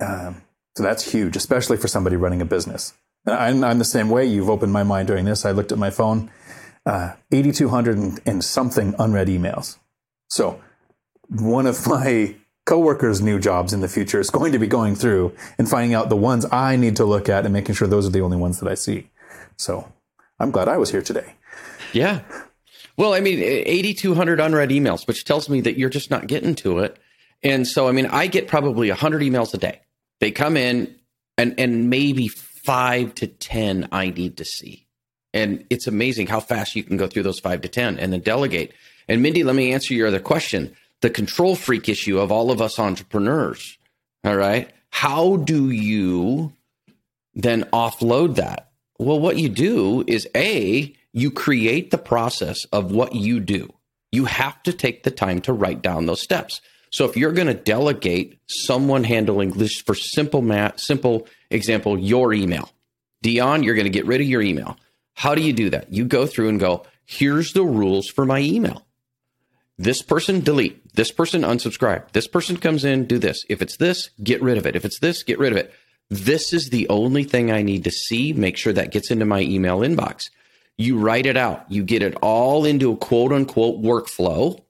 Um, 0.00 0.42
so 0.76 0.82
that's 0.82 1.12
huge, 1.12 1.36
especially 1.36 1.76
for 1.76 1.88
somebody 1.88 2.16
running 2.16 2.40
a 2.40 2.44
business. 2.44 2.94
I'm, 3.26 3.64
I'm, 3.64 3.78
the 3.78 3.84
same 3.84 4.08
way. 4.08 4.26
You've 4.26 4.50
opened 4.50 4.72
my 4.72 4.82
mind 4.82 5.08
during 5.08 5.24
this. 5.24 5.44
I 5.44 5.50
looked 5.50 5.72
at 5.72 5.78
my 5.78 5.90
phone, 5.90 6.30
uh, 6.84 7.14
8,200 7.32 7.96
and, 7.96 8.20
and 8.24 8.44
something 8.44 8.94
unread 8.98 9.28
emails. 9.28 9.78
So 10.28 10.60
one 11.28 11.66
of 11.66 11.86
my 11.88 12.36
coworkers' 12.66 13.22
new 13.22 13.38
jobs 13.38 13.72
in 13.72 13.80
the 13.80 13.88
future 13.88 14.20
is 14.20 14.28
going 14.28 14.52
to 14.52 14.58
be 14.58 14.66
going 14.66 14.94
through 14.94 15.34
and 15.56 15.68
finding 15.68 15.94
out 15.94 16.10
the 16.10 16.16
ones 16.16 16.44
I 16.52 16.76
need 16.76 16.96
to 16.96 17.04
look 17.04 17.28
at 17.28 17.44
and 17.44 17.52
making 17.52 17.76
sure 17.76 17.88
those 17.88 18.06
are 18.06 18.10
the 18.10 18.20
only 18.20 18.36
ones 18.36 18.60
that 18.60 18.68
I 18.68 18.74
see. 18.74 19.08
So 19.56 19.90
I'm 20.38 20.50
glad 20.50 20.68
I 20.68 20.76
was 20.76 20.90
here 20.90 21.00
today. 21.00 21.34
Yeah. 21.92 22.20
Well, 22.98 23.14
I 23.14 23.20
mean, 23.20 23.40
8,200 23.40 24.40
unread 24.40 24.70
emails, 24.70 25.06
which 25.06 25.24
tells 25.24 25.48
me 25.48 25.60
that 25.62 25.78
you're 25.78 25.90
just 25.90 26.10
not 26.10 26.26
getting 26.26 26.54
to 26.56 26.80
it. 26.80 26.98
And 27.42 27.66
so, 27.66 27.88
I 27.88 27.92
mean, 27.92 28.06
I 28.06 28.26
get 28.26 28.48
probably 28.48 28.88
100 28.88 29.22
emails 29.22 29.54
a 29.54 29.58
day. 29.58 29.80
They 30.20 30.30
come 30.30 30.56
in 30.56 30.94
and, 31.38 31.54
and 31.58 31.88
maybe 31.88 32.28
five 32.28 33.14
to 33.16 33.26
10 33.26 33.88
I 33.92 34.10
need 34.10 34.38
to 34.38 34.44
see. 34.44 34.86
And 35.32 35.64
it's 35.70 35.86
amazing 35.86 36.26
how 36.26 36.40
fast 36.40 36.74
you 36.74 36.82
can 36.82 36.96
go 36.96 37.06
through 37.06 37.24
those 37.24 37.38
five 37.38 37.60
to 37.60 37.68
10 37.68 37.98
and 37.98 38.12
then 38.12 38.20
delegate. 38.20 38.72
And 39.06 39.22
Mindy, 39.22 39.44
let 39.44 39.54
me 39.54 39.72
answer 39.72 39.94
your 39.94 40.08
other 40.08 40.18
question 40.18 40.74
the 41.02 41.10
control 41.10 41.54
freak 41.54 41.88
issue 41.88 42.18
of 42.18 42.32
all 42.32 42.50
of 42.50 42.60
us 42.60 42.78
entrepreneurs. 42.78 43.78
All 44.24 44.36
right. 44.36 44.70
How 44.90 45.36
do 45.36 45.70
you 45.70 46.52
then 47.34 47.64
offload 47.64 48.36
that? 48.36 48.70
Well, 48.98 49.20
what 49.20 49.36
you 49.36 49.48
do 49.48 50.04
is 50.06 50.26
A, 50.34 50.94
you 51.12 51.30
create 51.30 51.90
the 51.90 51.98
process 51.98 52.64
of 52.72 52.90
what 52.90 53.14
you 53.14 53.40
do. 53.40 53.72
You 54.10 54.24
have 54.24 54.62
to 54.62 54.72
take 54.72 55.02
the 55.02 55.10
time 55.10 55.40
to 55.42 55.52
write 55.52 55.82
down 55.82 56.06
those 56.06 56.22
steps. 56.22 56.60
So 56.90 57.04
if 57.04 57.16
you're 57.16 57.32
going 57.32 57.48
to 57.48 57.54
delegate 57.54 58.38
someone 58.46 59.04
handling 59.04 59.50
this 59.50 59.80
for 59.80 59.94
simple 59.94 60.40
math, 60.40 60.80
simple 60.80 61.26
example, 61.50 61.98
your 61.98 62.32
email, 62.32 62.70
Dion, 63.22 63.62
you're 63.62 63.74
going 63.74 63.84
to 63.84 63.90
get 63.90 64.06
rid 64.06 64.20
of 64.20 64.26
your 64.26 64.40
email. 64.40 64.78
How 65.14 65.34
do 65.34 65.42
you 65.42 65.52
do 65.52 65.70
that? 65.70 65.92
You 65.92 66.04
go 66.04 66.26
through 66.26 66.48
and 66.48 66.60
go, 66.60 66.86
here's 67.04 67.52
the 67.52 67.64
rules 67.64 68.08
for 68.08 68.24
my 68.24 68.38
email. 68.38 68.85
This 69.78 70.00
person 70.00 70.40
delete, 70.40 70.94
this 70.94 71.10
person 71.10 71.42
unsubscribe, 71.42 72.10
this 72.12 72.26
person 72.26 72.56
comes 72.56 72.84
in, 72.84 73.04
do 73.04 73.18
this. 73.18 73.44
If 73.48 73.60
it's 73.60 73.76
this, 73.76 74.10
get 74.22 74.40
rid 74.40 74.56
of 74.56 74.66
it. 74.66 74.74
If 74.74 74.84
it's 74.84 74.98
this, 74.98 75.22
get 75.22 75.38
rid 75.38 75.52
of 75.52 75.58
it. 75.58 75.72
This 76.08 76.52
is 76.52 76.70
the 76.70 76.88
only 76.88 77.24
thing 77.24 77.50
I 77.50 77.62
need 77.62 77.84
to 77.84 77.90
see. 77.90 78.32
Make 78.32 78.56
sure 78.56 78.72
that 78.72 78.92
gets 78.92 79.10
into 79.10 79.26
my 79.26 79.40
email 79.40 79.80
inbox. 79.80 80.30
You 80.78 80.98
write 80.98 81.26
it 81.26 81.36
out. 81.36 81.70
You 81.70 81.82
get 81.82 82.02
it 82.02 82.14
all 82.22 82.64
into 82.64 82.92
a 82.92 82.96
quote 82.96 83.32
unquote 83.32 83.82
workflow 83.82 84.60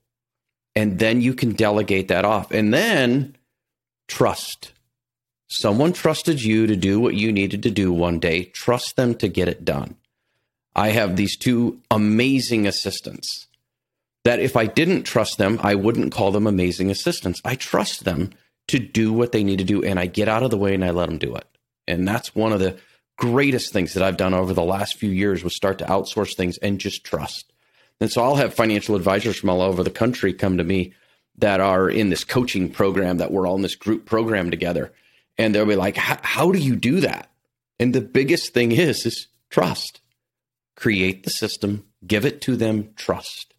and 0.75 0.99
then 0.99 1.23
you 1.23 1.35
can 1.35 1.53
delegate 1.53 2.09
that 2.09 2.25
off. 2.25 2.51
And 2.51 2.73
then 2.73 3.37
trust. 4.09 4.73
Someone 5.49 5.93
trusted 5.93 6.43
you 6.43 6.67
to 6.67 6.77
do 6.77 7.01
what 7.01 7.15
you 7.15 7.33
needed 7.33 7.63
to 7.63 7.71
do 7.71 7.93
one 7.93 8.19
day. 8.19 8.45
Trust 8.45 8.97
them 8.97 9.15
to 9.17 9.29
get 9.29 9.49
it 9.49 9.65
done. 9.65 9.97
I 10.75 10.91
have 10.91 11.17
these 11.17 11.37
two 11.37 11.81
amazing 11.91 12.67
assistants 12.67 13.47
that 14.27 14.41
if 14.41 14.57
I 14.57 14.66
didn't 14.66 15.05
trust 15.05 15.39
them, 15.39 15.61
I 15.62 15.77
wouldn't 15.77 16.11
call 16.11 16.33
them 16.33 16.49
amazing 16.49 16.91
assistants. 16.91 17.41
I 17.45 17.55
trust 17.55 18.05
them 18.05 18.31
to 18.66 18.81
do 18.81 19.12
what 19.12 19.31
they 19.31 19.45
need 19.45 19.59
to 19.59 19.64
do 19.64 19.85
and 19.85 20.01
I 20.01 20.07
get 20.07 20.29
out 20.29 20.43
of 20.43 20.51
the 20.51 20.59
way 20.59 20.74
and 20.74 20.85
I 20.85 20.91
let 20.91 21.09
them 21.09 21.18
do 21.18 21.37
it. 21.37 21.47
And 21.87 22.09
that's 22.09 22.35
one 22.35 22.53
of 22.53 22.59
the 22.59 22.77
greatest 23.16 23.72
things 23.72 23.95
that 23.95 24.03
I've 24.03 24.16
done 24.16 24.35
over 24.35 24.53
the 24.53 24.64
last 24.64 24.97
few 24.97 25.11
years 25.11 25.45
was 25.45 25.55
start 25.55 25.79
to 25.79 25.85
outsource 25.85 26.35
things 26.35 26.59
and 26.59 26.81
just 26.81 27.05
trust. 27.05 27.53
And 28.01 28.11
so 28.11 28.20
I'll 28.20 28.35
have 28.35 28.53
financial 28.53 28.97
advisors 28.97 29.37
from 29.37 29.49
all 29.49 29.62
over 29.62 29.85
the 29.85 29.91
country 29.91 30.35
come 30.35 30.59
to 30.59 30.64
me 30.64 30.93
that 31.39 31.61
are 31.61 31.89
in 31.89 32.11
this 32.11 32.24
coaching 32.24 32.68
program 32.68 33.18
that 33.18 33.31
we're 33.31 33.47
all 33.47 33.55
in 33.55 33.62
this 33.62 33.77
group 33.77 34.07
program 34.07 34.51
together. 34.51 34.93
And 35.39 35.55
they'll 35.55 35.66
be 35.66 35.77
like, 35.77 35.97
how 35.97 36.51
do 36.51 36.59
you 36.59 36.74
do 36.74 36.99
that? 36.99 37.31
And 37.79 37.95
the 37.95 38.01
biggest 38.01 38.53
thing 38.53 38.72
is, 38.72 39.07
is 39.07 39.29
trust. 39.51 40.01
Create 40.74 41.22
the 41.22 41.31
system, 41.31 41.85
give 42.05 42.27
it 42.27 42.41
to 42.41 42.57
them, 42.57 42.91
trust. 42.97 43.55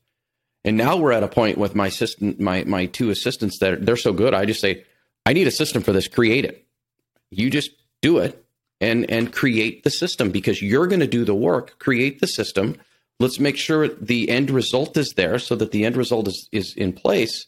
And 0.65 0.77
now 0.77 0.97
we're 0.97 1.13
at 1.13 1.23
a 1.23 1.27
point 1.27 1.57
with 1.57 1.75
my 1.75 1.87
assistant, 1.87 2.39
my, 2.39 2.63
my 2.65 2.87
two 2.87 3.09
assistants 3.09 3.59
that 3.59 3.85
they're 3.85 3.95
so 3.95 4.13
good. 4.13 4.33
I 4.33 4.45
just 4.45 4.61
say, 4.61 4.83
I 5.25 5.33
need 5.33 5.47
a 5.47 5.51
system 5.51 5.81
for 5.81 5.93
this. 5.93 6.07
Create 6.07 6.45
it. 6.45 6.65
You 7.31 7.49
just 7.49 7.71
do 8.01 8.17
it 8.17 8.45
and, 8.81 9.09
and 9.09 9.31
create 9.31 9.83
the 9.83 9.89
system 9.89 10.31
because 10.31 10.61
you're 10.61 10.87
going 10.87 10.99
to 10.99 11.07
do 11.07 11.25
the 11.25 11.35
work, 11.35 11.79
create 11.79 12.19
the 12.19 12.27
system 12.27 12.77
Let's 13.19 13.39
make 13.39 13.57
sure 13.57 13.87
the 13.87 14.29
end 14.29 14.51
result 14.51 14.95
is 14.95 15.13
there 15.13 15.39
so 15.39 15.55
that 15.55 15.71
the 15.71 15.85
end 15.85 15.97
result 15.97 16.27
is, 16.27 16.47
is 16.51 16.75
in 16.75 16.93
place. 16.93 17.47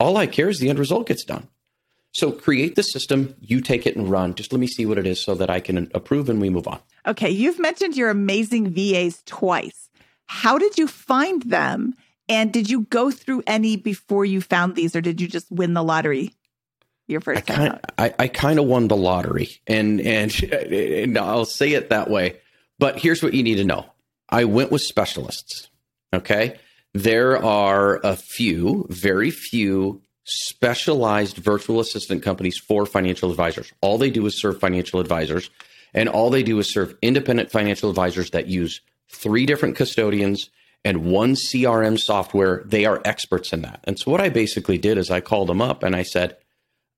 All 0.00 0.16
I 0.16 0.26
care 0.26 0.48
is 0.48 0.58
the 0.58 0.68
end 0.68 0.78
result 0.78 1.06
gets 1.06 1.24
done. 1.24 1.48
So 2.10 2.32
create 2.32 2.74
the 2.74 2.82
system, 2.82 3.34
you 3.40 3.60
take 3.60 3.86
it 3.86 3.96
and 3.96 4.08
run. 4.10 4.34
Just 4.34 4.52
let 4.52 4.60
me 4.60 4.66
see 4.66 4.86
what 4.86 4.98
it 4.98 5.06
is 5.06 5.20
so 5.20 5.34
that 5.36 5.50
I 5.50 5.60
can 5.60 5.90
approve 5.94 6.28
and 6.28 6.40
we 6.40 6.50
move 6.50 6.66
on. 6.66 6.80
Okay, 7.06 7.30
you've 7.30 7.58
mentioned 7.58 7.96
your 7.96 8.10
amazing 8.10 8.70
VAs 8.70 9.22
twice. 9.24 9.88
How 10.26 10.58
did 10.58 10.78
you 10.78 10.86
find 10.88 11.42
them? 11.42 11.94
And 12.28 12.52
did 12.52 12.70
you 12.70 12.82
go 12.82 13.10
through 13.10 13.42
any 13.46 13.76
before 13.76 14.24
you 14.24 14.40
found 14.40 14.76
these, 14.76 14.96
or 14.96 15.00
did 15.00 15.20
you 15.20 15.28
just 15.28 15.50
win 15.50 15.74
the 15.74 15.82
lottery 15.82 16.32
your 17.06 17.20
first 17.20 17.50
I 17.50 17.54
time 17.54 17.56
kind, 17.56 17.72
out? 17.72 17.92
I, 17.98 18.14
I 18.18 18.28
kind 18.28 18.58
of 18.58 18.64
won 18.64 18.88
the 18.88 18.96
lottery, 18.96 19.60
and, 19.66 20.00
and 20.00 20.42
and 20.52 21.18
I'll 21.18 21.44
say 21.44 21.72
it 21.72 21.90
that 21.90 22.10
way. 22.10 22.40
But 22.78 22.98
here's 22.98 23.22
what 23.22 23.34
you 23.34 23.42
need 23.42 23.56
to 23.56 23.64
know: 23.64 23.86
I 24.28 24.44
went 24.44 24.70
with 24.70 24.82
specialists. 24.82 25.68
Okay, 26.14 26.58
there 26.94 27.42
are 27.42 28.00
a 28.04 28.16
few, 28.16 28.86
very 28.88 29.30
few 29.30 30.00
specialized 30.24 31.36
virtual 31.36 31.80
assistant 31.80 32.22
companies 32.22 32.56
for 32.56 32.86
financial 32.86 33.30
advisors. 33.30 33.70
All 33.82 33.98
they 33.98 34.10
do 34.10 34.24
is 34.24 34.40
serve 34.40 34.58
financial 34.58 35.00
advisors, 35.00 35.50
and 35.92 36.08
all 36.08 36.30
they 36.30 36.42
do 36.42 36.58
is 36.58 36.70
serve 36.70 36.96
independent 37.02 37.50
financial 37.50 37.90
advisors 37.90 38.30
that 38.30 38.46
use 38.46 38.80
three 39.10 39.44
different 39.44 39.76
custodians 39.76 40.48
and 40.84 41.04
one 41.04 41.34
CRM 41.34 41.98
software. 41.98 42.62
They 42.66 42.84
are 42.84 43.00
experts 43.04 43.52
in 43.52 43.62
that. 43.62 43.80
And 43.84 43.98
so, 43.98 44.10
what 44.10 44.20
I 44.20 44.28
basically 44.28 44.78
did 44.78 44.98
is 44.98 45.10
I 45.10 45.20
called 45.20 45.48
them 45.48 45.62
up 45.62 45.82
and 45.82 45.96
I 45.96 46.02
said, 46.02 46.36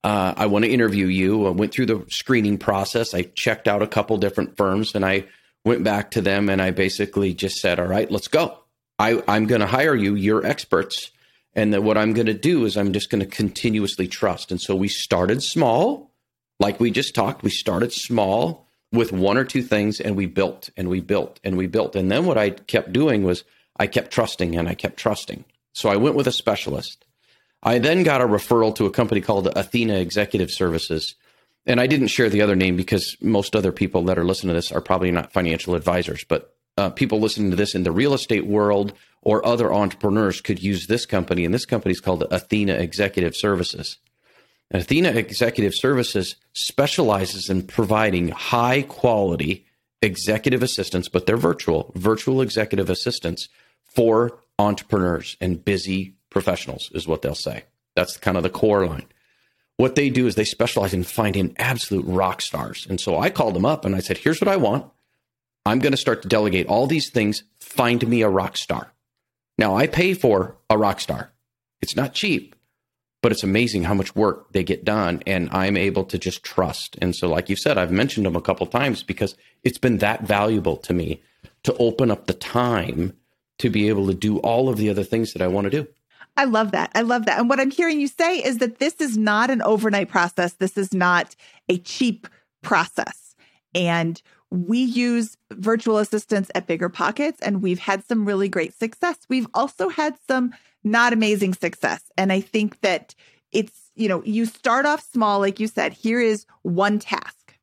uh, 0.05 0.35
I 0.37 0.47
want 0.47 0.65
to 0.65 0.71
interview 0.71 1.07
you. 1.07 1.47
I 1.47 1.51
went 1.51 1.73
through 1.73 1.87
the 1.87 2.05
screening 2.09 2.59
process. 2.59 3.15
I 3.15 3.23
checked 3.23 3.67
out 3.67 3.83
a 3.83 3.89
couple 3.89 4.17
different 4.19 4.57
firms 4.57 4.95
and 4.95 5.05
I 5.05 5.27
went 5.65 5.83
back 5.83 6.13
to 6.13 6.21
them 6.21 6.49
and 6.49 6.63
I 6.63 6.71
basically 6.71 7.35
just 7.35 7.57
said, 7.57 7.81
All 7.81 7.87
right, 7.87 8.11
let's 8.11 8.29
go. 8.29 8.59
I, 8.99 9.23
I'm 9.29 9.47
going 9.47 9.61
to 9.61 9.67
hire 9.67 9.95
you. 9.95 10.15
You're 10.15 10.47
experts. 10.47 11.11
And 11.55 11.73
then 11.73 11.85
what 11.85 11.99
I'm 11.99 12.13
going 12.13 12.27
to 12.27 12.35
do 12.35 12.65
is 12.67 12.77
I'm 12.77 12.93
just 12.93 13.11
going 13.11 13.21
to 13.21 13.27
continuously 13.27 14.07
trust. 14.07 14.51
And 14.51 14.61
so 14.61 14.77
we 14.77 14.89
started 14.89 15.43
small, 15.43 16.13
like 16.61 16.79
we 16.79 16.91
just 16.91 17.15
talked. 17.15 17.43
We 17.43 17.51
started 17.51 17.93
small 17.93 18.69
with 18.93 19.11
one 19.11 19.37
or 19.37 19.45
two 19.45 19.63
things 19.63 20.01
and 20.01 20.17
we 20.17 20.27
built 20.27 20.71
and 20.77 20.89
we 20.89 21.01
built 21.01 21.41
and 21.43 21.57
we 21.57 21.67
built. 21.67 21.97
And 21.97 22.11
then 22.11 22.27
what 22.27 22.39
I 22.39 22.51
kept 22.51 22.93
doing 22.93 23.25
was 23.25 23.43
I 23.79 23.87
kept 23.87 24.11
trusting 24.11 24.57
and 24.57 24.69
I 24.69 24.75
kept 24.75 24.97
trusting. 24.97 25.45
So 25.73 25.89
I 25.89 25.97
went 25.97 26.17
with 26.17 26.27
a 26.27 26.33
specialist. 26.33 27.05
I 27.63 27.79
then 27.79 28.03
got 28.03 28.21
a 28.21 28.27
referral 28.27 28.75
to 28.77 28.87
a 28.87 28.91
company 28.91 29.21
called 29.21 29.49
Athena 29.57 29.95
Executive 29.95 30.51
Services. 30.51 31.15
And 31.67 31.81
I 31.81 31.87
didn't 31.87 32.09
share 32.09 32.31
the 32.31 32.43
other 32.43 32.57
name 32.57 32.77
because 32.77 33.17
most 33.21 33.57
other 33.57 33.73
people 33.73 34.05
that 34.05 34.19
are 34.19 34.25
listening 34.25 34.51
to 34.51 34.55
this 34.55 34.73
are 34.73 34.81
probably 34.81 35.11
not 35.11 35.33
financial 35.33 35.75
advisors, 35.75 36.25
but 36.25 36.55
uh, 36.79 36.91
people 36.91 37.21
listening 37.21 37.51
to 37.51 37.57
this 37.57 37.75
in 37.75 37.83
the 37.83 37.93
real 37.93 38.15
estate 38.15 38.47
world 38.47 38.93
or 39.23 39.45
other 39.45 39.73
entrepreneurs 39.73 40.41
could 40.41 40.63
use 40.63 40.87
this 40.87 41.07
company. 41.07 41.45
And 41.45 41.53
this 41.53 41.67
company 41.67 41.93
is 41.93 42.01
called 42.01 42.25
Athena 42.31 42.75
Executive 42.75 43.35
Services. 43.35 43.99
And 44.71 44.83
Athena 44.83 45.11
Executive 45.11 45.75
Services 45.75 46.37
specializes 46.53 47.49
in 47.49 47.67
providing 47.67 48.29
high 48.29 48.83
quality 48.83 49.67
executive 50.03 50.63
assistance, 50.63 51.09
but 51.09 51.27
they're 51.27 51.37
virtual, 51.37 51.93
virtual 51.97 52.43
executive 52.43 52.91
assistants 52.91 53.49
for 53.97 54.39
entrepreneurs 54.59 55.37
and 55.41 55.65
busy 55.65 56.15
professionals, 56.31 56.91
is 56.95 57.09
what 57.09 57.23
they'll 57.23 57.35
say. 57.35 57.65
That's 57.97 58.17
kind 58.17 58.37
of 58.37 58.43
the 58.43 58.51
core 58.51 58.87
line. 58.87 59.07
What 59.79 59.95
they 59.95 60.11
do 60.11 60.27
is 60.27 60.35
they 60.35 60.45
specialize 60.45 60.95
in 60.95 61.03
finding 61.03 61.55
absolute 61.59 62.07
rock 62.07 62.41
stars. 62.41 62.87
And 62.89 63.01
so 63.01 63.19
I 63.19 63.31
called 63.31 63.55
them 63.55 63.67
up 63.67 63.85
and 63.85 63.95
I 63.95 64.01
said, 64.01 64.19
here's 64.19 64.41
what 64.41 64.49
I 64.49 64.57
want. 64.57 64.91
I'm 65.67 65.81
going 65.81 65.93
to 65.93 65.99
start 65.99 66.23
to 66.23 66.29
delegate 66.29 66.67
all 66.67 66.87
these 66.87 67.11
things. 67.11 67.43
Find 67.59 68.07
me 68.07 68.23
a 68.23 68.29
rock 68.29 68.57
star. 68.57 68.93
Now, 69.59 69.77
I 69.77 69.87
pay 69.87 70.15
for 70.15 70.57
a 70.71 70.79
rock 70.79 71.01
star. 71.01 71.33
It's 71.83 71.97
not 71.97 72.15
cheap, 72.15 72.55
but 73.23 73.33
it's 73.33 73.43
amazing 73.43 73.85
how 73.85 73.95
much 73.95 74.15
work 74.15 74.53
they 74.53 74.63
get 74.63 74.85
done. 74.85 75.23
And 75.27 75.51
I'm 75.51 75.77
able 75.77 76.05
to 76.05 76.19
just 76.19 76.43
trust. 76.43 76.97
And 77.03 77.17
so, 77.17 77.29
like 77.29 77.51
you 77.51 77.57
said, 77.57 77.79
I've 77.79 77.91
mentioned 77.91 78.27
them 78.27 78.37
a 78.37 78.41
couple 78.41 78.67
times 78.67 79.03
because 79.03 79.35
it's 79.65 79.79
been 79.79 79.99
that 79.99 80.23
valuable 80.23 80.77
to 80.79 80.95
me 80.95 81.23
to 81.65 81.75
open 81.79 82.11
up 82.11 82.27
the 82.27 82.35
time 82.35 83.15
to 83.59 83.71
be 83.71 83.89
able 83.89 84.07
to 84.07 84.15
do 84.15 84.39
all 84.39 84.69
of 84.69 84.77
the 84.77 84.91
other 84.91 85.05
things 85.05 85.33
that 85.33 85.43
I 85.43 85.47
want 85.47 85.65
to 85.67 85.71
do. 85.71 85.89
I 86.37 86.45
love 86.45 86.73
that. 86.73 86.91
I 86.95 87.03
love 87.03 87.25
that. 87.27 87.39
And 87.39 87.49
what 87.49 87.61
I'm 87.61 87.71
hearing 87.71 88.01
you 88.01 88.09
say 88.09 88.39
is 88.39 88.59
that 88.59 88.79
this 88.79 88.95
is 89.01 89.17
not 89.17 89.51
an 89.51 89.63
overnight 89.63 90.09
process. 90.09 90.55
This 90.55 90.77
is 90.77 90.93
not 90.93 91.35
a 91.69 91.79
cheap 91.79 92.29
process. 92.63 93.35
And 93.75 94.21
we 94.51 94.79
use 94.79 95.37
virtual 95.53 95.99
assistants 95.99 96.51
at 96.55 96.67
Bigger 96.67 96.89
Pockets, 96.89 97.41
and 97.41 97.63
we've 97.63 97.79
had 97.79 98.05
some 98.07 98.25
really 98.25 98.49
great 98.49 98.75
success. 98.75 99.17
We've 99.29 99.49
also 99.55 99.89
had 99.89 100.15
some 100.29 100.55
not 100.85 101.13
amazing 101.13 101.55
success. 101.55 102.03
And 102.17 102.33
I 102.33 102.41
think 102.41 102.81
that 102.81 103.15
it's, 103.51 103.91
you 103.95 104.09
know, 104.09 104.23
you 104.25 104.47
start 104.47 104.87
off 104.87 105.05
small, 105.11 105.41
like 105.41 105.59
you 105.59 105.67
said, 105.67 105.93
here 105.93 106.21
is 106.21 106.47
one 106.63 106.99
task. 106.99 107.55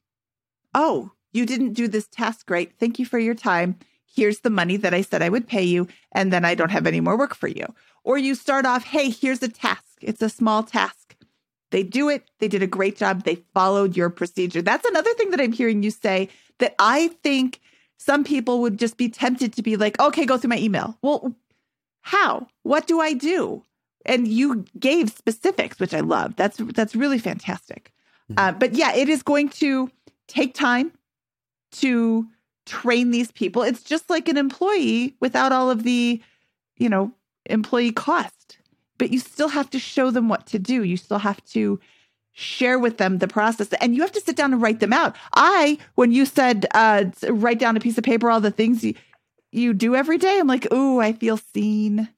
Oh, 0.73 1.11
you 1.31 1.45
didn't 1.45 1.73
do 1.73 1.87
this 1.87 2.07
task 2.07 2.45
great. 2.47 2.77
Thank 2.79 2.99
you 2.99 3.05
for 3.05 3.19
your 3.19 3.35
time. 3.35 3.77
Here's 4.15 4.41
the 4.41 4.49
money 4.49 4.77
that 4.77 4.93
I 4.93 5.01
said 5.01 5.21
I 5.21 5.29
would 5.29 5.47
pay 5.47 5.63
you, 5.63 5.87
and 6.11 6.31
then 6.31 6.45
I 6.45 6.55
don't 6.55 6.71
have 6.71 6.85
any 6.85 7.01
more 7.01 7.17
work 7.17 7.35
for 7.35 7.47
you. 7.47 7.65
Or 8.03 8.17
you 8.17 8.35
start 8.35 8.65
off, 8.65 8.83
hey, 8.83 9.09
here's 9.09 9.41
a 9.41 9.47
task. 9.47 9.97
It's 10.01 10.21
a 10.21 10.29
small 10.29 10.63
task. 10.63 11.15
They 11.71 11.81
do 11.81 12.09
it. 12.09 12.29
They 12.39 12.47
did 12.47 12.61
a 12.61 12.67
great 12.67 12.97
job. 12.97 13.23
They 13.23 13.43
followed 13.53 13.97
your 13.97 14.11
procedure. 14.11 14.61
That's 14.61 14.85
another 14.85 15.13
thing 15.15 15.31
that 15.31 15.41
I'm 15.41 15.51
hearing 15.51 15.81
you 15.81 15.89
say 15.89 16.29
that 16.59 16.75
I 16.77 17.07
think 17.23 17.59
some 17.97 18.23
people 18.23 18.61
would 18.61 18.77
just 18.77 18.97
be 18.97 19.09
tempted 19.09 19.53
to 19.53 19.63
be 19.63 19.77
like, 19.77 19.99
okay, 19.99 20.25
go 20.25 20.37
through 20.37 20.49
my 20.49 20.59
email. 20.59 20.97
Well, 21.01 21.35
how? 22.01 22.47
What 22.61 22.85
do 22.85 22.99
I 22.99 23.13
do? 23.13 23.63
And 24.05 24.27
you 24.27 24.65
gave 24.77 25.09
specifics, 25.09 25.79
which 25.79 25.93
I 25.93 26.01
love. 26.01 26.35
That's 26.35 26.57
that's 26.57 26.95
really 26.95 27.17
fantastic. 27.17 27.91
Mm-hmm. 28.29 28.39
Uh, 28.39 28.51
but 28.51 28.73
yeah, 28.73 28.93
it 28.93 29.09
is 29.09 29.23
going 29.23 29.49
to 29.49 29.89
take 30.27 30.53
time 30.53 30.91
to 31.73 32.27
train 32.65 33.11
these 33.11 33.31
people. 33.31 33.61
It's 33.63 33.83
just 33.83 34.09
like 34.09 34.27
an 34.27 34.37
employee 34.37 35.15
without 35.19 35.51
all 35.51 35.69
of 35.69 35.83
the, 35.83 36.21
you 36.77 36.89
know, 36.89 37.11
employee 37.45 37.91
cost. 37.91 38.57
But 38.97 39.11
you 39.11 39.19
still 39.19 39.49
have 39.49 39.69
to 39.71 39.79
show 39.79 40.11
them 40.11 40.29
what 40.29 40.45
to 40.47 40.59
do. 40.59 40.83
You 40.83 40.97
still 40.97 41.19
have 41.19 41.43
to 41.45 41.79
share 42.31 42.79
with 42.79 42.97
them 42.97 43.19
the 43.19 43.27
process 43.27 43.71
and 43.73 43.95
you 43.95 44.01
have 44.01 44.11
to 44.11 44.21
sit 44.21 44.35
down 44.35 44.53
and 44.53 44.61
write 44.61 44.79
them 44.79 44.93
out. 44.93 45.15
I, 45.35 45.77
when 45.95 46.11
you 46.11 46.25
said 46.25 46.65
uh, 46.73 47.05
write 47.29 47.59
down 47.59 47.77
a 47.77 47.79
piece 47.79 47.97
of 47.97 48.03
paper 48.03 48.29
all 48.29 48.41
the 48.41 48.51
things 48.51 48.83
you, 48.83 48.95
you 49.51 49.73
do 49.73 49.95
every 49.95 50.17
day, 50.17 50.39
I'm 50.39 50.47
like, 50.47 50.71
ooh, 50.73 50.99
I 50.99 51.13
feel 51.13 51.37
seen. 51.37 52.09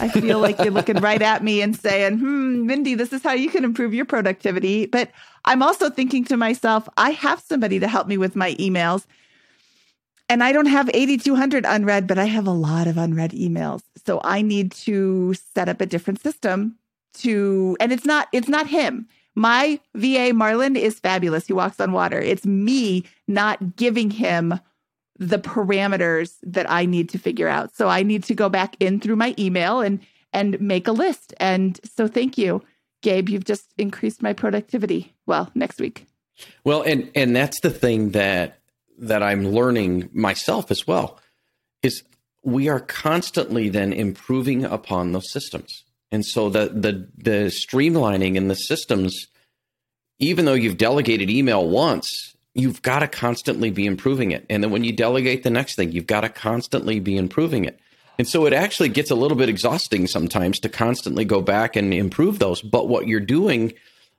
I 0.00 0.08
feel 0.08 0.38
like 0.38 0.58
you're 0.58 0.70
looking 0.70 0.98
right 0.98 1.20
at 1.20 1.42
me 1.42 1.60
and 1.60 1.74
saying, 1.74 2.18
hmm, 2.18 2.66
Mindy, 2.66 2.94
this 2.94 3.12
is 3.12 3.22
how 3.22 3.32
you 3.32 3.50
can 3.50 3.64
improve 3.64 3.94
your 3.94 4.04
productivity. 4.04 4.86
But 4.86 5.10
I'm 5.44 5.62
also 5.62 5.90
thinking 5.90 6.24
to 6.26 6.36
myself, 6.36 6.88
I 6.96 7.10
have 7.10 7.40
somebody 7.40 7.80
to 7.80 7.88
help 7.88 8.06
me 8.06 8.16
with 8.16 8.36
my 8.36 8.54
emails. 8.54 9.06
And 10.28 10.44
I 10.44 10.52
don't 10.52 10.66
have 10.66 10.90
8,200 10.92 11.64
unread, 11.66 12.06
but 12.06 12.18
I 12.18 12.24
have 12.24 12.46
a 12.46 12.52
lot 12.52 12.86
of 12.86 12.98
unread 12.98 13.32
emails. 13.32 13.82
So 14.04 14.20
I 14.24 14.42
need 14.42 14.72
to 14.72 15.34
set 15.34 15.68
up 15.68 15.80
a 15.80 15.86
different 15.86 16.20
system 16.22 16.76
to, 17.14 17.76
and 17.80 17.92
it's 17.92 18.04
not, 18.04 18.28
it's 18.32 18.48
not 18.48 18.66
him. 18.66 19.08
My 19.34 19.80
VA 19.94 20.32
Marlin 20.34 20.76
is 20.76 20.98
fabulous. 20.98 21.46
He 21.46 21.52
walks 21.52 21.80
on 21.80 21.92
water. 21.92 22.20
It's 22.20 22.44
me 22.44 23.04
not 23.26 23.76
giving 23.76 24.10
him 24.10 24.60
the 25.18 25.38
parameters 25.38 26.36
that 26.42 26.70
I 26.70 26.86
need 26.86 27.08
to 27.10 27.18
figure 27.18 27.48
out. 27.48 27.74
So 27.74 27.88
I 27.88 28.02
need 28.02 28.24
to 28.24 28.34
go 28.34 28.48
back 28.48 28.76
in 28.80 29.00
through 29.00 29.16
my 29.16 29.34
email 29.38 29.80
and 29.80 30.00
and 30.32 30.60
make 30.60 30.86
a 30.86 30.92
list. 30.92 31.34
And 31.38 31.80
so 31.84 32.06
thank 32.06 32.36
you, 32.36 32.62
Gabe. 33.02 33.28
You've 33.28 33.44
just 33.44 33.72
increased 33.78 34.22
my 34.22 34.32
productivity. 34.32 35.14
Well, 35.26 35.50
next 35.54 35.80
week. 35.80 36.06
Well, 36.64 36.82
and 36.82 37.10
and 37.14 37.34
that's 37.34 37.60
the 37.60 37.70
thing 37.70 38.10
that 38.10 38.57
that 38.98 39.22
I'm 39.22 39.48
learning 39.48 40.10
myself 40.12 40.70
as 40.70 40.86
well 40.86 41.18
is 41.82 42.02
we 42.42 42.68
are 42.68 42.80
constantly 42.80 43.68
then 43.68 43.92
improving 43.92 44.64
upon 44.64 45.12
those 45.12 45.30
systems. 45.30 45.84
And 46.10 46.24
so 46.24 46.48
the 46.48 46.68
the 46.68 47.08
the 47.16 47.46
streamlining 47.50 48.36
in 48.36 48.48
the 48.48 48.54
systems 48.54 49.28
even 50.18 50.44
though 50.44 50.54
you've 50.54 50.78
delegated 50.78 51.30
email 51.30 51.68
once, 51.68 52.36
you've 52.54 52.82
got 52.82 53.00
to 53.00 53.08
constantly 53.08 53.70
be 53.70 53.86
improving 53.86 54.32
it. 54.32 54.44
And 54.50 54.62
then 54.62 54.70
when 54.70 54.84
you 54.84 54.92
delegate 54.92 55.44
the 55.44 55.50
next 55.50 55.76
thing, 55.76 55.92
you've 55.92 56.06
got 56.06 56.22
to 56.22 56.28
constantly 56.28 56.98
be 57.00 57.16
improving 57.16 57.64
it. 57.64 57.78
And 58.18 58.26
so 58.26 58.46
it 58.46 58.52
actually 58.52 58.88
gets 58.88 59.12
a 59.12 59.14
little 59.14 59.36
bit 59.36 59.48
exhausting 59.48 60.08
sometimes 60.08 60.58
to 60.60 60.68
constantly 60.68 61.24
go 61.24 61.40
back 61.40 61.76
and 61.76 61.94
improve 61.94 62.40
those. 62.40 62.60
But 62.60 62.88
what 62.88 63.06
you're 63.06 63.20
doing 63.20 63.74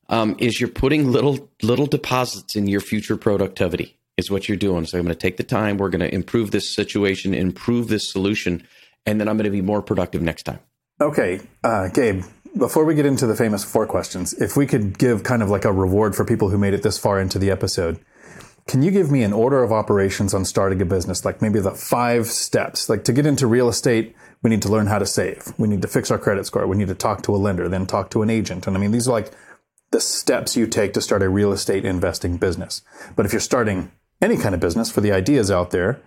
um, 0.07 0.37
is 0.39 0.59
you're 0.59 0.69
putting 0.69 1.11
little 1.11 1.49
little 1.61 1.85
deposits 1.85 2.55
in 2.55 2.67
your 2.67 2.79
future 2.79 3.17
productivity. 3.17 3.98
Is 4.19 4.29
what 4.29 4.49
you're 4.49 4.57
doing. 4.57 4.85
So 4.85 4.97
I'm 4.97 5.05
going 5.05 5.15
to 5.15 5.19
take 5.19 5.37
the 5.37 5.43
time. 5.43 5.77
We're 5.77 5.89
going 5.89 6.01
to 6.01 6.13
improve 6.13 6.51
this 6.51 6.69
situation, 6.75 7.33
improve 7.33 7.87
this 7.87 8.11
solution, 8.11 8.67
and 9.05 9.19
then 9.19 9.29
I'm 9.29 9.37
going 9.37 9.45
to 9.45 9.49
be 9.49 9.61
more 9.61 9.81
productive 9.81 10.21
next 10.21 10.43
time. 10.43 10.59
Okay, 10.99 11.39
uh, 11.63 11.87
Gabe. 11.87 12.25
Before 12.57 12.83
we 12.83 12.95
get 12.95 13.05
into 13.05 13.25
the 13.25 13.35
famous 13.35 13.63
four 13.63 13.87
questions, 13.87 14.33
if 14.33 14.57
we 14.57 14.65
could 14.67 14.97
give 14.97 15.23
kind 15.23 15.41
of 15.41 15.49
like 15.49 15.63
a 15.63 15.71
reward 15.71 16.15
for 16.15 16.25
people 16.25 16.49
who 16.49 16.57
made 16.57 16.73
it 16.73 16.83
this 16.83 16.97
far 16.97 17.21
into 17.21 17.39
the 17.39 17.49
episode, 17.49 17.99
can 18.67 18.81
you 18.81 18.91
give 18.91 19.09
me 19.09 19.23
an 19.23 19.31
order 19.31 19.63
of 19.63 19.71
operations 19.71 20.33
on 20.33 20.43
starting 20.43 20.81
a 20.81 20.85
business? 20.85 21.23
Like 21.23 21.41
maybe 21.41 21.59
the 21.61 21.71
five 21.71 22.27
steps. 22.27 22.89
Like 22.89 23.05
to 23.05 23.13
get 23.13 23.25
into 23.25 23.47
real 23.47 23.69
estate, 23.69 24.15
we 24.43 24.49
need 24.49 24.61
to 24.63 24.69
learn 24.69 24.87
how 24.87 24.99
to 24.99 25.05
save. 25.05 25.53
We 25.57 25.67
need 25.69 25.81
to 25.81 25.87
fix 25.87 26.11
our 26.11 26.19
credit 26.19 26.45
score. 26.45 26.67
We 26.67 26.77
need 26.77 26.89
to 26.89 26.95
talk 26.95 27.23
to 27.23 27.35
a 27.35 27.37
lender, 27.37 27.69
then 27.69 27.85
talk 27.85 28.09
to 28.11 28.21
an 28.21 28.29
agent. 28.29 28.67
And 28.67 28.75
I 28.75 28.79
mean, 28.79 28.91
these 28.91 29.07
are 29.07 29.11
like 29.11 29.31
the 29.91 30.01
steps 30.01 30.57
you 30.57 30.67
take 30.67 30.93
to 30.93 31.01
start 31.01 31.23
a 31.23 31.29
real 31.29 31.51
estate 31.51 31.85
investing 31.85 32.37
business. 32.37 32.81
But 33.15 33.25
if 33.25 33.31
you're 33.31 33.39
starting 33.39 33.91
any 34.21 34.37
kind 34.37 34.53
of 34.53 34.61
business 34.61 34.91
for 34.91 35.01
the 35.01 35.11
ideas 35.11 35.49
out 35.49 35.71
there, 35.71 36.01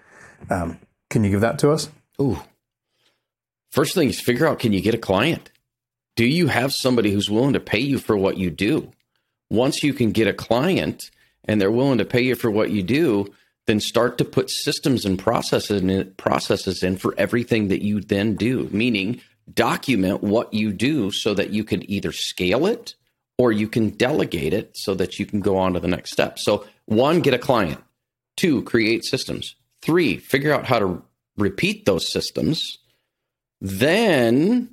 um, 0.50 0.78
can 1.10 1.24
you 1.24 1.30
give 1.30 1.40
that 1.40 1.58
to 1.60 1.70
us? 1.70 1.90
Ooh, 2.20 2.42
First 3.72 3.94
thing 3.94 4.10
is 4.10 4.20
figure 4.20 4.46
out 4.46 4.58
can 4.58 4.74
you 4.74 4.82
get 4.82 4.94
a 4.94 4.98
client? 4.98 5.50
Do 6.14 6.26
you 6.26 6.48
have 6.48 6.74
somebody 6.74 7.10
who's 7.10 7.30
willing 7.30 7.54
to 7.54 7.60
pay 7.60 7.78
you 7.78 7.96
for 7.96 8.18
what 8.18 8.36
you 8.36 8.50
do? 8.50 8.92
Once 9.48 9.82
you 9.82 9.94
can 9.94 10.12
get 10.12 10.28
a 10.28 10.34
client 10.34 11.10
and 11.46 11.58
they're 11.58 11.70
willing 11.70 11.96
to 11.96 12.04
pay 12.04 12.20
you 12.20 12.34
for 12.34 12.50
what 12.50 12.70
you 12.70 12.82
do, 12.82 13.32
then 13.66 13.80
start 13.80 14.18
to 14.18 14.26
put 14.26 14.50
systems 14.50 15.06
and 15.06 15.18
processes 15.18 15.80
in, 15.80 16.12
processes 16.18 16.82
in 16.82 16.98
for 16.98 17.14
everything 17.16 17.68
that 17.68 17.80
you 17.80 18.02
then 18.02 18.36
do, 18.36 18.68
meaning 18.72 19.22
document 19.54 20.22
what 20.22 20.52
you 20.52 20.70
do 20.70 21.10
so 21.10 21.32
that 21.32 21.48
you 21.48 21.64
can 21.64 21.90
either 21.90 22.12
scale 22.12 22.66
it 22.66 22.94
or 23.38 23.52
you 23.52 23.68
can 23.68 23.88
delegate 23.88 24.52
it 24.52 24.76
so 24.76 24.94
that 24.94 25.18
you 25.18 25.24
can 25.24 25.40
go 25.40 25.56
on 25.56 25.72
to 25.72 25.80
the 25.80 25.88
next 25.88 26.12
step. 26.12 26.38
So, 26.38 26.66
one, 26.84 27.20
get 27.20 27.32
a 27.32 27.38
client. 27.38 27.82
Two, 28.42 28.62
create 28.62 29.04
systems. 29.04 29.54
Three, 29.82 30.16
figure 30.16 30.52
out 30.52 30.66
how 30.66 30.80
to 30.80 31.00
repeat 31.36 31.86
those 31.86 32.10
systems. 32.10 32.78
Then 33.60 34.68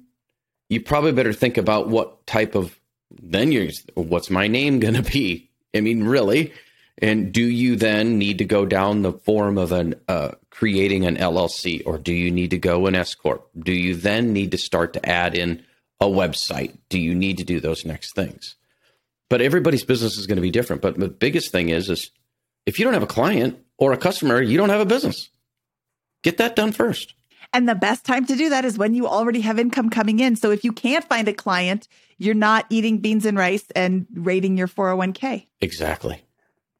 you 0.70 0.82
probably 0.82 1.12
better 1.12 1.34
think 1.34 1.56
about 1.56 1.88
what 1.88 2.26
type 2.26 2.56
of 2.56 2.80
then 3.12 3.52
you're 3.52 3.70
what's 3.94 4.32
my 4.32 4.48
name 4.48 4.80
going 4.80 4.96
to 4.96 5.04
be? 5.04 5.52
I 5.76 5.82
mean, 5.82 6.04
really? 6.04 6.52
And 6.98 7.32
do 7.32 7.44
you 7.44 7.76
then 7.76 8.18
need 8.18 8.40
to 8.40 8.44
go 8.44 8.66
down 8.66 9.04
the 9.04 9.14
form 9.14 9.60
of 9.60 9.72
an 9.72 9.94
uh, 10.08 10.32
creating 10.50 11.06
an 11.06 11.18
LLC, 11.18 11.84
or 11.86 12.00
do 12.00 12.12
you 12.12 12.32
need 12.32 12.50
to 12.50 12.58
go 12.58 12.88
an 12.88 12.96
S 12.96 13.14
corp? 13.14 13.52
Do 13.56 13.72
you 13.72 13.94
then 13.94 14.34
need 14.34 14.50
to 14.50 14.58
start 14.58 14.94
to 14.94 15.08
add 15.08 15.36
in 15.36 15.64
a 16.00 16.08
website? 16.08 16.76
Do 16.90 16.98
you 16.98 17.14
need 17.14 17.38
to 17.38 17.44
do 17.44 17.60
those 17.60 17.86
next 17.86 18.16
things? 18.16 18.56
But 19.30 19.44
everybody's 19.44 19.86
business 19.86 20.18
is 20.18 20.26
going 20.26 20.38
to 20.38 20.42
be 20.42 20.50
different. 20.50 20.82
But 20.82 20.98
the 20.98 21.08
biggest 21.08 21.52
thing 21.52 21.70
is, 21.70 21.88
is 21.88 22.10
if 22.66 22.80
you 22.80 22.86
don't 22.86 22.94
have 22.94 23.04
a 23.04 23.08
client 23.08 23.60
or 23.78 23.94
a 23.94 23.98
customer, 23.98 24.42
you 24.42 24.58
don't 24.58 24.70
have 24.70 24.82
a 24.82 24.86
business. 24.86 25.30
Get 26.24 26.38
that 26.38 26.56
done 26.56 26.72
first. 26.72 27.16
And 27.52 27.68
the 27.68 27.76
best 27.76 28.06
time 28.06 28.26
to 28.26 28.36
do 28.36 28.50
that 28.50 28.64
is 28.64 28.78
when 28.78 28.94
you 28.94 29.08
already 29.08 29.42
have 29.42 29.58
income 29.58 29.90
coming 29.90 30.20
in. 30.20 30.36
So 30.36 30.52
if 30.52 30.64
you 30.64 30.72
can't 30.72 31.04
find 31.04 31.28
a 31.28 31.34
client, 31.34 31.88
you're 32.18 32.36
not 32.36 32.66
eating 32.70 33.00
beans 33.00 33.26
and 33.26 33.38
rice 33.38 33.66
and 33.76 34.06
raiding 34.14 34.58
your 34.58 34.68
401k. 34.68 35.48
Exactly. 35.62 36.22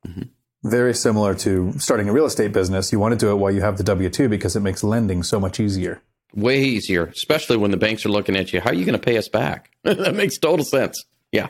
Mm-hmm. 0.08 0.24
Very 0.70 0.94
similar 0.94 1.34
to 1.36 1.74
starting 1.80 2.10
a 2.10 2.14
real 2.14 2.26
estate 2.26 2.52
business. 2.52 2.92
You 2.92 3.00
want 3.00 3.14
to 3.14 3.18
do 3.18 3.32
it 3.32 3.36
while 3.36 3.52
you 3.52 3.62
have 3.62 3.78
the 3.78 3.84
W 3.84 4.10
2 4.10 4.30
because 4.30 4.56
it 4.56 4.60
makes 4.60 4.84
lending 4.84 5.24
so 5.24 5.40
much 5.40 5.60
easier. 5.60 6.02
Way 6.36 6.62
easier, 6.62 7.06
especially 7.06 7.58
when 7.58 7.72
the 7.72 7.78
banks 7.78 8.06
are 8.06 8.10
looking 8.10 8.36
at 8.36 8.54
you. 8.54 8.62
How 8.62 8.70
are 8.70 8.76
you 8.76 8.86
going 8.86 9.00
to 9.00 9.04
pay 9.04 9.18
us 9.18 9.30
back? 9.30 9.72
that 9.84 10.14
makes 10.14 10.38
total 10.38 10.66
sense. 10.66 11.04
Yeah. 11.32 11.48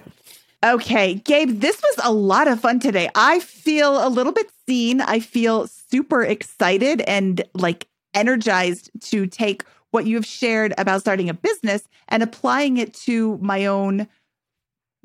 Okay, 0.63 1.13
Gabe, 1.15 1.61
this 1.61 1.81
was 1.81 2.05
a 2.05 2.11
lot 2.11 2.49
of 2.49 2.59
fun 2.59 2.81
today. 2.81 3.09
I 3.15 3.39
feel 3.39 4.05
a 4.05 4.09
little 4.09 4.33
bit 4.33 4.51
seen. 4.67 4.99
I 4.99 5.21
feel 5.21 5.67
super 5.67 6.21
excited 6.21 6.99
and 7.01 7.41
like 7.53 7.87
energized 8.13 8.91
to 9.03 9.25
take 9.25 9.63
what 9.91 10.05
you've 10.05 10.25
shared 10.25 10.73
about 10.77 10.99
starting 10.99 11.29
a 11.29 11.33
business 11.33 11.87
and 12.09 12.21
applying 12.21 12.75
it 12.75 12.93
to 12.93 13.37
my 13.41 13.67
own 13.67 14.05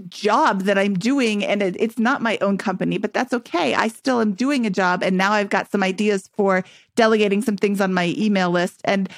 job 0.08 0.62
that 0.62 0.76
I'm 0.76 0.94
doing. 0.94 1.44
And 1.44 1.62
it, 1.62 1.76
it's 1.78 2.00
not 2.00 2.20
my 2.20 2.36
own 2.40 2.58
company, 2.58 2.98
but 2.98 3.14
that's 3.14 3.32
okay. 3.32 3.74
I 3.74 3.86
still 3.86 4.20
am 4.20 4.32
doing 4.32 4.66
a 4.66 4.70
job. 4.70 5.04
And 5.04 5.16
now 5.16 5.30
I've 5.32 5.50
got 5.50 5.70
some 5.70 5.84
ideas 5.84 6.28
for 6.36 6.64
delegating 6.96 7.42
some 7.42 7.56
things 7.56 7.80
on 7.80 7.94
my 7.94 8.12
email 8.18 8.50
list. 8.50 8.80
And, 8.84 9.08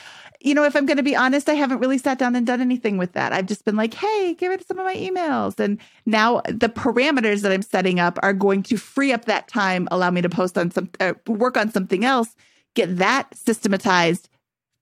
you 0.41 0.55
know, 0.55 0.64
if 0.64 0.76
I'm 0.76 0.87
going 0.87 0.97
to 0.97 1.03
be 1.03 1.16
honest, 1.16 1.49
I 1.49 1.55
haven't 1.55 1.78
really 1.78 1.99
sat 1.99 2.18
down 2.18 2.37
and 2.37 2.47
done 2.47 2.61
anything 2.61 2.99
with 2.99 3.12
that. 3.12 3.32
I've 3.32 3.47
just 3.47 3.64
been 3.64 3.76
like, 3.76 3.95
hey, 3.95 4.34
give 4.34 4.53
it 4.53 4.66
some 4.66 4.78
of 4.78 4.84
my 4.84 4.95
emails. 4.95 5.59
And 5.59 5.78
now 6.05 6.43
the 6.47 6.68
parameters 6.68 7.43
that 7.43 7.53
I'm 7.53 7.62
setting 7.62 8.01
up 8.01 8.18
are 8.22 8.32
going 8.32 8.62
to 8.64 8.76
free 8.76 9.12
up 9.12 9.24
that 9.26 9.49
time, 9.49 9.89
allow 9.91 10.11
me 10.11 10.22
to 10.22 10.28
post 10.28 10.57
on 10.59 10.70
some, 10.70 10.91
uh, 11.01 11.14
work 11.26 11.57
on 11.57 11.70
something 11.70 12.05
else, 12.05 12.34
get 12.74 12.99
that 12.99 13.34
systematized 13.37 14.28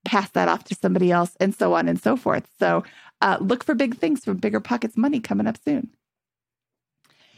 pass 0.04 0.30
that 0.30 0.48
off 0.48 0.64
to 0.64 0.74
somebody 0.74 1.10
else, 1.10 1.36
and 1.40 1.54
so 1.54 1.74
on 1.74 1.88
and 1.88 2.00
so 2.00 2.16
forth. 2.16 2.46
So 2.58 2.84
uh, 3.20 3.38
look 3.40 3.64
for 3.64 3.74
big 3.74 3.96
things 3.96 4.24
from 4.24 4.36
Bigger 4.36 4.60
Pockets 4.60 4.96
Money 4.96 5.20
coming 5.20 5.46
up 5.46 5.56
soon. 5.64 5.90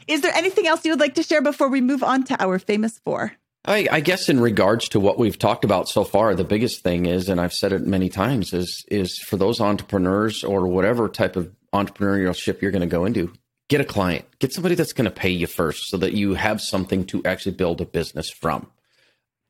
Is 0.07 0.21
there 0.21 0.33
anything 0.35 0.67
else 0.67 0.85
you 0.85 0.91
would 0.91 0.99
like 0.99 1.15
to 1.15 1.23
share 1.23 1.41
before 1.41 1.69
we 1.69 1.81
move 1.81 2.03
on 2.03 2.23
to 2.25 2.41
our 2.41 2.59
famous 2.59 2.99
four? 2.99 3.33
I, 3.67 3.87
I, 3.91 3.99
guess 3.99 4.29
in 4.29 4.39
regards 4.39 4.87
to 4.89 4.99
what 4.99 5.19
we've 5.19 5.37
talked 5.37 5.65
about 5.65 5.89
so 5.89 6.05
far, 6.05 6.33
the 6.33 6.45
biggest 6.45 6.83
thing 6.83 7.05
is, 7.05 7.27
and 7.27 7.39
I've 7.39 7.53
said 7.53 7.73
it 7.73 7.85
many 7.85 8.07
times, 8.07 8.53
is 8.53 8.85
is 8.87 9.19
for 9.19 9.35
those 9.35 9.59
entrepreneurs 9.59 10.43
or 10.43 10.67
whatever 10.67 11.09
type 11.09 11.35
of 11.35 11.53
entrepreneurship 11.73 12.61
you're 12.61 12.71
going 12.71 12.81
to 12.81 12.87
go 12.87 13.03
into, 13.03 13.33
get 13.67 13.81
a 13.81 13.85
client, 13.85 14.25
get 14.39 14.53
somebody 14.53 14.75
that's 14.75 14.93
going 14.93 15.05
to 15.05 15.11
pay 15.11 15.29
you 15.29 15.47
first, 15.47 15.89
so 15.89 15.97
that 15.97 16.13
you 16.13 16.35
have 16.35 16.61
something 16.61 17.05
to 17.07 17.21
actually 17.25 17.55
build 17.55 17.81
a 17.81 17.85
business 17.85 18.29
from. 18.29 18.71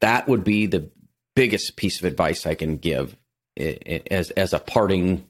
That 0.01 0.27
would 0.27 0.43
be 0.43 0.65
the 0.65 0.89
biggest 1.35 1.75
piece 1.75 1.99
of 1.99 2.05
advice 2.05 2.47
I 2.47 2.55
can 2.55 2.77
give 2.77 3.15
as 3.55 4.31
as 4.31 4.51
a 4.51 4.59
parting 4.59 5.27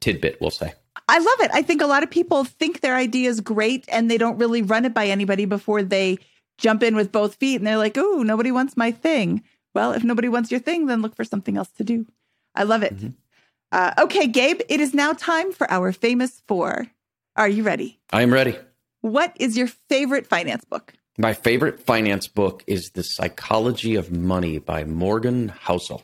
tidbit, 0.00 0.40
we'll 0.40 0.50
say. 0.50 0.74
I 1.08 1.18
love 1.18 1.40
it. 1.40 1.50
I 1.54 1.62
think 1.62 1.80
a 1.80 1.86
lot 1.86 2.02
of 2.02 2.10
people 2.10 2.42
think 2.42 2.80
their 2.80 2.96
idea 2.96 3.28
is 3.28 3.40
great 3.40 3.84
and 3.88 4.10
they 4.10 4.18
don't 4.18 4.38
really 4.38 4.62
run 4.62 4.84
it 4.84 4.94
by 4.94 5.06
anybody 5.06 5.44
before 5.44 5.82
they 5.82 6.18
jump 6.62 6.82
in 6.82 6.96
with 6.96 7.12
both 7.12 7.34
feet 7.34 7.56
and 7.56 7.66
they're 7.66 7.76
like, 7.76 7.98
"Oh, 7.98 8.22
nobody 8.22 8.50
wants 8.50 8.76
my 8.76 8.90
thing." 8.90 9.42
Well, 9.74 9.92
if 9.92 10.04
nobody 10.04 10.28
wants 10.28 10.50
your 10.50 10.60
thing, 10.60 10.86
then 10.86 11.02
look 11.02 11.14
for 11.14 11.24
something 11.24 11.56
else 11.56 11.70
to 11.72 11.84
do. 11.84 12.06
I 12.54 12.62
love 12.62 12.82
it. 12.82 12.96
Mm-hmm. 12.96 13.08
Uh, 13.72 13.92
okay, 13.98 14.26
Gabe, 14.26 14.60
it 14.68 14.80
is 14.80 14.94
now 14.94 15.12
time 15.12 15.52
for 15.52 15.70
our 15.70 15.92
famous 15.92 16.42
four. 16.46 16.86
Are 17.36 17.48
you 17.48 17.62
ready? 17.62 17.98
I 18.12 18.22
am 18.22 18.32
ready. 18.32 18.56
What 19.00 19.34
is 19.40 19.56
your 19.56 19.66
favorite 19.66 20.26
finance 20.26 20.64
book? 20.64 20.92
My 21.18 21.32
favorite 21.32 21.80
finance 21.80 22.28
book 22.28 22.62
is 22.66 22.90
The 22.94 23.02
Psychology 23.02 23.96
of 23.96 24.12
Money 24.12 24.58
by 24.58 24.84
Morgan 24.84 25.48
Housel. 25.64 26.02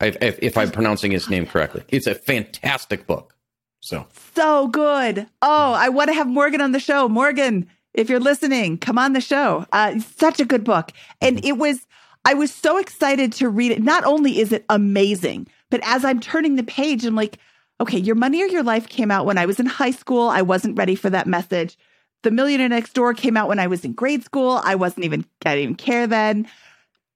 If, 0.00 0.16
if, 0.22 0.38
if, 0.40 0.56
I'm 0.56 0.70
pronouncing 0.70 1.10
his 1.10 1.28
name 1.28 1.46
correctly, 1.46 1.84
it's 1.88 2.06
a 2.06 2.14
fantastic 2.14 3.06
book. 3.06 3.36
So 3.80 4.06
so 4.34 4.68
good. 4.68 5.26
Oh, 5.40 5.72
I 5.72 5.88
want 5.88 6.08
to 6.08 6.14
have 6.14 6.26
Morgan 6.26 6.60
on 6.60 6.72
the 6.72 6.80
show. 6.80 7.08
Morgan, 7.08 7.68
if 7.94 8.08
you're 8.08 8.20
listening, 8.20 8.78
come 8.78 8.98
on 8.98 9.12
the 9.12 9.20
show. 9.20 9.66
Uh, 9.72 9.98
such 9.98 10.40
a 10.40 10.44
good 10.44 10.64
book, 10.64 10.92
and 11.20 11.44
it 11.44 11.58
was. 11.58 11.86
I 12.22 12.34
was 12.34 12.52
so 12.52 12.76
excited 12.76 13.32
to 13.34 13.48
read 13.48 13.72
it. 13.72 13.82
Not 13.82 14.04
only 14.04 14.40
is 14.40 14.52
it 14.52 14.66
amazing, 14.68 15.46
but 15.70 15.80
as 15.84 16.04
I'm 16.04 16.20
turning 16.20 16.56
the 16.56 16.62
page, 16.62 17.06
I'm 17.06 17.14
like, 17.14 17.38
okay, 17.80 17.98
Your 17.98 18.14
Money 18.14 18.42
or 18.42 18.46
Your 18.46 18.62
Life 18.62 18.90
came 18.90 19.10
out 19.10 19.24
when 19.24 19.38
I 19.38 19.46
was 19.46 19.58
in 19.58 19.64
high 19.64 19.90
school. 19.90 20.28
I 20.28 20.42
wasn't 20.42 20.76
ready 20.76 20.94
for 20.94 21.08
that 21.08 21.26
message. 21.26 21.78
The 22.22 22.30
Millionaire 22.30 22.68
Next 22.68 22.92
Door 22.92 23.14
came 23.14 23.38
out 23.38 23.48
when 23.48 23.58
I 23.58 23.66
was 23.66 23.86
in 23.86 23.94
grade 23.94 24.22
school. 24.22 24.60
I 24.62 24.74
wasn't 24.74 25.06
even, 25.06 25.24
I 25.46 25.54
didn't 25.54 25.62
even 25.62 25.74
care 25.76 26.06
then. 26.06 26.46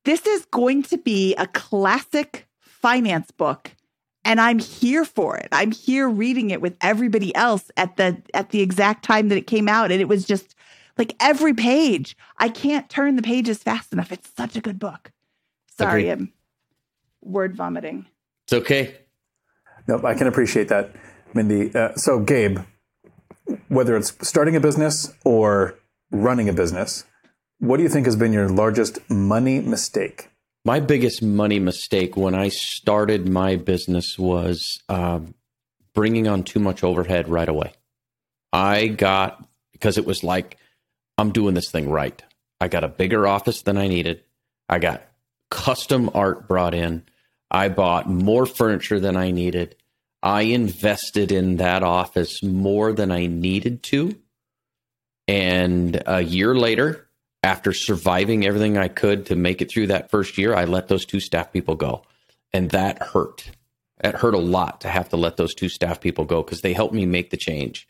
This 0.07 0.27
is 0.27 0.47
going 0.47 0.83
to 0.85 0.97
be 0.97 1.35
a 1.35 1.47
classic 1.49 2.47
finance 2.61 3.31
book 3.31 3.71
and 4.25 4.41
I'm 4.41 4.59
here 4.59 5.05
for 5.05 5.37
it. 5.37 5.49
I'm 5.53 5.71
here 5.71 6.09
reading 6.09 6.51
it 6.51 6.61
with 6.61 6.77
everybody 6.81 7.35
else 7.35 7.71
at 7.77 7.97
the 7.97 8.21
at 8.33 8.51
the 8.51 8.61
exact 8.61 9.05
time 9.05 9.29
that 9.29 9.39
it 9.39 9.47
came 9.47 9.69
out 9.69 9.91
and 9.91 10.01
it 10.01 10.09
was 10.09 10.25
just 10.25 10.55
like 10.99 11.15
every 11.21 11.55
page. 11.55 12.17
I 12.39 12.49
can't 12.49 12.89
turn 12.89 13.17
the 13.17 13.23
pages 13.23 13.63
fast 13.63 13.93
enough. 13.93 14.13
It's 14.13 14.31
such 14.37 14.57
a 14.57 14.61
good 14.61 14.79
book. 14.79 15.13
Sorry, 15.77 16.09
Agreed. 16.09 16.13
I'm 16.13 16.33
word 17.23 17.57
vomiting. 17.57 18.07
It's 18.45 18.53
okay. 18.53 18.97
Nope, 19.87 20.05
I 20.05 20.15
can 20.15 20.27
appreciate 20.27 20.69
that, 20.69 20.95
Mindy. 21.35 21.75
Uh, 21.75 21.95
so, 21.95 22.21
Gabe, 22.21 22.59
whether 23.69 23.97
it's 23.97 24.15
starting 24.27 24.57
a 24.57 24.61
business 24.61 25.13
or 25.25 25.79
running 26.11 26.49
a 26.49 26.53
business, 26.53 27.05
what 27.59 27.77
do 27.79 27.83
you 27.83 27.89
think 27.89 28.07
has 28.07 28.17
been 28.17 28.33
your 28.33 28.49
largest 28.49 28.99
money 29.11 29.61
mistake? 29.61 30.31
My 30.65 30.81
biggest 30.81 31.23
money 31.23 31.59
mistake 31.59 32.17
when 32.17 32.35
I 32.35 32.49
started 32.49 33.29
my 33.29 33.57
business 33.57 34.19
was 34.19 34.83
um, 34.89 35.35
bringing 35.95 36.27
on 36.27 36.43
too 36.43 36.59
much 36.59 36.83
overhead 36.83 37.29
right 37.29 37.49
away. 37.49 37.73
I 38.53 38.87
got, 38.87 39.47
because 39.73 39.99
it 39.99 40.07
was 40.07 40.25
like, 40.25 40.57
I'm 41.19 41.33
doing 41.33 41.55
this 41.55 41.71
thing 41.71 41.89
right. 41.89 42.23
I 42.61 42.69
got 42.69 42.85
a 42.85 42.89
bigger 42.89 43.27
office 43.27 43.63
than 43.63 43.77
I 43.77 43.89
needed. 43.89 44.23
I 44.69 44.79
got 44.79 45.03
custom 45.51 46.11
art 46.15 46.49
brought 46.49 46.75
in. 46.75 47.05
I 47.51 47.69
bought 47.69 48.09
more 48.09 48.47
furniture 48.47 48.99
than 48.99 49.17
I 49.17 49.31
needed. 49.31 49.77
I 50.23 50.43
invested 50.43 51.31
in 51.31 51.57
that 51.57 51.83
office 51.83 52.43
more 52.43 52.93
than 52.93 53.13
I 53.13 53.27
needed 53.27 53.83
to. 53.85 54.17
And 55.29 56.03
a 56.07 56.23
year 56.23 56.55
later, 56.55 57.09
after 57.43 57.73
surviving 57.73 58.47
everything 58.47 58.79
I 58.79 58.89
could 58.89 59.27
to 59.27 59.37
make 59.37 59.61
it 59.61 59.71
through 59.71 59.89
that 59.89 60.11
first 60.11 60.39
year, 60.39 60.55
I 60.55 60.65
let 60.65 60.89
those 60.89 61.05
two 61.05 61.21
staff 61.21 61.53
people 61.53 61.75
go. 61.75 62.03
And 62.53 62.71
that 62.71 63.03
hurt. 63.03 63.51
It 64.03 64.15
hurt 64.15 64.35
a 64.35 64.39
lot 64.39 64.81
to 64.81 64.89
have 64.89 65.11
to 65.11 65.17
let 65.17 65.37
those 65.37 65.55
two 65.55 65.69
staff 65.69 66.01
people 66.01 66.25
go 66.25 66.43
because 66.43 66.63
they 66.63 66.73
helped 66.73 66.95
me 66.95 67.07
make 67.07 67.31
the 67.31 67.37
change. 67.37 67.87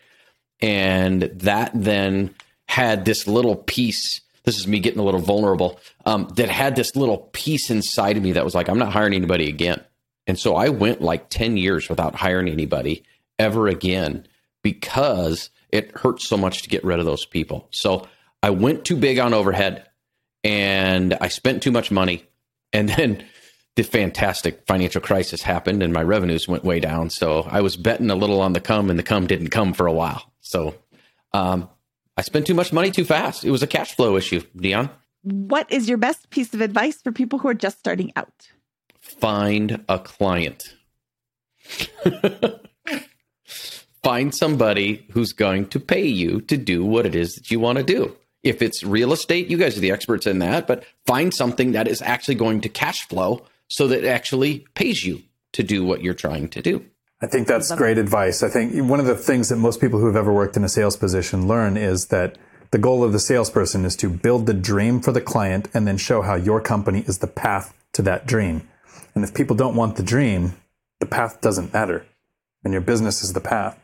And 0.61 1.23
that 1.23 1.71
then 1.75 2.35
had 2.69 3.05
this 3.05 3.27
little 3.27 3.57
piece. 3.57 4.21
This 4.45 4.59
is 4.59 4.67
me 4.67 4.81
getting 4.81 5.01
a 5.01 5.05
little 5.05 5.21
vulnerable. 5.21 5.81
Um, 6.07 6.29
that 6.37 6.49
had 6.49 6.77
this 6.77 6.97
little 6.97 7.19
piece 7.33 7.71
inside 7.71 8.17
of 8.17 8.23
me 8.23 8.33
that 8.33 8.45
was 8.45 8.55
like, 8.55 8.69
I'm 8.69 8.79
not 8.79 8.93
hiring 8.93 9.15
anybody 9.15 9.49
again. 9.49 9.83
And 10.27 10.39
so 10.39 10.57
I 10.57 10.71
went 10.71 11.03
like 11.03 11.29
10 11.29 11.57
years 11.57 11.89
without 11.89 12.15
hiring 12.15 12.49
anybody 12.49 13.05
ever 13.39 13.69
again 13.69 14.27
because 14.63 15.51
it 15.71 15.93
hurts 15.93 16.29
so 16.29 16.37
much 16.37 16.63
to 16.63 16.69
get 16.69 16.85
rid 16.85 16.99
of 16.99 17.05
those 17.05 17.27
people. 17.27 17.69
So 17.71 18.07
I 18.43 18.51
went 18.51 18.85
too 18.85 18.97
big 18.97 19.19
on 19.19 19.35
overhead 19.35 19.87
and 20.43 21.15
I 21.21 21.29
spent 21.29 21.63
too 21.63 21.73
much 21.73 21.91
money. 21.91 22.25
And 22.73 22.89
then 22.89 23.25
the 23.77 23.83
fantastic 23.83 24.67
financial 24.67 25.01
crisis 25.01 25.43
happened 25.43 25.83
and 25.83 25.93
my 25.93 26.03
revenues 26.03 26.47
went 26.47 26.65
way 26.65 26.81
down. 26.81 27.11
So 27.11 27.43
I 27.43 27.61
was 27.61 27.77
betting 27.77 28.11
a 28.11 28.15
little 28.15 28.41
on 28.41 28.53
the 28.53 28.61
come, 28.61 28.91
and 28.91 28.99
the 28.99 29.03
come 29.03 29.27
didn't 29.27 29.49
come 29.49 29.73
for 29.73 29.87
a 29.87 29.93
while. 29.93 30.31
So 30.41 30.75
um, 31.33 31.69
I 32.17 32.23
spent 32.23 32.47
too 32.47 32.55
much 32.55 32.73
money 32.73 32.91
too 32.91 33.05
fast. 33.05 33.45
It 33.45 33.51
was 33.51 33.63
a 33.63 33.67
cash 33.67 33.95
flow 33.97 34.17
issue, 34.17 34.43
Dion. 34.57 34.91
What 35.23 35.71
is 35.71 35.89
your 35.89 35.99
best 35.99 36.31
piece 36.31 36.55
of 36.55 36.61
advice 36.61 37.01
for 37.03 37.11
people 37.13 37.39
who 37.39 37.49
are 37.49 37.55
just 37.55 37.79
starting 37.79 38.13
out? 38.15 38.51
Find 39.01 39.85
a 39.89 39.99
client. 39.99 40.63
Find 44.03 44.35
somebody 44.35 45.07
who's 45.13 45.33
going 45.33 45.69
to 45.69 45.81
pay 45.81 46.05
you 46.07 46.43
to 46.43 46.57
do 46.57 46.85
what 46.85 47.07
it 47.07 47.15
is 47.15 47.35
that 47.35 47.51
you 47.51 47.59
want 47.59 47.79
to 47.79 47.85
do. 47.85 48.17
If 48.43 48.61
it's 48.61 48.85
real 48.85 49.15
estate, 49.15 49.49
you 49.49 49.57
guys 49.57 49.79
are 49.79 49.81
the 49.81 49.91
experts 49.91 50.27
in 50.27 50.41
that, 50.41 50.67
but 50.67 50.85
find 51.07 51.33
something 51.33 51.73
that 51.73 51.89
is 51.89 52.03
actually 52.03 52.35
going 52.35 52.61
to 52.61 52.69
cash 52.69 53.09
flow 53.09 53.47
so 53.69 53.89
that 53.89 54.05
it 54.05 54.09
actually 54.09 54.67
pays 54.75 55.05
you 55.05 55.23
to 55.53 55.63
do 55.63 55.85
what 55.85 56.03
you're 56.03 56.13
trying 56.13 56.49
to 56.49 56.61
do. 56.61 56.85
I 57.25 57.27
think 57.27 57.49
that's 57.49 57.75
great 57.75 57.97
advice. 57.97 58.43
I 58.43 58.51
think 58.51 58.75
one 58.87 59.01
of 59.01 59.07
the 59.07 59.17
things 59.17 59.49
that 59.49 59.57
most 59.57 59.81
people 59.81 59.99
who 59.99 60.05
have 60.09 60.15
ever 60.15 60.31
worked 60.31 60.59
in 60.59 60.65
a 60.65 60.69
sales 60.69 60.95
position 60.95 61.49
learn 61.49 61.79
is 61.79 62.09
that 62.09 62.37
the 62.71 62.77
goal 62.77 63.03
of 63.03 63.13
the 63.13 63.19
salesperson 63.19 63.87
is 63.87 63.97
to 63.97 64.11
build 64.11 64.45
the 64.45 64.53
dream 64.53 65.01
for 65.01 65.11
the 65.11 65.23
client 65.23 65.67
and 65.73 65.87
then 65.87 65.97
show 65.97 66.21
how 66.21 66.35
your 66.35 66.61
company 66.61 67.03
is 67.07 67.21
the 67.21 67.27
path 67.27 67.73
to 67.95 68.03
that 68.03 68.27
dream. 68.27 68.69
And 69.15 69.25
if 69.25 69.33
people 69.33 69.57
don't 69.57 69.75
want 69.75 69.97
the 69.97 70.03
dream, 70.03 70.53
the 71.01 71.07
path 71.07 71.41
doesn't 71.41 71.73
matter. 71.73 72.05
And 72.63 72.75
your 72.75 72.83
business 72.83 73.23
is 73.23 73.33
the 73.33 73.41
path. 73.41 73.83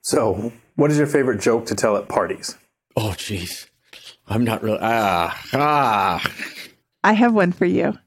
So, 0.00 0.54
what 0.76 0.90
is 0.90 0.96
your 0.96 1.06
favorite 1.06 1.42
joke 1.42 1.66
to 1.66 1.74
tell 1.74 1.98
at 1.98 2.08
parties? 2.08 2.56
Oh, 2.96 3.10
jeez. 3.10 3.66
I'm 4.26 4.44
not 4.44 4.62
really. 4.62 4.78
Ah, 4.80 5.38
ah. 5.52 6.32
I 7.04 7.12
have 7.12 7.34
one 7.34 7.52
for 7.52 7.66
you. 7.66 7.98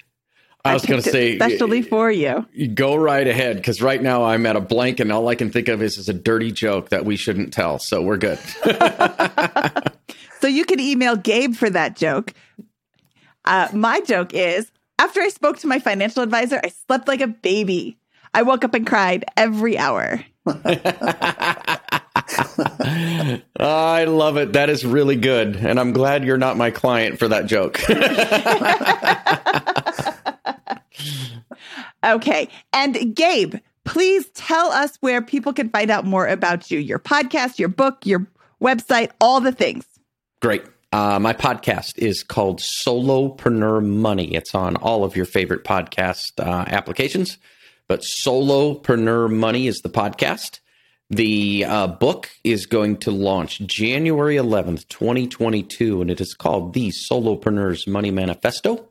I 0.66 0.74
was 0.74 0.86
going 0.86 1.02
to 1.02 1.10
say, 1.10 1.34
especially 1.34 1.82
for 1.82 2.12
you. 2.12 2.46
you 2.54 2.68
go 2.68 2.96
right 2.96 3.28
ahead 3.28 3.58
because 3.58 3.82
right 3.82 4.02
now 4.02 4.24
I'm 4.24 4.46
at 4.46 4.56
a 4.56 4.62
blank 4.62 5.00
and 5.00 5.12
all 5.12 5.28
I 5.28 5.36
can 5.36 5.52
think 5.52 5.68
of 5.68 5.82
is, 5.82 5.98
is 5.98 6.10
a 6.10 6.14
dirty 6.14 6.52
joke 6.52 6.90
that 6.90 7.06
we 7.06 7.16
shouldn't 7.16 7.54
tell. 7.54 7.80
So 7.80 8.02
we're 8.02 8.18
good. 8.18 8.40
So 10.46 10.50
you 10.50 10.64
can 10.64 10.80
email 10.80 11.16
Gabe 11.16 11.56
for 11.56 11.72
that 11.72 11.96
joke. 11.96 12.32
Uh, 13.46 13.68
my 13.74 14.00
joke 14.02 14.32
is 14.36 14.72
after 15.00 15.20
I 15.20 15.30
spoke 15.30 15.58
to 15.62 15.68
my 15.68 15.80
financial 15.80 16.22
advisor, 16.22 16.62
I 16.64 16.70
slept 16.70 17.08
like 17.08 17.22
a 17.22 17.28
baby. 17.28 17.98
I 18.32 18.44
woke 18.44 18.64
up 18.64 18.76
and 18.76 18.86
cried 18.86 19.26
every 19.36 19.76
hour. 19.76 20.24
I 23.60 24.06
love 24.08 24.38
it. 24.38 24.54
That 24.54 24.70
is 24.70 24.86
really 24.86 25.16
good. 25.16 25.56
And 25.56 25.80
I'm 25.80 25.94
glad 25.94 26.24
you're 26.24 26.38
not 26.38 26.58
my 26.58 26.70
client 26.70 27.18
for 27.18 27.28
that 27.28 27.48
joke. 27.48 27.80
Okay. 32.04 32.50
And 32.74 33.16
Gabe, 33.16 33.56
please 33.84 34.28
tell 34.30 34.72
us 34.72 34.98
where 35.02 35.22
people 35.22 35.54
can 35.54 35.70
find 35.70 35.90
out 35.90 36.06
more 36.06 36.28
about 36.28 36.70
you 36.72 36.80
your 36.80 37.00
podcast, 37.00 37.60
your 37.60 37.70
book, 37.70 38.06
your 38.06 38.28
website, 38.62 39.12
all 39.22 39.40
the 39.42 39.52
things. 39.52 39.86
Great. 40.42 40.64
Uh, 40.92 41.20
my 41.20 41.34
podcast 41.34 41.98
is 41.98 42.24
called 42.24 42.62
Solopreneur 42.86 43.86
Money. 43.86 44.34
It's 44.34 44.56
on 44.56 44.76
all 44.78 45.04
of 45.04 45.16
your 45.16 45.26
favorite 45.26 45.64
podcast 45.64 46.40
uh, 46.40 46.66
applications, 46.68 47.38
but 47.88 48.06
Solopreneur 48.26 49.30
Money 49.30 49.68
is 49.68 49.80
the 49.80 49.90
podcast. 49.90 50.60
The 51.10 51.66
uh, 51.66 51.88
book 51.88 52.30
is 52.44 52.66
going 52.66 52.98
to 52.98 53.12
launch 53.12 53.60
January 53.60 54.38
11th, 54.38 54.88
2022, 54.88 56.02
and 56.02 56.10
it 56.10 56.20
is 56.20 56.34
called 56.34 56.74
The 56.74 56.92
Solopreneur's 56.92 57.86
Money 57.86 58.10
Manifesto, 58.10 58.88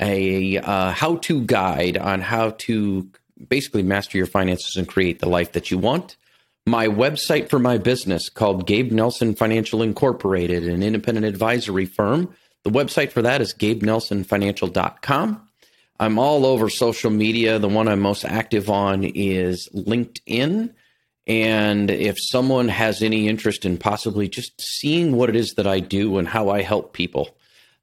a 0.00 0.58
uh, 0.58 0.90
how 0.92 1.16
to 1.16 1.42
guide 1.42 1.96
on 1.96 2.20
how 2.20 2.50
to 2.50 3.08
basically 3.48 3.82
master 3.82 4.18
your 4.18 4.26
finances 4.26 4.76
and 4.76 4.88
create 4.88 5.20
the 5.20 5.28
life 5.28 5.52
that 5.52 5.70
you 5.70 5.78
want. 5.78 6.16
My 6.66 6.88
website 6.88 7.50
for 7.50 7.58
my 7.58 7.76
business 7.76 8.28
called 8.28 8.66
Gabe 8.66 8.90
Nelson 8.90 9.34
Financial 9.34 9.82
Incorporated, 9.82 10.66
an 10.66 10.82
independent 10.82 11.26
advisory 11.26 11.84
firm. 11.84 12.34
The 12.62 12.70
website 12.70 13.12
for 13.12 13.20
that 13.22 13.42
is 13.42 13.52
gabenelsonfinancial.com. 13.52 15.48
I'm 16.00 16.18
all 16.18 16.46
over 16.46 16.68
social 16.68 17.10
media. 17.10 17.58
The 17.58 17.68
one 17.68 17.86
I'm 17.86 18.00
most 18.00 18.24
active 18.24 18.70
on 18.70 19.04
is 19.04 19.68
LinkedIn. 19.74 20.72
And 21.26 21.90
if 21.90 22.16
someone 22.18 22.68
has 22.68 23.02
any 23.02 23.28
interest 23.28 23.64
in 23.64 23.78
possibly 23.78 24.28
just 24.28 24.60
seeing 24.60 25.16
what 25.16 25.28
it 25.28 25.36
is 25.36 25.54
that 25.54 25.66
I 25.66 25.80
do 25.80 26.18
and 26.18 26.28
how 26.28 26.50
I 26.50 26.62
help 26.62 26.92
people, 26.92 27.36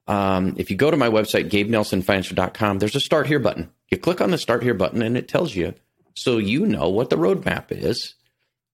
um, 0.08 0.56
if 0.58 0.70
you 0.70 0.78
go 0.78 0.92
to 0.92 0.98
my 0.98 1.10
website, 1.10 1.50
gabenelsonfinancial.com, 1.50 2.80
there's 2.80 2.96
a 2.96 3.00
start 3.00 3.28
here 3.28 3.40
button. 3.40 3.72
You 3.90 3.98
click 3.98 4.22
on 4.22 4.32
the 4.32 4.38
start 4.38 4.64
here 4.64 4.74
button 4.74 5.02
and 5.02 5.18
it 5.18 5.28
tells 5.28 5.56
you 5.56 5.74
so 6.16 6.38
you 6.38 6.66
know 6.66 6.90
what 6.90 7.10
the 7.10 7.18
roadmap 7.18 7.66
is 7.72 8.16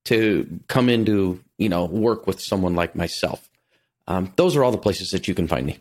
to 0.06 0.60
come 0.68 0.90
into, 0.90 1.44
you 1.58 1.70
know, 1.70 1.86
work 1.86 2.28
with 2.28 2.40
someone 2.40 2.76
like 2.76 2.96
myself. 2.96 3.50
Um, 4.08 4.32
those 4.38 4.56
are 4.56 4.64
all 4.64 4.72
the 4.72 4.78
places 4.78 5.10
that 5.10 5.28
you 5.28 5.36
can 5.36 5.48
find 5.48 5.66
me. 5.66 5.80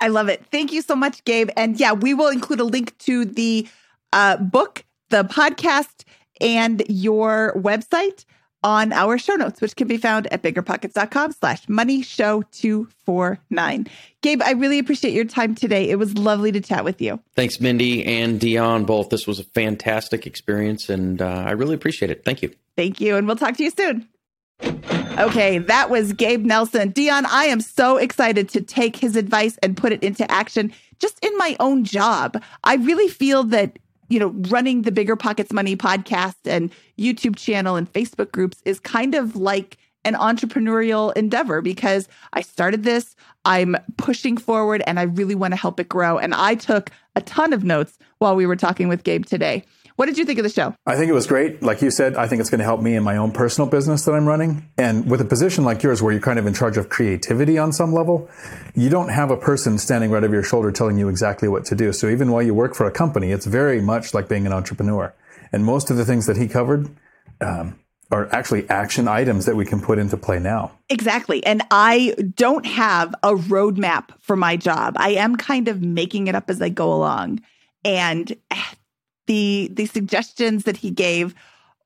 I 0.00 0.08
love 0.08 0.28
it. 0.28 0.44
Thank 0.50 0.72
you 0.72 0.82
so 0.82 0.94
much, 0.94 1.24
Gabe. 1.24 1.50
And 1.56 1.80
yeah, 1.80 1.92
we 1.92 2.14
will 2.14 2.28
include 2.28 2.60
a 2.60 2.64
link 2.64 2.96
to 2.98 3.24
the 3.24 3.66
uh, 4.12 4.36
book, 4.36 4.84
the 5.10 5.24
podcast, 5.24 6.04
and 6.40 6.82
your 6.88 7.54
website 7.56 8.24
on 8.66 8.92
our 8.92 9.16
show 9.16 9.36
notes, 9.36 9.60
which 9.60 9.76
can 9.76 9.86
be 9.86 9.96
found 9.96 10.26
at 10.32 10.42
biggerpockets.com 10.42 11.30
slash 11.30 11.68
money 11.68 12.02
show 12.02 12.42
249. 12.50 13.86
Gabe, 14.22 14.42
I 14.42 14.50
really 14.52 14.80
appreciate 14.80 15.14
your 15.14 15.24
time 15.24 15.54
today. 15.54 15.88
It 15.88 16.00
was 16.00 16.18
lovely 16.18 16.50
to 16.50 16.60
chat 16.60 16.84
with 16.84 17.00
you. 17.00 17.20
Thanks, 17.36 17.60
Mindy 17.60 18.04
and 18.04 18.40
Dion, 18.40 18.84
both. 18.84 19.08
This 19.08 19.24
was 19.24 19.38
a 19.38 19.44
fantastic 19.44 20.26
experience 20.26 20.90
and 20.90 21.22
uh, 21.22 21.44
I 21.46 21.52
really 21.52 21.76
appreciate 21.76 22.10
it. 22.10 22.24
Thank 22.24 22.42
you. 22.42 22.52
Thank 22.76 23.00
you. 23.00 23.14
And 23.14 23.28
we'll 23.28 23.36
talk 23.36 23.56
to 23.56 23.62
you 23.62 23.70
soon. 23.70 24.08
Okay, 25.18 25.58
that 25.58 25.88
was 25.88 26.12
Gabe 26.12 26.44
Nelson. 26.44 26.90
Dion, 26.90 27.24
I 27.26 27.44
am 27.44 27.60
so 27.60 27.96
excited 27.98 28.48
to 28.50 28.60
take 28.60 28.96
his 28.96 29.14
advice 29.14 29.56
and 29.62 29.76
put 29.76 29.92
it 29.92 30.02
into 30.02 30.30
action 30.30 30.72
just 30.98 31.24
in 31.24 31.36
my 31.38 31.56
own 31.60 31.84
job. 31.84 32.42
I 32.64 32.76
really 32.76 33.08
feel 33.08 33.44
that, 33.44 33.78
you 34.08 34.18
know, 34.18 34.28
running 34.48 34.82
the 34.82 34.92
Bigger 34.92 35.16
Pockets 35.16 35.52
Money 35.52 35.76
podcast 35.76 36.36
and 36.44 36.70
YouTube 36.98 37.36
channel 37.36 37.76
and 37.76 37.92
Facebook 37.92 38.32
groups 38.32 38.62
is 38.64 38.80
kind 38.80 39.14
of 39.14 39.36
like 39.36 39.78
an 40.04 40.14
entrepreneurial 40.14 41.12
endeavor 41.16 41.60
because 41.60 42.08
I 42.32 42.40
started 42.40 42.84
this, 42.84 43.16
I'm 43.44 43.76
pushing 43.96 44.36
forward, 44.36 44.82
and 44.86 45.00
I 45.00 45.02
really 45.02 45.34
want 45.34 45.52
to 45.52 45.56
help 45.56 45.80
it 45.80 45.88
grow. 45.88 46.16
And 46.16 46.32
I 46.32 46.54
took 46.54 46.90
a 47.16 47.20
ton 47.20 47.52
of 47.52 47.64
notes 47.64 47.98
while 48.18 48.36
we 48.36 48.46
were 48.46 48.56
talking 48.56 48.86
with 48.86 49.02
Gabe 49.02 49.26
today. 49.26 49.64
What 49.96 50.06
did 50.06 50.18
you 50.18 50.26
think 50.26 50.38
of 50.38 50.42
the 50.42 50.50
show? 50.50 50.74
I 50.84 50.96
think 50.96 51.08
it 51.08 51.14
was 51.14 51.26
great. 51.26 51.62
Like 51.62 51.80
you 51.80 51.90
said, 51.90 52.16
I 52.16 52.28
think 52.28 52.40
it's 52.40 52.50
going 52.50 52.58
to 52.58 52.64
help 52.64 52.82
me 52.82 52.96
in 52.96 53.02
my 53.02 53.16
own 53.16 53.32
personal 53.32 53.68
business 53.68 54.04
that 54.04 54.12
I'm 54.12 54.26
running. 54.26 54.68
And 54.76 55.10
with 55.10 55.22
a 55.22 55.24
position 55.24 55.64
like 55.64 55.82
yours, 55.82 56.02
where 56.02 56.12
you're 56.12 56.20
kind 56.20 56.38
of 56.38 56.46
in 56.46 56.52
charge 56.52 56.76
of 56.76 56.90
creativity 56.90 57.56
on 57.56 57.72
some 57.72 57.94
level, 57.94 58.28
you 58.74 58.90
don't 58.90 59.08
have 59.08 59.30
a 59.30 59.38
person 59.38 59.78
standing 59.78 60.10
right 60.10 60.22
over 60.22 60.34
your 60.34 60.42
shoulder 60.42 60.70
telling 60.70 60.98
you 60.98 61.08
exactly 61.08 61.48
what 61.48 61.64
to 61.66 61.74
do. 61.74 61.94
So 61.94 62.08
even 62.08 62.30
while 62.30 62.42
you 62.42 62.52
work 62.52 62.74
for 62.74 62.86
a 62.86 62.90
company, 62.90 63.32
it's 63.32 63.46
very 63.46 63.80
much 63.80 64.12
like 64.12 64.28
being 64.28 64.46
an 64.46 64.52
entrepreneur. 64.52 65.14
And 65.50 65.64
most 65.64 65.90
of 65.90 65.96
the 65.96 66.04
things 66.04 66.26
that 66.26 66.36
he 66.36 66.46
covered 66.46 66.90
um, 67.40 67.78
are 68.10 68.30
actually 68.34 68.68
action 68.68 69.08
items 69.08 69.46
that 69.46 69.56
we 69.56 69.64
can 69.64 69.80
put 69.80 69.98
into 69.98 70.18
play 70.18 70.38
now. 70.38 70.72
Exactly. 70.90 71.44
And 71.46 71.62
I 71.70 72.14
don't 72.34 72.66
have 72.66 73.14
a 73.22 73.32
roadmap 73.32 74.10
for 74.20 74.36
my 74.36 74.56
job. 74.56 74.94
I 74.98 75.12
am 75.12 75.36
kind 75.36 75.68
of 75.68 75.80
making 75.80 76.26
it 76.26 76.34
up 76.34 76.50
as 76.50 76.60
I 76.60 76.68
go 76.68 76.92
along. 76.92 77.40
And 77.82 78.36
the 79.26 79.70
the 79.72 79.86
suggestions 79.86 80.64
that 80.64 80.76
he 80.76 80.90
gave 80.90 81.34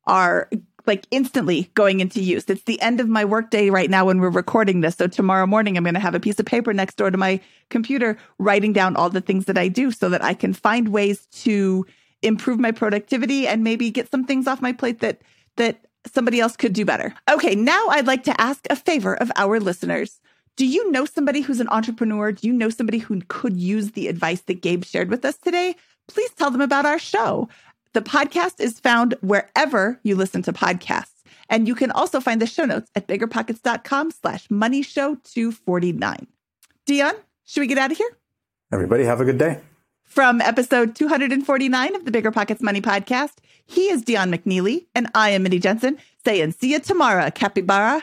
are 0.06 0.48
like 0.86 1.06
instantly 1.10 1.70
going 1.74 2.00
into 2.00 2.20
use. 2.20 2.44
It's 2.48 2.64
the 2.64 2.80
end 2.80 3.00
of 3.00 3.08
my 3.08 3.24
workday 3.24 3.70
right 3.70 3.90
now 3.90 4.06
when 4.06 4.18
we're 4.18 4.30
recording 4.30 4.80
this. 4.80 4.96
So 4.96 5.06
tomorrow 5.06 5.46
morning 5.46 5.76
I'm 5.76 5.84
going 5.84 5.94
to 5.94 6.00
have 6.00 6.14
a 6.14 6.20
piece 6.20 6.40
of 6.40 6.46
paper 6.46 6.72
next 6.72 6.96
door 6.96 7.10
to 7.10 7.18
my 7.18 7.40
computer 7.68 8.16
writing 8.38 8.72
down 8.72 8.96
all 8.96 9.10
the 9.10 9.20
things 9.20 9.44
that 9.44 9.58
I 9.58 9.68
do 9.68 9.90
so 9.90 10.08
that 10.08 10.24
I 10.24 10.34
can 10.34 10.52
find 10.52 10.88
ways 10.88 11.26
to 11.44 11.86
improve 12.22 12.58
my 12.58 12.72
productivity 12.72 13.46
and 13.46 13.62
maybe 13.62 13.90
get 13.90 14.10
some 14.10 14.24
things 14.24 14.46
off 14.46 14.62
my 14.62 14.72
plate 14.72 15.00
that 15.00 15.22
that 15.56 15.86
somebody 16.06 16.40
else 16.40 16.56
could 16.56 16.72
do 16.72 16.84
better. 16.84 17.14
Okay, 17.30 17.54
now 17.54 17.86
I'd 17.90 18.06
like 18.06 18.24
to 18.24 18.40
ask 18.40 18.66
a 18.70 18.76
favor 18.76 19.14
of 19.14 19.30
our 19.36 19.60
listeners. 19.60 20.20
Do 20.56 20.66
you 20.66 20.90
know 20.90 21.04
somebody 21.04 21.40
who's 21.40 21.60
an 21.60 21.68
entrepreneur? 21.68 22.32
Do 22.32 22.46
you 22.46 22.52
know 22.52 22.70
somebody 22.70 22.98
who 22.98 23.20
could 23.28 23.56
use 23.56 23.92
the 23.92 24.08
advice 24.08 24.40
that 24.42 24.62
Gabe 24.62 24.84
shared 24.84 25.10
with 25.10 25.24
us 25.24 25.36
today? 25.36 25.76
Please 26.08 26.30
tell 26.30 26.50
them 26.50 26.60
about 26.60 26.86
our 26.86 26.98
show. 26.98 27.48
The 27.92 28.02
podcast 28.02 28.60
is 28.60 28.78
found 28.80 29.14
wherever 29.20 29.98
you 30.02 30.14
listen 30.14 30.42
to 30.42 30.52
podcasts. 30.52 31.22
And 31.48 31.66
you 31.66 31.74
can 31.74 31.90
also 31.90 32.20
find 32.20 32.40
the 32.40 32.46
show 32.46 32.64
notes 32.64 32.90
at 32.94 33.08
biggerpockets.com 33.08 34.12
slash 34.12 34.50
money 34.50 34.82
show 34.82 35.16
249. 35.24 36.26
Dion, 36.86 37.14
should 37.44 37.60
we 37.60 37.66
get 37.66 37.78
out 37.78 37.90
of 37.90 37.98
here? 37.98 38.10
Everybody 38.72 39.04
have 39.04 39.20
a 39.20 39.24
good 39.24 39.38
day. 39.38 39.60
From 40.04 40.40
episode 40.40 40.94
249 40.96 41.94
of 41.94 42.04
the 42.04 42.10
Bigger 42.10 42.30
Pockets 42.32 42.60
Money 42.60 42.80
Podcast, 42.80 43.34
he 43.66 43.82
is 43.82 44.02
Dion 44.02 44.30
McNeeley, 44.32 44.86
and 44.94 45.08
I 45.14 45.30
am 45.30 45.44
Mindy 45.44 45.60
Jensen, 45.60 45.98
saying 46.24 46.52
see 46.52 46.72
you 46.72 46.80
tomorrow, 46.80 47.30
Capybara. 47.30 48.02